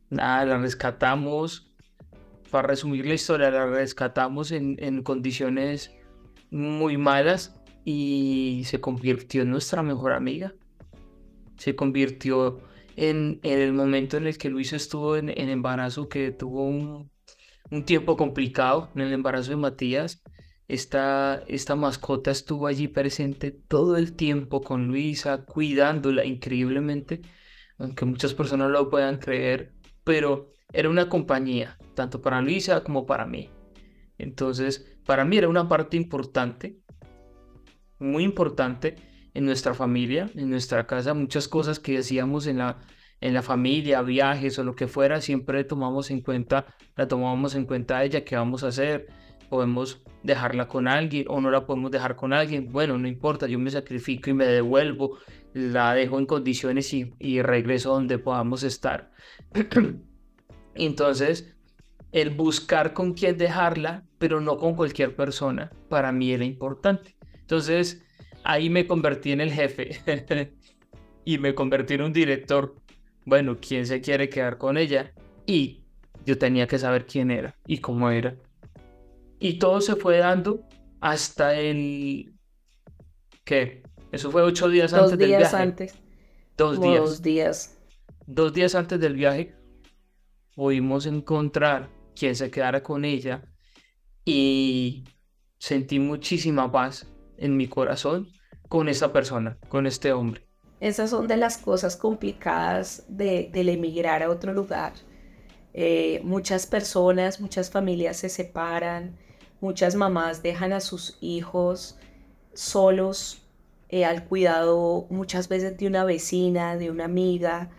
nada, 0.10 0.45
la 0.45 0.57
rescatamos. 0.57 1.72
Para 2.49 2.70
resumir 2.70 3.05
la 3.05 3.14
historia, 3.14 3.51
la 3.51 3.68
rescatamos 3.68 4.51
en, 4.51 4.76
en 4.80 5.03
condiciones 5.03 5.91
muy 6.49 6.97
malas 6.97 7.59
y 7.86 8.63
se 8.65 8.80
convirtió 8.80 9.41
en 9.41 9.51
nuestra 9.51 9.84
mejor 9.84 10.13
amiga. 10.13 10.53
Se 11.57 11.75
convirtió 11.75 12.61
en, 12.95 13.39
el 13.43 13.73
momento 13.73 14.17
en 14.17 14.27
el 14.27 14.38
que 14.38 14.49
Luis 14.49 14.73
estuvo 14.73 15.15
en, 15.15 15.30
embarazo, 15.30 16.09
que 16.09 16.32
tuvo 16.32 16.63
un, 16.65 17.11
tiempo 17.86 18.17
complicado 18.17 18.89
en 18.95 19.01
el 19.01 19.13
embarazo 19.13 19.51
de 19.51 19.57
Matías. 19.57 20.21
Esta, 20.67 21.43
esta 21.47 21.75
mascota 21.75 22.32
estuvo 22.32 22.67
allí 22.67 22.88
presente 22.88 23.51
todo 23.51 23.97
el 23.97 24.13
tiempo 24.13 24.61
con 24.61 24.88
Luisa, 24.88 25.45
cuidándola 25.45 26.25
increíblemente, 26.25 27.21
aunque 27.77 28.05
muchas 28.05 28.34
personas 28.34 28.69
lo 28.69 28.89
puedan 28.89 29.17
creer, 29.17 29.73
pero 30.03 30.51
era 30.71 30.89
una 30.89 31.09
compañía, 31.09 31.77
tanto 31.95 32.21
para 32.21 32.41
Luisa 32.41 32.84
como 32.84 33.05
para 33.05 33.25
mí. 33.25 33.49
Entonces, 34.17 34.86
para 35.05 35.25
mí 35.25 35.38
era 35.38 35.47
una 35.47 35.67
parte 35.67 35.97
importante, 35.97 36.77
muy 38.00 38.24
importante 38.24 38.95
en 39.34 39.45
nuestra 39.45 39.74
familia, 39.74 40.30
en 40.36 40.50
nuestra 40.50 40.88
casa, 40.88 41.14
muchas 41.14 41.47
cosas 41.47 41.80
que 41.80 41.97
hacíamos 41.97 42.47
en 42.47 42.58
la, 42.58 42.78
en 43.22 43.34
la 43.34 43.41
familia, 43.41 44.02
viajes 44.02 44.58
o 44.60 44.64
lo 44.64 44.76
que 44.76 44.88
fuera, 44.88 45.22
siempre 45.22 45.64
tomamos 45.64 46.10
en 46.12 46.22
cuenta, 46.22 46.66
la 46.95 47.08
tomamos 47.08 47.56
en 47.56 47.66
cuenta 47.66 47.97
a 47.97 48.04
ella, 48.04 48.24
qué 48.24 48.36
vamos 48.36 48.64
a 48.64 48.68
hacer, 48.68 49.08
podemos 49.50 50.02
dejarla 50.24 50.68
con 50.68 50.88
alguien 50.88 51.26
o 51.28 51.41
no 51.41 51.52
la 51.52 51.66
podemos 51.66 51.91
dejar 51.91 52.16
con 52.16 52.34
alguien, 52.34 52.72
bueno, 52.72 52.97
no 52.97 53.08
importa, 53.08 53.47
yo 53.47 53.60
me 53.60 53.72
sacrifico 53.72 54.30
y 54.30 54.34
me 54.34 54.45
devuelvo, 54.45 55.18
la 55.54 55.93
dejo 55.93 56.20
en 56.20 56.26
condiciones 56.26 56.93
y, 56.93 57.14
y 57.20 57.41
regreso 57.41 57.93
donde 57.93 58.20
podamos 58.20 58.64
estar. 58.64 59.12
Entonces, 60.76 61.56
el 62.12 62.32
buscar 62.32 62.93
con 62.93 63.14
quién 63.14 63.38
dejarla, 63.38 64.04
pero 64.18 64.41
no 64.41 64.58
con 64.58 64.76
cualquier 64.76 65.16
persona, 65.16 65.72
para 65.89 66.12
mí 66.12 66.32
era 66.32 66.45
importante. 66.45 67.18
Entonces, 67.50 68.00
ahí 68.43 68.70
me 68.70 68.86
convertí 68.86 69.32
en 69.32 69.41
el 69.41 69.52
jefe 69.52 70.00
y 71.26 71.39
me 71.39 71.56
convertí 71.56 71.95
en 71.95 72.04
un 72.04 72.14
director. 72.14 72.76
Bueno, 73.26 73.58
¿quién 73.60 73.88
se 73.88 74.02
quiere 74.02 74.30
quedar 74.30 74.60
con 74.60 74.78
ella? 74.78 75.16
Y 75.47 75.84
yo 76.28 76.38
tenía 76.38 76.68
que 76.68 76.78
saber 76.78 77.08
quién 77.08 77.32
era 77.32 77.56
y 77.66 77.80
cómo 77.80 78.12
era. 78.12 78.38
Y 79.39 79.58
todo 79.58 79.82
se 79.82 79.95
fue 79.95 80.20
dando 80.20 80.62
hasta 81.02 81.56
el... 81.56 82.36
¿Qué? 83.45 83.82
Eso 84.12 84.30
fue 84.30 84.43
ocho 84.43 84.70
días 84.70 84.93
antes 84.93 85.18
del 85.18 85.30
viaje. 85.30 85.58
Antes. 85.58 85.95
Dos 86.56 86.80
días. 86.80 87.00
Dos 87.00 87.22
días. 87.24 87.80
Dos 88.28 88.54
días 88.54 88.76
antes 88.76 89.00
del 89.00 89.16
viaje 89.16 89.56
pudimos 90.54 91.08
encontrar 91.08 91.89
quien 92.16 92.36
se 92.36 92.52
quedara 92.52 92.84
con 92.84 93.06
ella 93.06 93.41
y 94.24 95.04
sentí 95.58 95.97
muchísima 95.97 96.72
paz 96.72 97.08
en 97.39 97.57
mi 97.57 97.67
corazón 97.67 98.29
con 98.67 98.89
esa 98.89 99.11
persona, 99.11 99.57
con 99.69 99.87
este 99.87 100.13
hombre. 100.13 100.43
Esas 100.79 101.09
son 101.09 101.27
de 101.27 101.37
las 101.37 101.57
cosas 101.57 101.97
complicadas 101.97 103.03
de, 103.07 103.49
del 103.51 103.69
emigrar 103.69 104.23
a 104.23 104.29
otro 104.29 104.53
lugar. 104.53 104.93
Eh, 105.73 106.21
muchas 106.23 106.65
personas, 106.65 107.41
muchas 107.41 107.69
familias 107.69 108.17
se 108.17 108.29
separan, 108.29 109.17
muchas 109.61 109.95
mamás 109.95 110.41
dejan 110.41 110.73
a 110.73 110.79
sus 110.79 111.17
hijos 111.21 111.97
solos 112.53 113.41
eh, 113.89 114.05
al 114.05 114.25
cuidado 114.25 115.07
muchas 115.09 115.49
veces 115.49 115.77
de 115.77 115.87
una 115.87 116.05
vecina, 116.05 116.77
de 116.77 116.91
una 116.91 117.05
amiga, 117.05 117.71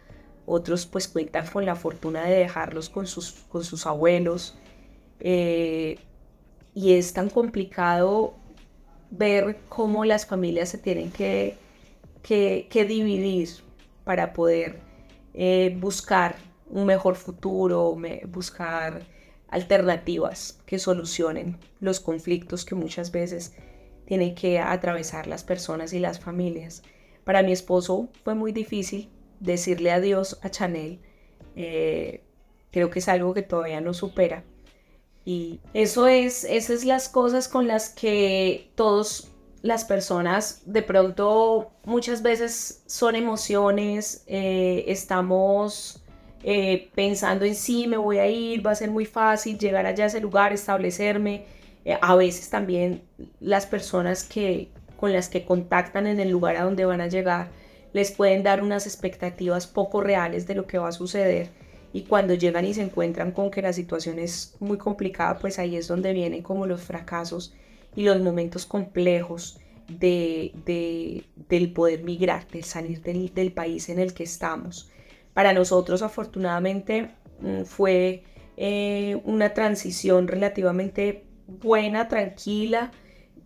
otros 0.45 0.87
pues 0.87 1.07
cuentan 1.09 1.47
con 1.47 1.65
la 1.65 1.77
fortuna 1.77 2.25
de 2.25 2.37
dejarlos 2.37 2.89
con 2.91 3.07
sus, 3.07 3.33
con 3.49 3.65
sus 3.65 3.87
abuelos. 3.87 4.57
Eh, 5.21 5.99
y 6.75 6.95
es 6.95 7.13
tan 7.13 7.31
complicado 7.31 8.35
ver 9.11 9.59
cómo 9.69 10.05
las 10.05 10.27
familias 10.27 10.69
se 10.69 10.79
tienen 10.79 11.11
que, 11.11 11.57
que, 12.23 12.85
dividir 12.89 13.49
para 14.05 14.33
poder 14.33 14.81
eh, 15.35 15.77
buscar 15.79 16.37
un 16.69 16.87
mejor 16.87 17.17
futuro, 17.17 17.97
buscar 18.29 19.03
alternativas 19.49 20.61
que 20.65 20.79
solucionen 20.79 21.59
los 21.81 21.99
conflictos 22.01 22.65
que 22.65 22.77
muchas 22.77 23.11
veces 23.11 23.55
tienen 24.07 24.35
que 24.35 24.59
atravesar 24.59 25.27
las 25.27 25.45
personas 25.45 25.93
y 25.93 25.99
las 25.99 26.21
familias. 26.21 26.83
Para 27.25 27.43
mi 27.43 27.53
esposo 27.53 28.09
fue 28.25 28.35
muy 28.35 28.53
difícil 28.53 29.11
decirle 29.41 29.91
adiós 29.93 30.39
a 30.43 30.51
Chanel. 30.51 31.01
Eh, 31.57 32.23
creo 32.71 32.91
que 32.91 33.01
es 33.01 33.09
algo 33.09 33.35
que 33.35 33.43
todavía 33.43 33.81
no 33.81 33.95
supera. 33.95 34.45
Y 35.25 35.61
eso 35.75 36.07
es, 36.07 36.45
esas 36.45 36.71
es 36.71 36.85
las 36.85 37.09
cosas 37.09 37.49
con 37.49 37.67
las 37.67 37.91
que 37.91 38.71
todos 38.75 39.31
las 39.63 39.85
personas 39.85 40.63
de 40.65 40.83
pronto 40.83 41.71
muchas 41.85 42.23
veces 42.23 42.83
son 42.87 43.15
emociones, 43.15 44.25
eh, 44.27 44.85
estamos 44.89 46.03
eh, 46.43 46.89
pensando 46.95 47.45
en 47.45 47.55
sí, 47.55 47.87
me 47.87 47.99
voy 47.99 48.19
a 48.19 48.27
ir, 48.27 48.67
va 48.67 48.71
a 48.71 48.75
ser 48.75 48.91
muy 48.91 49.05
fácil 49.05 49.59
llegar 49.59 49.85
allá 49.85 50.05
a 50.05 50.07
ese 50.07 50.21
lugar, 50.21 50.53
establecerme. 50.53 51.45
Eh, 51.85 51.99
a 52.01 52.15
veces 52.17 52.49
también 52.49 53.03
las 53.41 53.67
personas 53.67 54.25
que, 54.25 54.69
con 54.97 55.13
las 55.13 55.29
que 55.29 55.45
contactan 55.45 56.07
en 56.07 56.21
el 56.21 56.31
lugar 56.31 56.57
a 56.57 56.65
donde 56.65 56.85
van 56.85 57.01
a 57.01 57.09
llegar 57.09 57.49
les 57.93 58.13
pueden 58.13 58.43
dar 58.43 58.63
unas 58.63 58.87
expectativas 58.87 59.67
poco 59.67 60.01
reales 60.01 60.47
de 60.47 60.55
lo 60.55 60.67
que 60.67 60.79
va 60.79 60.89
a 60.89 60.93
suceder 60.93 61.51
y 61.93 62.03
cuando 62.03 62.35
llegan 62.35 62.65
y 62.65 62.75
se 62.75 62.83
encuentran 62.83 63.33
con 63.33 63.51
que 63.51 63.63
la 63.63 63.73
situación 63.73 64.19
es 64.19 64.55
muy 64.61 64.79
complicada, 64.79 65.39
pues 65.39 65.59
ahí 65.59 65.77
es 65.77 65.89
donde 65.89 66.13
vienen 66.13 66.43
como 66.43 66.67
los 66.67 66.83
fracasos 66.83 67.55
y 67.97 68.05
los 68.05 68.21
momentos 68.21 68.65
complejos 68.65 69.59
de, 69.89 71.25
del 71.49 71.73
poder 71.73 72.05
migrar, 72.05 72.47
de 72.49 72.63
salir 72.63 73.03
del, 73.03 73.53
país 73.53 73.89
en 73.89 73.99
el 73.99 74.15
que 74.15 74.23
estamos. 74.23 74.91
Para 75.35 75.53
nosotros, 75.53 76.03
afortunadamente, 76.03 77.11
mm, 77.41 77.63
fue 77.65 78.23
eh, 78.57 79.21
una 79.25 79.53
transición 79.53 80.29
relativamente 80.29 81.25
buena, 81.49 82.07
tranquila. 82.07 82.93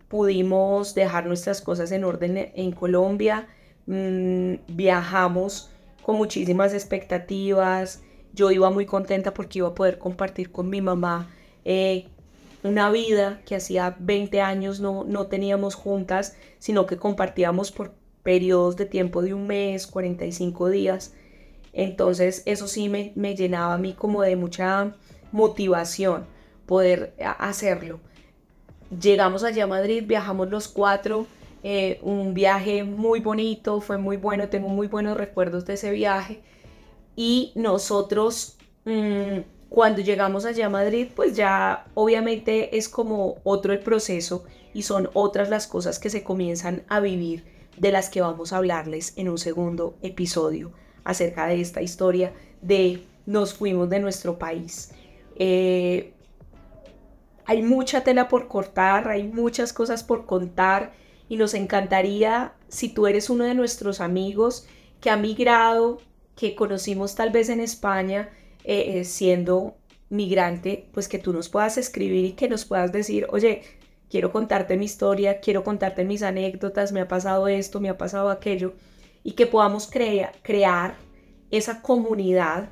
Pudimos 0.09 0.95
dejar 0.95 1.27
nuestras 1.27 1.63
cosas 1.63 1.93
en 1.93 2.05
orden 2.05 2.53
en 2.55 2.73
Colombia. 2.73 3.47
Mm, 3.87 4.57
viajamos 4.69 5.71
con 6.03 6.17
muchísimas 6.17 6.75
expectativas, 6.75 8.03
yo 8.35 8.51
iba 8.51 8.71
muy 8.71 8.85
contenta 8.85 9.33
porque 9.33 9.61
iba 9.61 9.69
a 9.69 9.75
poder 9.75 9.99
compartir 9.99 10.51
con 10.51 10.69
mi 10.69 10.81
mamá 10.81 11.31
eh, 11.65 12.09
una 12.63 12.91
vida 12.91 13.41
que 13.47 13.55
hacía 13.55 13.95
20 13.99 14.41
años 14.41 14.81
no, 14.81 15.05
no 15.05 15.27
teníamos 15.27 15.75
juntas, 15.75 16.37
sino 16.59 16.87
que 16.87 16.97
compartíamos 16.97 17.71
por 17.71 17.93
periodos 18.23 18.77
de 18.77 18.87
tiempo 18.87 19.23
de 19.23 19.35
un 19.35 19.47
mes, 19.47 19.87
45 19.87 20.71
días. 20.71 21.15
Entonces 21.75 22.43
eso 22.47 22.67
sí 22.67 22.89
me, 22.89 23.13
me 23.17 23.37
llenaba 23.37 23.75
a 23.75 23.79
mí 23.79 23.93
como 23.93 24.23
de 24.23 24.37
mucha 24.37 24.95
motivación 25.31 26.27
poder 26.67 27.15
hacerlo. 27.39 28.01
Llegamos 28.99 29.45
allá 29.45 29.65
a 29.65 29.67
Madrid, 29.67 30.05
viajamos 30.07 30.49
los 30.49 30.69
cuatro, 30.69 31.27
eh, 31.63 31.99
un 32.03 32.33
viaje 32.33 32.85
muy 32.85 33.21
bonito, 33.21 33.81
fue 33.81 33.99
muy 33.99 34.17
bueno, 34.17 34.49
tengo 34.49 34.69
muy 34.69 34.87
buenos 34.87 35.17
recuerdos 35.17 35.67
de 35.67 35.75
ese 35.75 35.91
viaje 35.91 36.43
y 37.17 37.53
nosotros 37.55 38.57
mm, 38.85 39.41
cuando 39.69 40.03
llegamos 40.03 40.45
allá 40.45 40.67
a 40.67 40.71
Madrid, 40.71 41.09
pues 41.15 41.37
ya 41.37 41.87
obviamente 41.95 42.77
es 42.77 42.89
como 42.89 43.39
otro 43.43 43.73
el 43.73 43.81
proceso 43.81 44.45
y 44.73 44.83
son 44.83 45.11
otras 45.15 45.49
las 45.49 45.67
cosas 45.67 45.99
que 45.99 46.11
se 46.11 46.23
comienzan 46.23 46.85
a 46.89 47.01
vivir 47.01 47.45
de 47.77 47.91
las 47.91 48.09
que 48.09 48.21
vamos 48.21 48.53
a 48.53 48.59
hablarles 48.59 49.15
en 49.17 49.29
un 49.29 49.39
segundo 49.39 49.97
episodio 50.03 50.73
acerca 51.03 51.47
de 51.47 51.61
esta 51.61 51.83
historia 51.83 52.33
de 52.63 53.03
nos 53.27 53.55
fuimos 53.55 53.91
de 53.91 54.01
nuestro 54.01 54.39
país. 54.39 54.93
Eh, 55.37 56.13
hay 57.47 57.63
mucha 57.63 58.05
tela 58.05 58.29
por 58.29 58.49
cortar, 58.49 59.09
hay 59.09 59.25
muchas 59.25 59.73
cosas 59.73 60.03
por 60.03 60.25
contar 60.25 60.93
y 61.29 61.37
nos 61.37 61.55
encantaría 61.55 62.55
si 62.69 62.89
tú 62.89 63.07
eres 63.07 63.29
uno 63.29 63.45
de 63.45 63.55
nuestros 63.55 64.01
amigos 64.01 64.67
que 65.01 65.11
ha 65.11 65.17
migrado 65.17 65.99
que 66.37 66.55
conocimos 66.55 67.15
tal 67.15 67.31
vez 67.31 67.49
en 67.49 67.61
España 67.61 68.31
eh, 68.65 68.99
eh, 68.99 69.05
siendo 69.05 69.77
migrante, 70.11 70.89
pues 70.93 71.09
que 71.09 71.19
tú 71.19 71.33
nos 71.33 71.49
puedas 71.49 71.77
escribir 71.79 72.25
y 72.25 72.33
que 72.33 72.49
nos 72.49 72.65
puedas 72.65 72.93
decir, 72.93 73.27
oye, 73.31 73.63
quiero 74.09 74.33
contarte 74.33 74.77
mi 74.77 74.85
historia, 74.85 75.41
quiero 75.41 75.65
contarte 75.65 76.05
mis 76.05 76.23
anécdotas, 76.23 76.93
me 76.93 77.01
ha 77.01 77.09
pasado 77.09 77.49
esto, 77.49 77.81
me 77.81 77.89
ha 77.89 77.99
pasado 77.99 78.31
aquello, 78.31 78.75
y 79.23 79.33
que 79.33 79.47
podamos 79.47 79.91
crear 79.91 80.97
esa 81.51 81.83
comunidad 81.83 82.71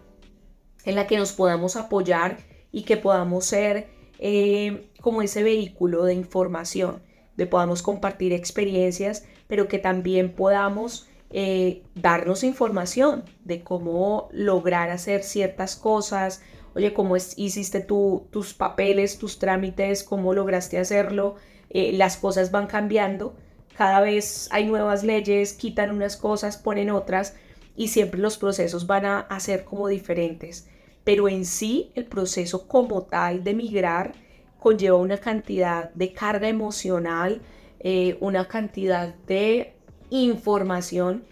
en 0.85 0.95
la 0.95 1.07
que 1.07 1.17
nos 1.17 1.33
podamos 1.33 1.77
apoyar 1.77 2.39
y 2.71 2.83
que 2.83 2.97
podamos 2.97 3.45
ser 3.45 3.89
eh, 4.19 4.89
como 5.01 5.23
ese 5.23 5.43
vehículo 5.43 6.05
de 6.05 6.15
información, 6.15 7.03
de 7.37 7.47
podamos 7.47 7.83
compartir 7.83 8.33
experiencias, 8.33 9.25
pero 9.47 9.69
que 9.69 9.79
también 9.79 10.35
podamos 10.35 11.09
eh, 11.33 11.83
darnos 11.95 12.45
información 12.45 13.25
de 13.45 13.63
cómo 13.63 14.29
lograr 14.33 14.91
hacer 14.91 15.23
ciertas 15.23 15.77
cosas. 15.77 16.43
Oye, 16.75 16.93
¿cómo 16.93 17.17
hiciste 17.17 17.81
tus 17.81 18.55
papeles, 18.55 19.19
tus 19.19 19.39
trámites? 19.39 20.05
¿Cómo 20.05 20.35
lograste 20.35 20.79
hacerlo? 20.79 21.37
Eh, 21.71 21.93
las 21.95 22.19
cosas 22.19 22.51
van 22.51 22.67
cambiando. 22.67 23.35
Cada 23.77 24.01
vez 24.01 24.49
hay 24.53 24.67
nuevas 24.67 25.05
leyes, 25.05 25.55
quitan 25.55 25.91
unas 25.91 26.19
cosas, 26.19 26.59
ponen 26.59 26.91
otras 26.91 27.35
y 27.77 27.89
siempre 27.89 28.21
los 28.21 28.37
procesos 28.37 28.87
van 28.87 29.07
a, 29.07 29.41
ser 29.41 29.65
como 29.65 29.89
diferentes. 29.89 30.69
Pero 31.05 31.29
en 31.29 31.47
sí, 31.47 31.91
el 31.95 32.05
proceso 32.05 32.69
como 32.69 33.05
tal 33.05 33.43
de 33.43 33.55
migrar 33.55 34.13
conlleva 34.59 34.99
una 34.99 35.17
cantidad 35.17 35.91
de 35.95 36.13
carga 36.13 36.49
emocional, 36.49 37.41
eh, 37.81 38.19
una 38.21 38.47
cantidad 38.47 39.15
de 39.27 39.72
información 40.21 41.25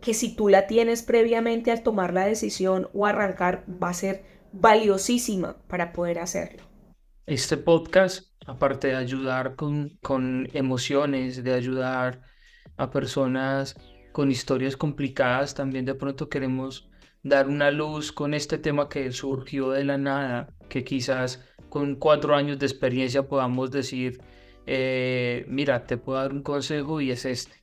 que 0.00 0.14
si 0.14 0.34
tú 0.34 0.48
la 0.48 0.66
tienes 0.66 1.02
previamente 1.02 1.70
al 1.70 1.82
tomar 1.82 2.12
la 2.12 2.26
decisión 2.26 2.88
o 2.92 3.06
arrancar, 3.06 3.64
va 3.82 3.90
a 3.90 3.94
ser 3.94 4.24
valiosísima 4.52 5.56
para 5.68 5.92
poder 5.92 6.18
hacerlo. 6.18 6.62
Este 7.26 7.56
podcast, 7.56 8.30
aparte 8.46 8.88
de 8.88 8.96
ayudar 8.96 9.56
con, 9.56 9.98
con 10.02 10.48
emociones, 10.52 11.42
de 11.42 11.52
ayudar 11.52 12.22
a 12.76 12.90
personas 12.90 13.76
con 14.12 14.30
historias 14.30 14.76
complicadas, 14.76 15.54
también 15.54 15.84
de 15.84 15.94
pronto 15.94 16.28
queremos 16.28 16.88
dar 17.22 17.48
una 17.48 17.70
luz 17.70 18.12
con 18.12 18.34
este 18.34 18.58
tema 18.58 18.88
que 18.88 19.10
surgió 19.12 19.70
de 19.70 19.84
la 19.84 19.98
nada, 19.98 20.48
que 20.68 20.84
quizás 20.84 21.44
con 21.68 21.94
cuatro 21.96 22.34
años 22.34 22.58
de 22.58 22.66
experiencia 22.66 23.26
podamos 23.28 23.70
decir, 23.70 24.20
eh, 24.66 25.44
mira, 25.48 25.86
te 25.86 25.96
puedo 25.96 26.18
dar 26.18 26.32
un 26.32 26.42
consejo 26.42 27.00
y 27.00 27.10
es 27.10 27.24
este. 27.24 27.61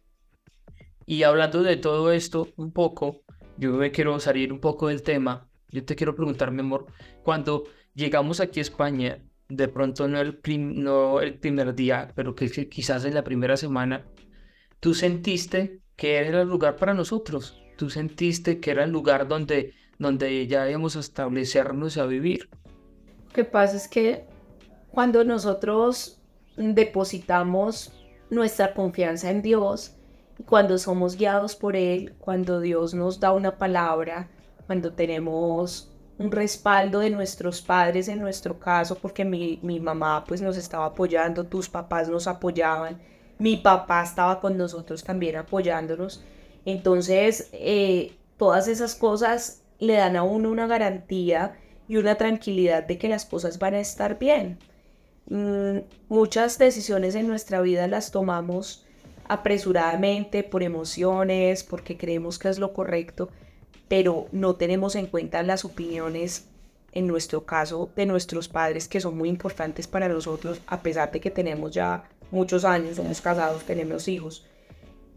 Y 1.10 1.24
hablando 1.24 1.64
de 1.64 1.76
todo 1.76 2.12
esto 2.12 2.49
un 2.55 2.72
poco, 2.72 3.24
yo 3.57 3.72
me 3.72 3.89
quiero 3.89 4.20
salir 4.20 4.53
un 4.53 4.60
poco 4.60 4.89
del 4.89 5.01
tema. 5.01 5.49
Yo 5.72 5.84
te 5.84 5.95
quiero 5.95 6.16
preguntar, 6.16 6.51
mi 6.51 6.60
amor, 6.60 6.86
cuando 7.24 7.64
llegamos 7.95 8.39
aquí 8.39 8.60
a 8.60 8.62
España, 8.62 9.18
de 9.47 9.68
pronto 9.68 10.07
no 10.07 10.22
el, 10.22 10.39
no 10.76 11.20
el 11.20 11.34
primer 11.39 11.74
día, 11.74 12.12
pero 12.14 12.36
que 12.36 12.70
quizás 12.70 13.05
en 13.05 13.16
la 13.16 13.24
primera 13.24 13.57
semana, 13.57 14.05
tú 14.80 14.93
sentiste 14.93 15.82
que 15.95 16.18
era 16.18 16.43
el 16.43 16.47
lugar 16.47 16.76
para 16.76 16.93
nosotros. 16.93 17.60
Tú 17.76 17.89
sentiste 17.89 18.60
que 18.60 18.70
era 18.70 18.84
el 18.84 18.91
lugar 18.91 19.28
donde, 19.28 19.74
donde 19.97 20.45
ya 20.45 20.70
íbamos 20.70 20.95
a 20.95 20.99
establecernos 20.99 21.97
a 21.97 22.05
vivir. 22.05 22.51
Lo 23.30 23.34
que 23.34 23.45
pasa 23.45 23.78
es 23.78 23.88
que 23.88 24.28
cuando 24.91 25.24
nosotros 25.24 26.22
depositamos 26.55 27.99
nuestra 28.30 28.76
confianza 28.76 29.32
en 29.32 29.41
Dios, 29.41 29.95
cuando 30.45 30.77
somos 30.77 31.15
guiados 31.15 31.55
por 31.55 31.75
Él, 31.75 32.13
cuando 32.19 32.59
Dios 32.59 32.93
nos 32.93 33.19
da 33.19 33.33
una 33.33 33.57
palabra, 33.57 34.29
cuando 34.65 34.93
tenemos 34.93 35.91
un 36.17 36.31
respaldo 36.31 36.99
de 36.99 37.09
nuestros 37.09 37.61
padres 37.61 38.07
en 38.07 38.19
nuestro 38.19 38.59
caso, 38.59 38.95
porque 38.95 39.23
mi, 39.23 39.59
mi 39.63 39.79
mamá 39.79 40.25
pues 40.27 40.41
nos 40.41 40.57
estaba 40.57 40.85
apoyando, 40.85 41.45
tus 41.45 41.69
papás 41.69 42.09
nos 42.09 42.27
apoyaban, 42.27 42.99
mi 43.37 43.57
papá 43.57 44.03
estaba 44.03 44.39
con 44.39 44.57
nosotros 44.57 45.03
también 45.03 45.37
apoyándonos. 45.37 46.23
Entonces, 46.65 47.49
eh, 47.53 48.13
todas 48.37 48.67
esas 48.67 48.95
cosas 48.95 49.61
le 49.79 49.93
dan 49.93 50.17
a 50.17 50.23
uno 50.23 50.51
una 50.51 50.67
garantía 50.67 51.57
y 51.87 51.95
una 51.95 52.15
tranquilidad 52.15 52.83
de 52.83 52.97
que 52.97 53.07
las 53.07 53.25
cosas 53.25 53.57
van 53.57 53.73
a 53.73 53.79
estar 53.79 54.19
bien. 54.19 54.59
Mm, 55.27 55.79
muchas 56.09 56.57
decisiones 56.57 57.15
en 57.15 57.27
nuestra 57.27 57.61
vida 57.61 57.87
las 57.87 58.11
tomamos 58.11 58.85
apresuradamente, 59.30 60.43
por 60.43 60.63
emociones, 60.63 61.63
porque 61.63 61.97
creemos 61.97 62.39
que 62.39 62.49
es 62.49 62.59
lo 62.59 62.73
correcto, 62.73 63.30
pero 63.88 64.27
no 64.32 64.55
tenemos 64.55 64.95
en 64.95 65.05
cuenta 65.05 65.43
las 65.43 65.63
opiniones, 65.63 66.47
en 66.91 67.07
nuestro 67.07 67.45
caso, 67.45 67.91
de 67.95 68.07
nuestros 68.07 68.49
padres, 68.49 68.88
que 68.88 68.99
son 68.99 69.17
muy 69.17 69.30
importantes 69.30 69.88
para 69.88 70.09
nosotros, 70.09 70.59
a 70.65 70.82
pesar 70.82 71.11
de 71.11 71.21
que 71.21 71.30
tenemos 71.30 71.71
ya 71.71 72.09
muchos 72.32 72.65
años, 72.65 72.97
somos 72.97 73.21
casados, 73.21 73.63
tenemos 73.63 74.07
hijos, 74.07 74.45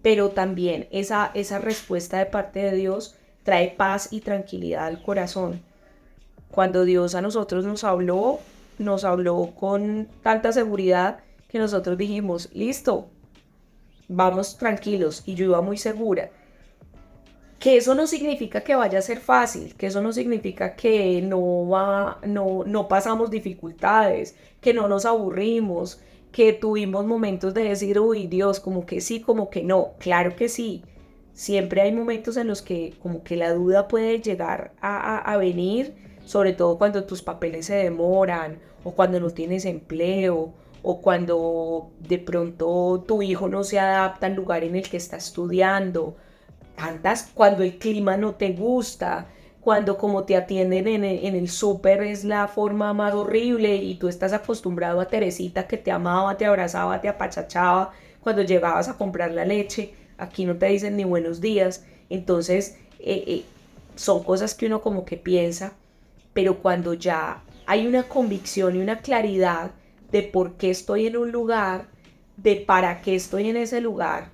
pero 0.02 0.28
también 0.28 0.88
esa, 0.90 1.30
esa 1.34 1.58
respuesta 1.58 2.18
de 2.18 2.26
parte 2.26 2.60
de 2.60 2.76
Dios 2.76 3.16
trae 3.44 3.70
paz 3.70 4.08
y 4.10 4.20
tranquilidad 4.20 4.86
al 4.86 5.02
corazón. 5.02 5.62
Cuando 6.50 6.84
Dios 6.84 7.14
a 7.14 7.22
nosotros 7.22 7.64
nos 7.64 7.82
habló, 7.82 8.40
nos 8.78 9.04
habló 9.04 9.52
con 9.58 10.08
tanta 10.22 10.52
seguridad 10.52 11.20
que 11.48 11.58
nosotros 11.58 11.96
dijimos, 11.96 12.50
listo, 12.52 13.08
vamos 14.14 14.56
tranquilos 14.56 15.22
y 15.26 15.34
yo 15.34 15.46
iba 15.46 15.60
muy 15.60 15.76
segura. 15.76 16.30
Que 17.58 17.76
eso 17.76 17.94
no 17.94 18.06
significa 18.06 18.62
que 18.62 18.74
vaya 18.74 18.98
a 18.98 19.02
ser 19.02 19.20
fácil, 19.20 19.74
que 19.76 19.86
eso 19.86 20.02
no 20.02 20.12
significa 20.12 20.74
que 20.74 21.22
no, 21.22 21.68
va, 21.68 22.18
no, 22.26 22.64
no 22.66 22.88
pasamos 22.88 23.30
dificultades, 23.30 24.36
que 24.60 24.74
no 24.74 24.88
nos 24.88 25.06
aburrimos, 25.06 26.00
que 26.32 26.52
tuvimos 26.52 27.06
momentos 27.06 27.54
de 27.54 27.64
decir, 27.64 28.00
uy 28.00 28.26
Dios, 28.26 28.58
como 28.58 28.84
que 28.84 29.00
sí, 29.00 29.20
como 29.20 29.48
que 29.50 29.62
no, 29.62 29.92
claro 29.98 30.34
que 30.34 30.48
sí. 30.48 30.82
Siempre 31.34 31.82
hay 31.82 31.92
momentos 31.92 32.36
en 32.36 32.48
los 32.48 32.62
que 32.62 32.94
como 33.00 33.22
que 33.22 33.36
la 33.36 33.52
duda 33.52 33.88
puede 33.88 34.20
llegar 34.20 34.72
a, 34.80 35.36
venir, 35.38 35.94
sobre 36.24 36.52
todo 36.52 36.78
cuando 36.78 37.04
tus 37.04 37.22
papeles 37.22 37.66
se 37.66 37.74
demoran 37.74 38.58
o 38.84 38.92
cuando 38.92 39.20
no 39.20 39.30
tienes 39.30 39.64
empleo 39.64 40.52
o 40.82 41.00
cuando 41.00 41.90
de 42.00 42.18
pronto 42.18 43.04
tu 43.06 43.22
hijo 43.22 43.48
no 43.48 43.64
se 43.64 43.78
adapta 43.78 44.26
al 44.26 44.34
lugar 44.34 44.64
en 44.64 44.76
el 44.76 44.88
que 44.88 44.96
está 44.96 45.16
estudiando, 45.16 46.16
tantas 46.76 47.30
cuando 47.34 47.62
el 47.62 47.78
clima 47.78 48.16
no 48.16 48.34
te 48.34 48.52
gusta, 48.52 49.26
cuando 49.60 49.96
como 49.96 50.24
te 50.24 50.36
atienden 50.36 50.88
en 50.88 51.04
el, 51.04 51.48
súper 51.48 52.02
es 52.02 52.24
la 52.24 52.48
forma 52.48 52.92
más 52.94 53.14
horrible 53.14 53.76
y 53.76 53.94
tú 53.94 54.08
estás 54.08 54.32
acostumbrado 54.32 55.00
a 55.00 55.06
Teresita 55.06 55.68
que 55.68 55.76
te 55.76 55.92
amaba, 55.92 56.36
te 56.36 56.46
abrazaba, 56.46 57.00
te 57.00 57.08
apachachaba 57.08 57.92
cuando 58.20 58.42
llegabas 58.42 58.88
a 58.88 58.98
comprar 58.98 59.30
la 59.30 59.44
leche, 59.44 59.94
aquí 60.18 60.44
no 60.44 60.56
te 60.56 60.66
dicen 60.66 60.96
ni 60.96 61.04
buenos 61.04 61.40
días, 61.40 61.84
entonces 62.10 62.76
eh, 62.98 63.22
eh, 63.26 63.44
son 63.94 64.24
cosas 64.24 64.54
que 64.54 64.66
uno 64.66 64.80
como 64.80 65.04
que 65.04 65.16
piensa, 65.16 65.74
pero 66.32 66.58
cuando 66.58 66.94
ya 66.94 67.42
hay 67.66 67.86
una 67.86 68.02
convicción 68.04 68.74
y 68.74 68.80
una 68.80 68.98
claridad 68.98 69.70
de 70.12 70.22
por 70.22 70.56
qué 70.56 70.70
estoy 70.70 71.06
en 71.06 71.16
un 71.16 71.32
lugar, 71.32 71.88
de 72.36 72.56
para 72.56 73.00
qué 73.00 73.14
estoy 73.14 73.48
en 73.48 73.56
ese 73.56 73.80
lugar 73.80 74.30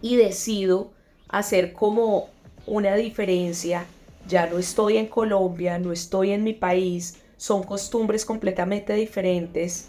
y 0.00 0.16
decido 0.16 0.92
hacer 1.28 1.72
como 1.72 2.28
una 2.66 2.94
diferencia. 2.94 3.86
Ya 4.28 4.46
no 4.46 4.58
estoy 4.58 4.98
en 4.98 5.06
Colombia, 5.06 5.78
no 5.78 5.92
estoy 5.92 6.30
en 6.30 6.44
mi 6.44 6.52
país, 6.52 7.18
son 7.36 7.62
costumbres 7.62 8.24
completamente 8.24 8.92
diferentes, 8.94 9.88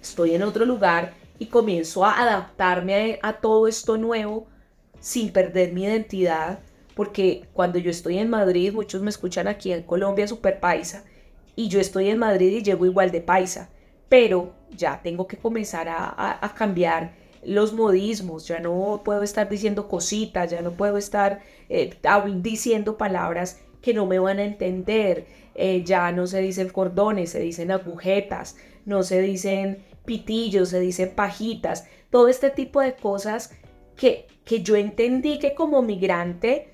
estoy 0.00 0.34
en 0.34 0.42
otro 0.42 0.64
lugar 0.64 1.12
y 1.38 1.46
comienzo 1.46 2.04
a 2.04 2.20
adaptarme 2.20 3.18
a, 3.22 3.34
todo 3.34 3.68
esto 3.68 3.96
nuevo 3.96 4.46
sin 5.00 5.32
perder 5.32 5.72
mi 5.72 5.84
identidad, 5.84 6.60
porque 6.94 7.44
cuando 7.52 7.78
yo 7.78 7.90
estoy 7.90 8.18
en 8.18 8.30
Madrid, 8.30 8.72
muchos 8.72 9.02
me 9.02 9.10
escuchan 9.10 9.46
aquí 9.46 9.72
en 9.72 9.82
Colombia 9.82 10.26
super 10.26 10.58
paisa, 10.58 11.04
y 11.54 11.68
yo 11.68 11.80
estoy 11.80 12.08
en 12.08 12.18
Madrid 12.18 12.52
y 12.52 12.62
llego 12.62 12.86
igual 12.86 13.10
de 13.10 13.20
paisa, 13.20 13.70
pero 14.10 14.52
ya 14.76 15.00
tengo 15.02 15.26
que 15.26 15.38
comenzar 15.38 15.88
a, 15.88 16.54
cambiar 16.54 17.14
los 17.42 17.72
modismos, 17.72 18.46
ya 18.46 18.60
no 18.60 19.00
puedo 19.02 19.22
estar 19.22 19.48
diciendo 19.48 19.88
cositas, 19.88 20.50
ya 20.50 20.60
no 20.60 20.72
puedo 20.72 20.98
estar 20.98 21.40
eh, 21.70 21.96
diciendo 22.36 22.98
palabras 22.98 23.62
que 23.80 23.94
no 23.94 24.04
me 24.04 24.18
van 24.18 24.38
a 24.38 24.44
entender, 24.44 25.24
eh, 25.54 25.82
ya 25.84 26.12
no 26.12 26.26
se 26.26 26.42
dicen 26.42 26.68
cordones, 26.68 27.30
se 27.30 27.40
dicen 27.40 27.70
agujetas, 27.70 28.56
no 28.84 29.02
se 29.02 29.22
dicen 29.22 29.82
pitillos, 30.04 30.68
se 30.68 30.80
dicen 30.80 31.14
pajitas, 31.14 31.86
todo 32.10 32.28
este 32.28 32.50
tipo 32.50 32.82
de 32.82 32.94
cosas 32.94 33.52
que, 33.96 34.26
que 34.44 34.62
yo 34.62 34.76
entendí 34.76 35.38
que 35.38 35.54
como 35.54 35.80
migrante, 35.80 36.68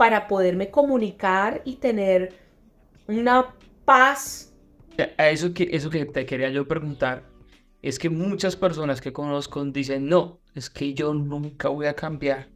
para 0.00 0.28
poderme 0.28 0.70
comunicar 0.70 1.60
y 1.66 1.74
tener 1.74 2.32
una 3.06 3.54
paz. 3.84 4.49
A 5.18 5.30
eso 5.30 5.54
que, 5.54 5.68
eso 5.72 5.90
que 5.90 6.04
te 6.06 6.26
quería 6.26 6.50
yo 6.50 6.66
preguntar, 6.66 7.24
es 7.82 7.98
que 7.98 8.10
muchas 8.10 8.56
personas 8.56 9.00
que 9.00 9.12
conozco 9.12 9.64
dicen, 9.64 10.08
no, 10.08 10.40
es 10.54 10.70
que 10.70 10.94
yo 10.94 11.14
nunca 11.14 11.68
voy 11.68 11.86
a 11.86 11.94
cambiar. 11.94 12.48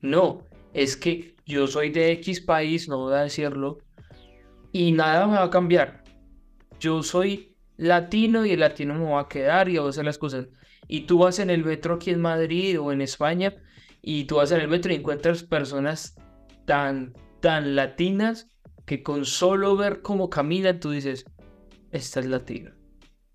No, 0.00 0.46
es 0.74 0.96
que 0.96 1.34
yo 1.46 1.66
soy 1.66 1.90
de 1.90 2.12
X 2.12 2.40
país, 2.40 2.88
no 2.88 2.98
voy 2.98 3.14
a 3.14 3.22
decirlo, 3.22 3.78
y 4.72 4.92
nada 4.92 5.26
me 5.26 5.34
va 5.34 5.44
a 5.44 5.50
cambiar. 5.50 6.04
Yo 6.78 7.02
soy 7.02 7.56
latino 7.76 8.44
y 8.46 8.52
el 8.52 8.60
latino 8.60 8.94
me 8.94 9.10
va 9.10 9.22
a 9.22 9.28
quedar 9.28 9.68
y 9.68 9.78
voy 9.78 9.86
a 9.86 9.90
hacer 9.90 10.04
las 10.04 10.18
cosas. 10.18 10.48
Y 10.86 11.02
tú 11.02 11.18
vas 11.18 11.38
en 11.38 11.50
el 11.50 11.64
metro 11.64 11.94
aquí 11.94 12.10
en 12.10 12.20
Madrid 12.20 12.80
o 12.80 12.92
en 12.92 13.00
España 13.00 13.54
y 14.02 14.24
tú 14.24 14.36
vas 14.36 14.52
en 14.52 14.60
el 14.60 14.68
metro 14.68 14.92
y 14.92 14.96
encuentras 14.96 15.42
personas 15.42 16.16
tan, 16.66 17.14
tan 17.40 17.74
latinas 17.76 18.48
que 18.86 19.02
con 19.02 19.24
solo 19.24 19.76
ver 19.76 20.02
cómo 20.02 20.30
caminan 20.30 20.80
tú 20.80 20.90
dices, 20.90 21.24
esta 21.90 22.20
es 22.20 22.26
latina, 22.26 22.76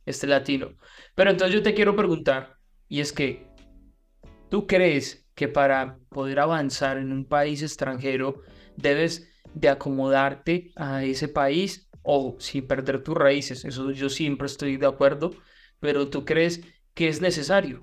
este 0.05 0.25
es 0.25 0.29
latino. 0.29 0.77
Pero 1.15 1.31
entonces 1.31 1.55
yo 1.55 1.63
te 1.63 1.73
quiero 1.73 1.95
preguntar, 1.95 2.57
y 2.87 2.99
es 2.99 3.11
que, 3.11 3.47
¿tú 4.49 4.67
crees 4.67 5.25
que 5.35 5.47
para 5.47 5.99
poder 6.09 6.39
avanzar 6.39 6.97
en 6.97 7.11
un 7.11 7.25
país 7.25 7.61
extranjero 7.61 8.41
debes 8.77 9.29
de 9.53 9.69
acomodarte 9.69 10.71
a 10.75 11.03
ese 11.03 11.27
país 11.27 11.89
o 12.01 12.35
sin 12.39 12.67
perder 12.67 13.03
tus 13.03 13.15
raíces. 13.15 13.65
Eso 13.65 13.91
yo 13.91 14.09
siempre 14.09 14.45
estoy 14.45 14.77
de 14.77 14.85
acuerdo, 14.85 15.31
pero 15.79 16.07
¿tú 16.09 16.23
crees 16.23 16.61
que 16.93 17.07
es 17.07 17.19
necesario? 17.19 17.81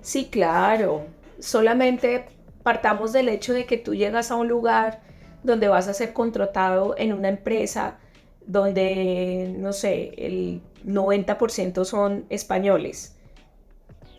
Sí, 0.00 0.28
claro. 0.30 1.06
Solamente 1.38 2.26
partamos 2.62 3.12
del 3.12 3.28
hecho 3.28 3.52
de 3.52 3.66
que 3.66 3.78
tú 3.78 3.94
llegas 3.94 4.30
a 4.30 4.36
un 4.36 4.48
lugar 4.48 5.02
donde 5.42 5.68
vas 5.68 5.88
a 5.88 5.94
ser 5.94 6.12
contratado 6.12 6.94
en 6.98 7.12
una 7.12 7.28
empresa 7.28 7.98
donde, 8.46 9.54
no 9.56 9.72
sé, 9.72 10.12
el 10.16 10.60
90% 10.86 11.84
son 11.84 12.26
españoles. 12.28 13.16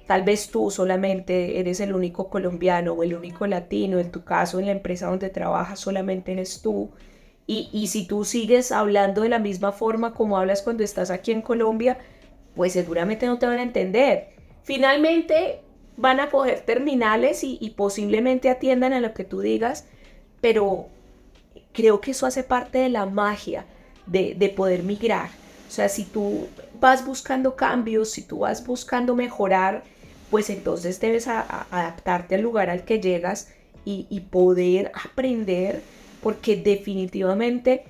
Tal 0.08 0.24
vez 0.24 0.50
tú 0.50 0.70
solamente 0.70 1.60
eres 1.60 1.80
el 1.80 1.94
único 1.94 2.30
colombiano 2.30 2.94
o 2.94 3.04
el 3.04 3.16
único 3.16 3.48
latino, 3.48 4.00
en 4.00 4.12
tu 4.12 4.24
caso 4.24 4.60
en 4.60 4.68
la 4.68 4.72
empresa 4.72 5.08
donde 5.08 5.30
trabajas 5.30 5.80
solamente 5.80 6.32
eres 6.32 6.62
tú. 6.62 6.92
Y, 7.48 7.70
y 7.72 7.88
si 7.88 8.08
tú 8.08 8.24
sigues 8.24 8.72
hablando 8.72 9.22
de 9.22 9.30
la 9.30 9.40
misma 9.40 9.72
forma 9.72 10.14
como 10.14 10.38
hablas 10.38 10.62
cuando 10.62 10.84
estás 10.84 11.10
aquí 11.10 11.32
en 11.32 11.42
Colombia, 11.42 11.98
pues 12.56 12.74
seguramente 12.74 13.26
no 13.26 13.40
te 13.40 13.48
van 13.48 13.60
a 13.60 13.64
entender. 13.64 14.30
Finalmente 14.64 15.62
van 15.98 16.20
a 16.20 16.30
coger 16.30 16.62
terminales 16.62 17.44
y, 17.44 17.58
y 17.60 17.72
posiblemente 17.72 18.50
atiendan 18.50 18.94
a 18.94 19.02
lo 19.02 19.14
que 19.14 19.24
tú 19.24 19.42
digas, 19.42 19.88
pero 20.42 20.88
creo 21.72 22.02
que 22.02 22.12
eso 22.12 22.26
hace 22.26 22.44
parte 22.44 22.80
de 22.80 22.90
la 22.90 23.06
magia 23.06 23.66
de, 24.06 24.36
de 24.36 24.50
poder 24.50 24.84
migrar. 24.84 25.30
O 25.68 25.72
sea, 25.72 25.90
si 25.90 26.04
tú 26.04 26.48
vas 26.80 27.06
buscando 27.06 27.56
cambios, 27.56 28.12
si 28.12 28.22
tú 28.22 28.40
vas 28.40 28.66
buscando 28.66 29.16
mejorar, 29.16 29.84
pues 30.30 30.50
entonces 30.50 31.00
debes 31.00 31.28
adaptarte 31.28 32.36
al 32.36 32.42
lugar 32.42 32.70
al 32.70 32.84
que 32.84 33.00
llegas 33.00 33.50
y, 33.84 34.08
y, 34.10 34.22
poder 34.22 34.92
aprender, 34.94 35.82
porque 36.22 36.56
definitivamente 36.56 37.86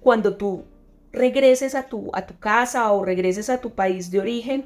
cuando 0.00 0.36
tú 0.36 0.64
regreses 1.12 1.74
a 1.74 1.84
tu, 1.84 2.10
a 2.12 2.26
tu 2.26 2.38
casa 2.38 2.90
o 2.92 3.04
regreses 3.04 3.50
a 3.50 3.58
tu 3.58 3.70
país 3.70 4.10
de 4.10 4.20
origen, 4.20 4.64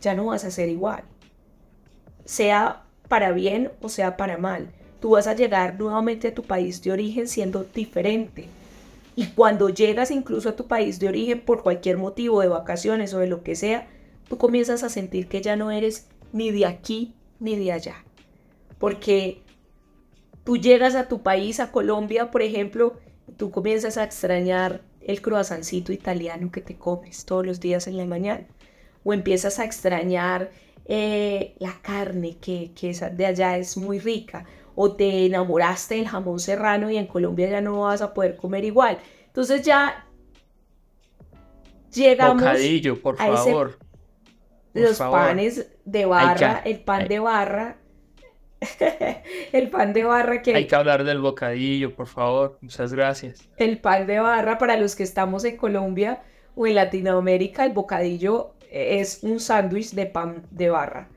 ya 0.00 0.14
no 0.14 0.26
vas 0.26 0.44
a 0.44 0.50
ser 0.50 0.68
igual. 0.68 1.04
Sea 2.24 2.82
para 3.08 3.32
bien 3.32 3.70
o 3.80 3.88
sea 3.88 4.16
para 4.16 4.36
mal. 4.38 4.70
Tú 5.00 5.10
vas 5.10 5.26
a 5.26 5.34
llegar 5.34 5.78
nuevamente 5.78 6.28
a 6.28 6.34
tu 6.34 6.42
país 6.42 6.82
de 6.82 6.92
origen 6.92 7.28
siendo 7.28 7.64
diferente. 7.64 8.48
Y 9.16 9.26
cuando 9.28 9.68
llegas 9.68 10.10
incluso 10.10 10.48
a 10.48 10.56
tu 10.56 10.66
país 10.66 10.98
de 10.98 11.08
origen 11.08 11.40
por 11.40 11.62
cualquier 11.62 11.98
motivo, 11.98 12.40
de 12.40 12.48
vacaciones 12.48 13.14
o 13.14 13.18
de 13.18 13.28
lo 13.28 13.42
que 13.42 13.54
sea, 13.54 13.88
tú 14.28 14.38
comienzas 14.38 14.82
a 14.82 14.88
sentir 14.88 15.28
que 15.28 15.40
ya 15.40 15.56
no 15.56 15.70
eres 15.70 16.08
ni 16.32 16.50
de 16.50 16.66
aquí 16.66 17.14
ni 17.38 17.56
de 17.56 17.72
allá. 17.72 18.04
Porque 18.78 19.42
tú 20.42 20.56
llegas 20.56 20.94
a 20.94 21.08
tu 21.08 21.22
país, 21.22 21.60
a 21.60 21.70
Colombia, 21.70 22.30
por 22.30 22.42
ejemplo, 22.42 22.98
tú 23.36 23.50
comienzas 23.50 23.96
a 23.96 24.04
extrañar 24.04 24.82
el 25.00 25.22
croissancito 25.22 25.92
italiano 25.92 26.50
que 26.50 26.60
te 26.60 26.76
comes 26.76 27.24
todos 27.24 27.46
los 27.46 27.60
días 27.60 27.86
en 27.86 27.96
la 27.96 28.06
mañana. 28.06 28.46
O 29.04 29.12
empiezas 29.12 29.58
a 29.58 29.64
extrañar 29.64 30.50
eh, 30.86 31.54
la 31.58 31.78
carne 31.82 32.36
que, 32.38 32.72
que 32.74 32.92
de 32.92 33.26
allá 33.26 33.58
es 33.58 33.76
muy 33.76 33.98
rica. 33.98 34.44
O 34.74 34.92
te 34.92 35.26
enamoraste 35.26 35.96
del 35.96 36.08
jamón 36.08 36.40
serrano 36.40 36.90
y 36.90 36.96
en 36.96 37.06
Colombia 37.06 37.48
ya 37.48 37.60
no 37.60 37.80
vas 37.80 38.02
a 38.02 38.12
poder 38.12 38.36
comer 38.36 38.64
igual. 38.64 38.98
Entonces 39.26 39.62
ya 39.62 40.06
llegamos 41.92 42.42
Bocadillo, 42.42 43.00
por 43.00 43.16
favor. 43.16 43.78
los 44.72 44.98
panes 44.98 45.70
de 45.84 46.04
barra, 46.06 46.62
el 46.64 46.80
pan 46.80 47.08
de 47.08 47.18
barra 47.20 47.76
el 49.52 49.68
pan 49.68 49.92
de 49.92 50.04
barra 50.04 50.42
que... 50.42 50.54
Hay 50.54 50.66
que 50.66 50.74
hablar 50.74 51.04
del 51.04 51.20
bocadillo, 51.20 51.94
por 51.94 52.06
favor. 52.06 52.58
Muchas 52.60 52.92
gracias. 52.92 53.48
El 53.56 53.78
pan 53.78 54.06
de 54.06 54.20
barra 54.20 54.58
para 54.58 54.76
los 54.76 54.96
que 54.96 55.02
estamos 55.02 55.44
en 55.44 55.56
Colombia 55.56 56.22
o 56.54 56.66
en 56.66 56.76
Latinoamérica, 56.76 57.64
el 57.64 57.72
bocadillo 57.72 58.54
es 58.70 59.22
un 59.22 59.38
sándwich 59.38 59.92
de 59.92 60.06
pan 60.06 60.46
de 60.50 60.70
barra 60.70 61.08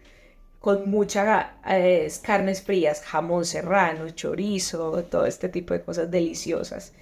con 0.59 0.89
muchas 0.89 1.47
eh, 1.67 2.11
carnes 2.21 2.61
frías, 2.61 3.01
jamón 3.01 3.45
serrano, 3.45 4.09
chorizo, 4.09 5.03
todo 5.03 5.25
este 5.25 5.49
tipo 5.49 5.73
de 5.73 5.81
cosas 5.81 6.09
deliciosas 6.11 6.93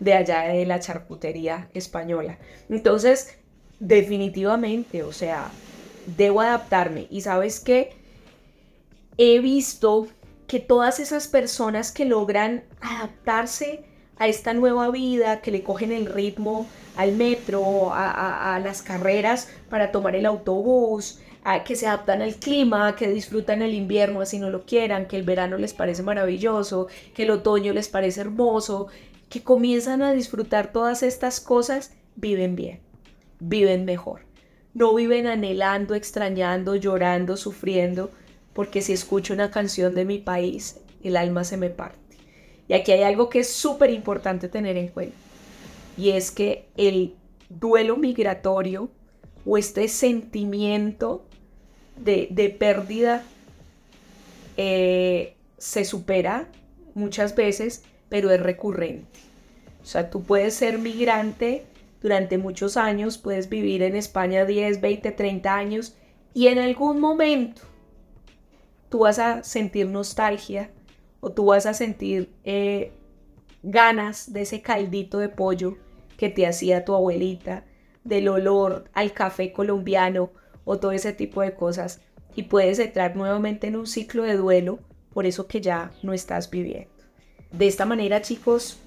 de 0.00 0.14
allá 0.14 0.42
de 0.42 0.66
la 0.66 0.80
charcutería 0.80 1.68
española. 1.74 2.38
Entonces, 2.68 3.38
definitivamente, 3.78 5.02
o 5.02 5.12
sea, 5.12 5.50
debo 6.16 6.40
adaptarme. 6.40 7.06
Y 7.10 7.20
sabes 7.20 7.60
qué? 7.60 8.04
he 9.16 9.38
visto 9.40 10.08
que 10.46 10.60
todas 10.60 11.00
esas 11.00 11.28
personas 11.28 11.92
que 11.92 12.04
logran 12.04 12.64
adaptarse 12.80 13.84
a 14.16 14.28
esta 14.28 14.54
nueva 14.54 14.90
vida, 14.90 15.40
que 15.40 15.50
le 15.50 15.62
cogen 15.62 15.92
el 15.92 16.06
ritmo 16.06 16.66
al 16.96 17.12
metro, 17.12 17.92
a, 17.92 18.60
las 18.62 18.82
carreras 18.82 19.48
para 19.68 19.90
tomar 19.90 20.14
el 20.14 20.26
autobús, 20.26 21.20
a, 21.20 21.23
que 21.64 21.76
se 21.76 21.86
adaptan 21.86 22.22
al 22.22 22.36
clima, 22.36 22.96
que 22.96 23.08
disfrutan 23.08 23.60
el 23.60 23.74
invierno 23.74 24.22
así 24.22 24.38
no 24.38 24.48
lo 24.48 24.64
quieran, 24.64 25.06
que 25.06 25.16
el 25.16 25.24
verano 25.24 25.58
les 25.58 25.74
parece 25.74 26.02
maravilloso, 26.02 26.88
que 27.14 27.24
el 27.24 27.30
otoño 27.30 27.72
les 27.74 27.88
parece 27.88 28.22
hermoso, 28.22 28.88
que 29.28 29.42
comienzan 29.42 30.00
a 30.00 30.12
disfrutar 30.12 30.72
todas 30.72 31.02
estas 31.02 31.40
cosas, 31.40 31.92
viven 32.16 32.56
bien, 32.56 32.80
viven 33.40 33.84
mejor. 33.84 34.20
No 34.72 34.94
viven 34.94 35.26
anhelando, 35.26 35.94
extrañando, 35.94 36.76
llorando, 36.76 37.36
sufriendo, 37.36 38.10
porque 38.54 38.80
si 38.80 38.92
escucho 38.92 39.34
una 39.34 39.50
canción 39.50 39.94
de 39.94 40.04
mi 40.04 40.18
país, 40.18 40.80
el 41.02 41.16
alma 41.16 41.44
se 41.44 41.58
me 41.58 41.68
parte. 41.68 41.98
Y 42.68 42.72
aquí 42.72 42.92
hay 42.92 43.02
algo 43.02 43.28
que 43.28 43.40
es 43.40 43.52
súper 43.52 43.90
importante 43.90 44.48
tener 44.48 44.78
en 44.78 44.88
cuenta, 44.88 45.16
y 45.98 46.10
es 46.10 46.30
que 46.30 46.68
el 46.76 47.14
duelo 47.50 47.96
migratorio 47.96 48.88
o 49.44 49.58
este 49.58 49.88
sentimiento 49.88 51.26
de, 51.96 52.56
pérdida 52.58 53.22
eh, 54.56 55.34
se 55.58 55.84
supera 55.84 56.48
muchas 56.94 57.34
veces, 57.34 57.84
pero 58.08 58.30
es 58.30 58.40
recurrente. 58.40 59.20
O 59.82 59.86
sea, 59.86 60.10
tú 60.10 60.22
puedes 60.22 60.54
ser 60.54 60.78
migrante 60.78 61.64
durante 62.00 62.38
muchos 62.38 62.76
años, 62.76 63.18
puedes 63.18 63.48
vivir 63.48 63.82
en 63.82 63.96
España 63.96 64.44
10, 64.44 64.80
20, 64.80 65.12
30 65.12 65.54
años 65.54 65.94
y 66.32 66.48
en 66.48 66.58
algún 66.58 67.00
momento 67.00 67.62
tú 68.88 69.00
vas 69.00 69.18
a 69.18 69.42
sentir 69.42 69.88
nostalgia 69.88 70.70
o 71.20 71.32
tú 71.32 71.46
vas 71.46 71.66
a 71.66 71.74
sentir 71.74 72.30
eh, 72.44 72.92
ganas 73.62 74.32
de 74.32 74.42
ese 74.42 74.60
caldito 74.60 75.18
de 75.18 75.28
pollo 75.28 75.78
que 76.18 76.28
te 76.28 76.46
hacía 76.46 76.84
tu 76.84 76.94
abuelita, 76.94 77.64
del 78.04 78.28
olor 78.28 78.84
al 78.92 79.12
café 79.12 79.52
colombiano 79.52 80.30
o 80.64 80.78
todo 80.78 80.92
ese 80.92 81.12
tipo 81.12 81.42
de 81.42 81.54
cosas. 81.54 82.00
Y 82.36 82.44
puedes 82.44 82.78
entrar 82.78 83.16
nuevamente 83.16 83.66
en 83.68 83.76
un 83.76 83.86
ciclo 83.86 84.24
de 84.24 84.36
duelo 84.36 84.80
por 85.12 85.26
eso 85.26 85.46
que 85.46 85.60
ya 85.60 85.92
no 86.02 86.12
estás 86.12 86.50
viviendo. 86.50 86.90
De 87.52 87.68
esta 87.68 87.86
manera, 87.86 88.20
chicos, 88.20 88.78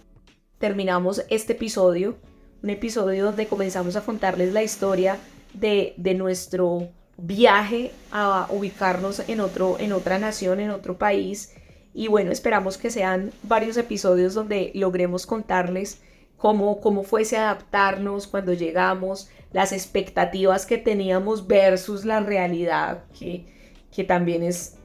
terminamos 0.57 1.23
este 1.30 1.53
episodio. 1.53 2.17
Un 2.61 2.69
episodio 2.69 3.25
donde 3.25 3.47
comenzamos 3.47 3.95
a 3.95 4.01
contarles 4.01 4.51
la 4.51 4.63
historia 4.63 5.17
de, 5.53 5.93
de 5.95 6.13
nuestro 6.15 6.89
viaje 7.17 7.91
a 8.11 8.47
ubicarnos 8.49 9.28
en, 9.28 9.39
otro, 9.39 9.78
en 9.80 9.93
otra 9.93 10.19
nación, 10.19 10.59
en 10.59 10.71
otro 10.71 10.97
país. 10.97 11.53
Y 11.93 12.07
bueno, 12.09 12.32
esperamos 12.32 12.78
que 12.78 12.91
sean 12.91 13.32
varios 13.43 13.78
episodios 13.78 14.34
donde 14.34 14.71
logremos 14.75 15.25
contarles 15.25 16.01
cómo, 16.38 16.80
cómo 16.80 17.03
fuese 17.03 17.38
adaptarnos 17.38 18.28
cuando 18.28 18.53
llegamos, 18.53 19.30
las 19.52 19.72
expectativas 19.72 20.66
que 20.66 20.78
teníamos 20.78 21.48
versus 21.48 22.06
la 22.06 22.20
realidad, 22.20 23.06
que, 23.18 23.45
que 23.91 24.04
también 24.04 24.43
es 24.43 24.78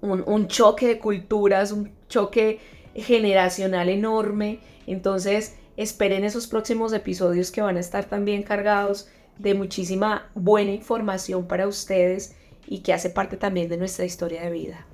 un, 0.00 0.24
un 0.26 0.48
choque 0.48 0.86
de 0.86 0.98
culturas, 0.98 1.72
un 1.72 1.92
choque 2.08 2.60
generacional 2.94 3.88
enorme. 3.88 4.60
Entonces, 4.86 5.56
esperen 5.76 6.24
esos 6.24 6.46
próximos 6.46 6.92
episodios 6.92 7.50
que 7.50 7.62
van 7.62 7.76
a 7.76 7.80
estar 7.80 8.06
también 8.06 8.42
cargados 8.42 9.08
de 9.38 9.54
muchísima 9.54 10.30
buena 10.34 10.72
información 10.72 11.46
para 11.46 11.66
ustedes 11.66 12.36
y 12.66 12.80
que 12.80 12.92
hace 12.92 13.10
parte 13.10 13.36
también 13.36 13.68
de 13.68 13.76
nuestra 13.76 14.04
historia 14.04 14.42
de 14.42 14.50
vida. 14.50 14.86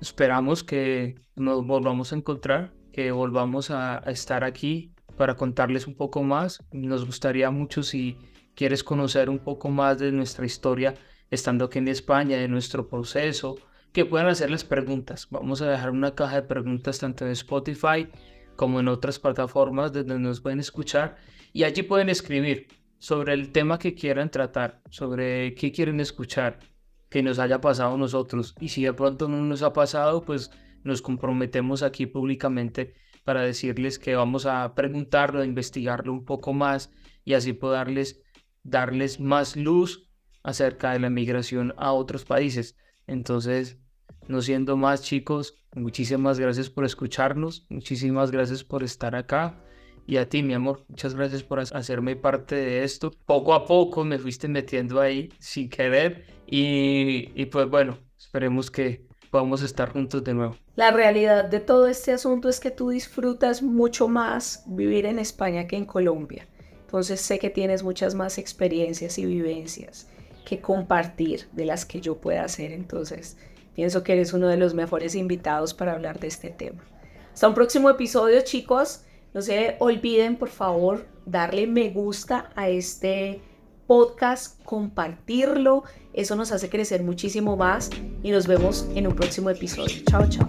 Esperamos 0.00 0.62
que 0.64 1.16
nos 1.34 1.66
volvamos 1.66 2.12
a 2.12 2.16
encontrar, 2.16 2.72
que 2.92 3.10
volvamos 3.12 3.70
a, 3.70 3.98
estar 4.06 4.44
aquí 4.44 4.92
para 5.18 5.34
contarles 5.36 5.86
un 5.86 5.94
poco 5.94 6.22
más. 6.22 6.64
Nos 6.72 7.04
gustaría 7.04 7.50
mucho 7.50 7.82
si 7.82 8.16
quieres 8.54 8.82
conocer 8.82 9.28
un 9.28 9.40
poco 9.40 9.68
más 9.68 9.98
de 9.98 10.12
nuestra 10.12 10.46
historia 10.46 10.94
estando 11.30 11.66
aquí 11.66 11.78
en 11.78 11.88
España, 11.88 12.38
de 12.38 12.48
nuestro 12.48 12.88
proceso, 12.88 13.56
que 13.92 14.06
puedan 14.06 14.28
hacerles 14.28 14.64
preguntas. 14.64 15.28
Vamos 15.30 15.60
a 15.60 15.68
dejar 15.68 15.90
una 15.90 16.14
caja 16.14 16.36
de 16.36 16.48
preguntas 16.48 17.00
tanto 17.00 17.26
en 17.26 17.32
Spotify 17.32 18.08
como 18.56 18.80
en 18.80 18.88
otras 18.88 19.18
plataformas 19.18 19.92
donde 19.92 20.18
nos 20.18 20.40
pueden 20.40 20.60
escuchar 20.60 21.16
y 21.52 21.64
allí 21.64 21.82
pueden 21.82 22.08
escribir 22.08 22.68
sobre 22.98 23.34
el 23.34 23.52
tema 23.52 23.78
que 23.78 23.94
quieran 23.94 24.30
tratar, 24.30 24.80
sobre 24.90 25.54
qué 25.54 25.70
quieren 25.72 26.00
escuchar. 26.00 26.58
que 27.10 27.22
nos 27.22 27.38
haya 27.38 27.58
pasado 27.60 27.94
a 27.94 27.96
nosotros. 27.96 28.54
Y 28.60 28.68
si 28.68 28.84
de 28.84 28.92
pronto 28.92 29.28
no 29.28 29.40
nos 29.40 29.62
ha 29.62 29.72
pasado, 29.72 30.22
pues 30.22 30.50
nos 30.84 31.00
comprometemos 31.00 31.82
aquí 31.82 32.04
públicamente 32.04 32.92
para 33.28 33.42
decirles 33.42 33.98
que 33.98 34.16
vamos 34.16 34.46
a 34.46 34.74
preguntarlo, 34.74 35.42
a 35.42 35.44
investigarlo 35.44 36.14
un 36.14 36.24
poco 36.24 36.54
más 36.54 36.90
y 37.26 37.34
así 37.34 37.52
poderles 37.52 38.22
darles 38.62 39.20
más 39.20 39.54
luz 39.54 40.08
acerca 40.42 40.92
de 40.92 41.00
la 41.00 41.10
migración 41.10 41.74
a 41.76 41.92
otros 41.92 42.24
países. 42.24 42.78
Entonces, 43.06 43.76
no 44.28 44.40
siendo 44.40 44.78
más 44.78 45.02
chicos, 45.02 45.62
muchísimas 45.74 46.40
gracias 46.40 46.70
por 46.70 46.86
escucharnos, 46.86 47.66
muchísimas 47.68 48.30
gracias 48.30 48.64
por 48.64 48.82
estar 48.82 49.14
acá. 49.14 49.62
Y 50.06 50.16
a 50.16 50.26
ti, 50.26 50.42
mi 50.42 50.54
amor, 50.54 50.86
muchas 50.88 51.14
gracias 51.14 51.42
por 51.42 51.60
hacerme 51.60 52.16
parte 52.16 52.54
de 52.54 52.82
esto. 52.82 53.10
Poco 53.26 53.52
a 53.52 53.66
poco 53.66 54.06
me 54.06 54.18
fuiste 54.18 54.48
metiendo 54.48 55.02
ahí 55.02 55.28
sin 55.38 55.68
querer 55.68 56.24
y, 56.46 57.30
y 57.38 57.44
pues 57.44 57.68
bueno, 57.68 57.98
esperemos 58.16 58.70
que 58.70 59.07
podamos 59.30 59.62
estar 59.62 59.92
juntos 59.92 60.24
de 60.24 60.34
nuevo. 60.34 60.56
La 60.76 60.90
realidad 60.90 61.44
de 61.44 61.60
todo 61.60 61.86
este 61.86 62.12
asunto 62.12 62.48
es 62.48 62.60
que 62.60 62.70
tú 62.70 62.90
disfrutas 62.90 63.62
mucho 63.62 64.08
más 64.08 64.62
vivir 64.66 65.06
en 65.06 65.18
España 65.18 65.66
que 65.66 65.76
en 65.76 65.84
Colombia. 65.84 66.46
Entonces 66.80 67.20
sé 67.20 67.38
que 67.38 67.50
tienes 67.50 67.82
muchas 67.82 68.14
más 68.14 68.38
experiencias 68.38 69.18
y 69.18 69.26
vivencias 69.26 70.08
que 70.46 70.60
compartir 70.60 71.46
de 71.52 71.66
las 71.66 71.84
que 71.84 72.00
yo 72.00 72.16
pueda 72.16 72.44
hacer. 72.44 72.72
Entonces 72.72 73.36
pienso 73.74 74.02
que 74.02 74.14
eres 74.14 74.32
uno 74.32 74.48
de 74.48 74.56
los 74.56 74.74
mejores 74.74 75.14
invitados 75.14 75.74
para 75.74 75.92
hablar 75.92 76.18
de 76.18 76.28
este 76.28 76.48
tema. 76.48 76.82
Hasta 77.32 77.48
un 77.48 77.54
próximo 77.54 77.90
episodio 77.90 78.40
chicos. 78.42 79.02
No 79.34 79.42
se 79.42 79.76
olviden 79.78 80.36
por 80.36 80.48
favor 80.48 81.06
darle 81.26 81.66
me 81.66 81.90
gusta 81.90 82.50
a 82.56 82.70
este 82.70 83.42
podcast, 83.88 84.62
compartirlo. 84.62 85.82
Eso 86.12 86.36
nos 86.36 86.52
hace 86.52 86.68
crecer 86.70 87.02
muchísimo 87.02 87.56
más 87.56 87.90
y 88.22 88.30
nos 88.30 88.46
vemos 88.46 88.86
en 88.94 89.08
un 89.08 89.16
próximo 89.16 89.50
episodio. 89.50 89.96
Chao, 90.06 90.28
chao. 90.28 90.48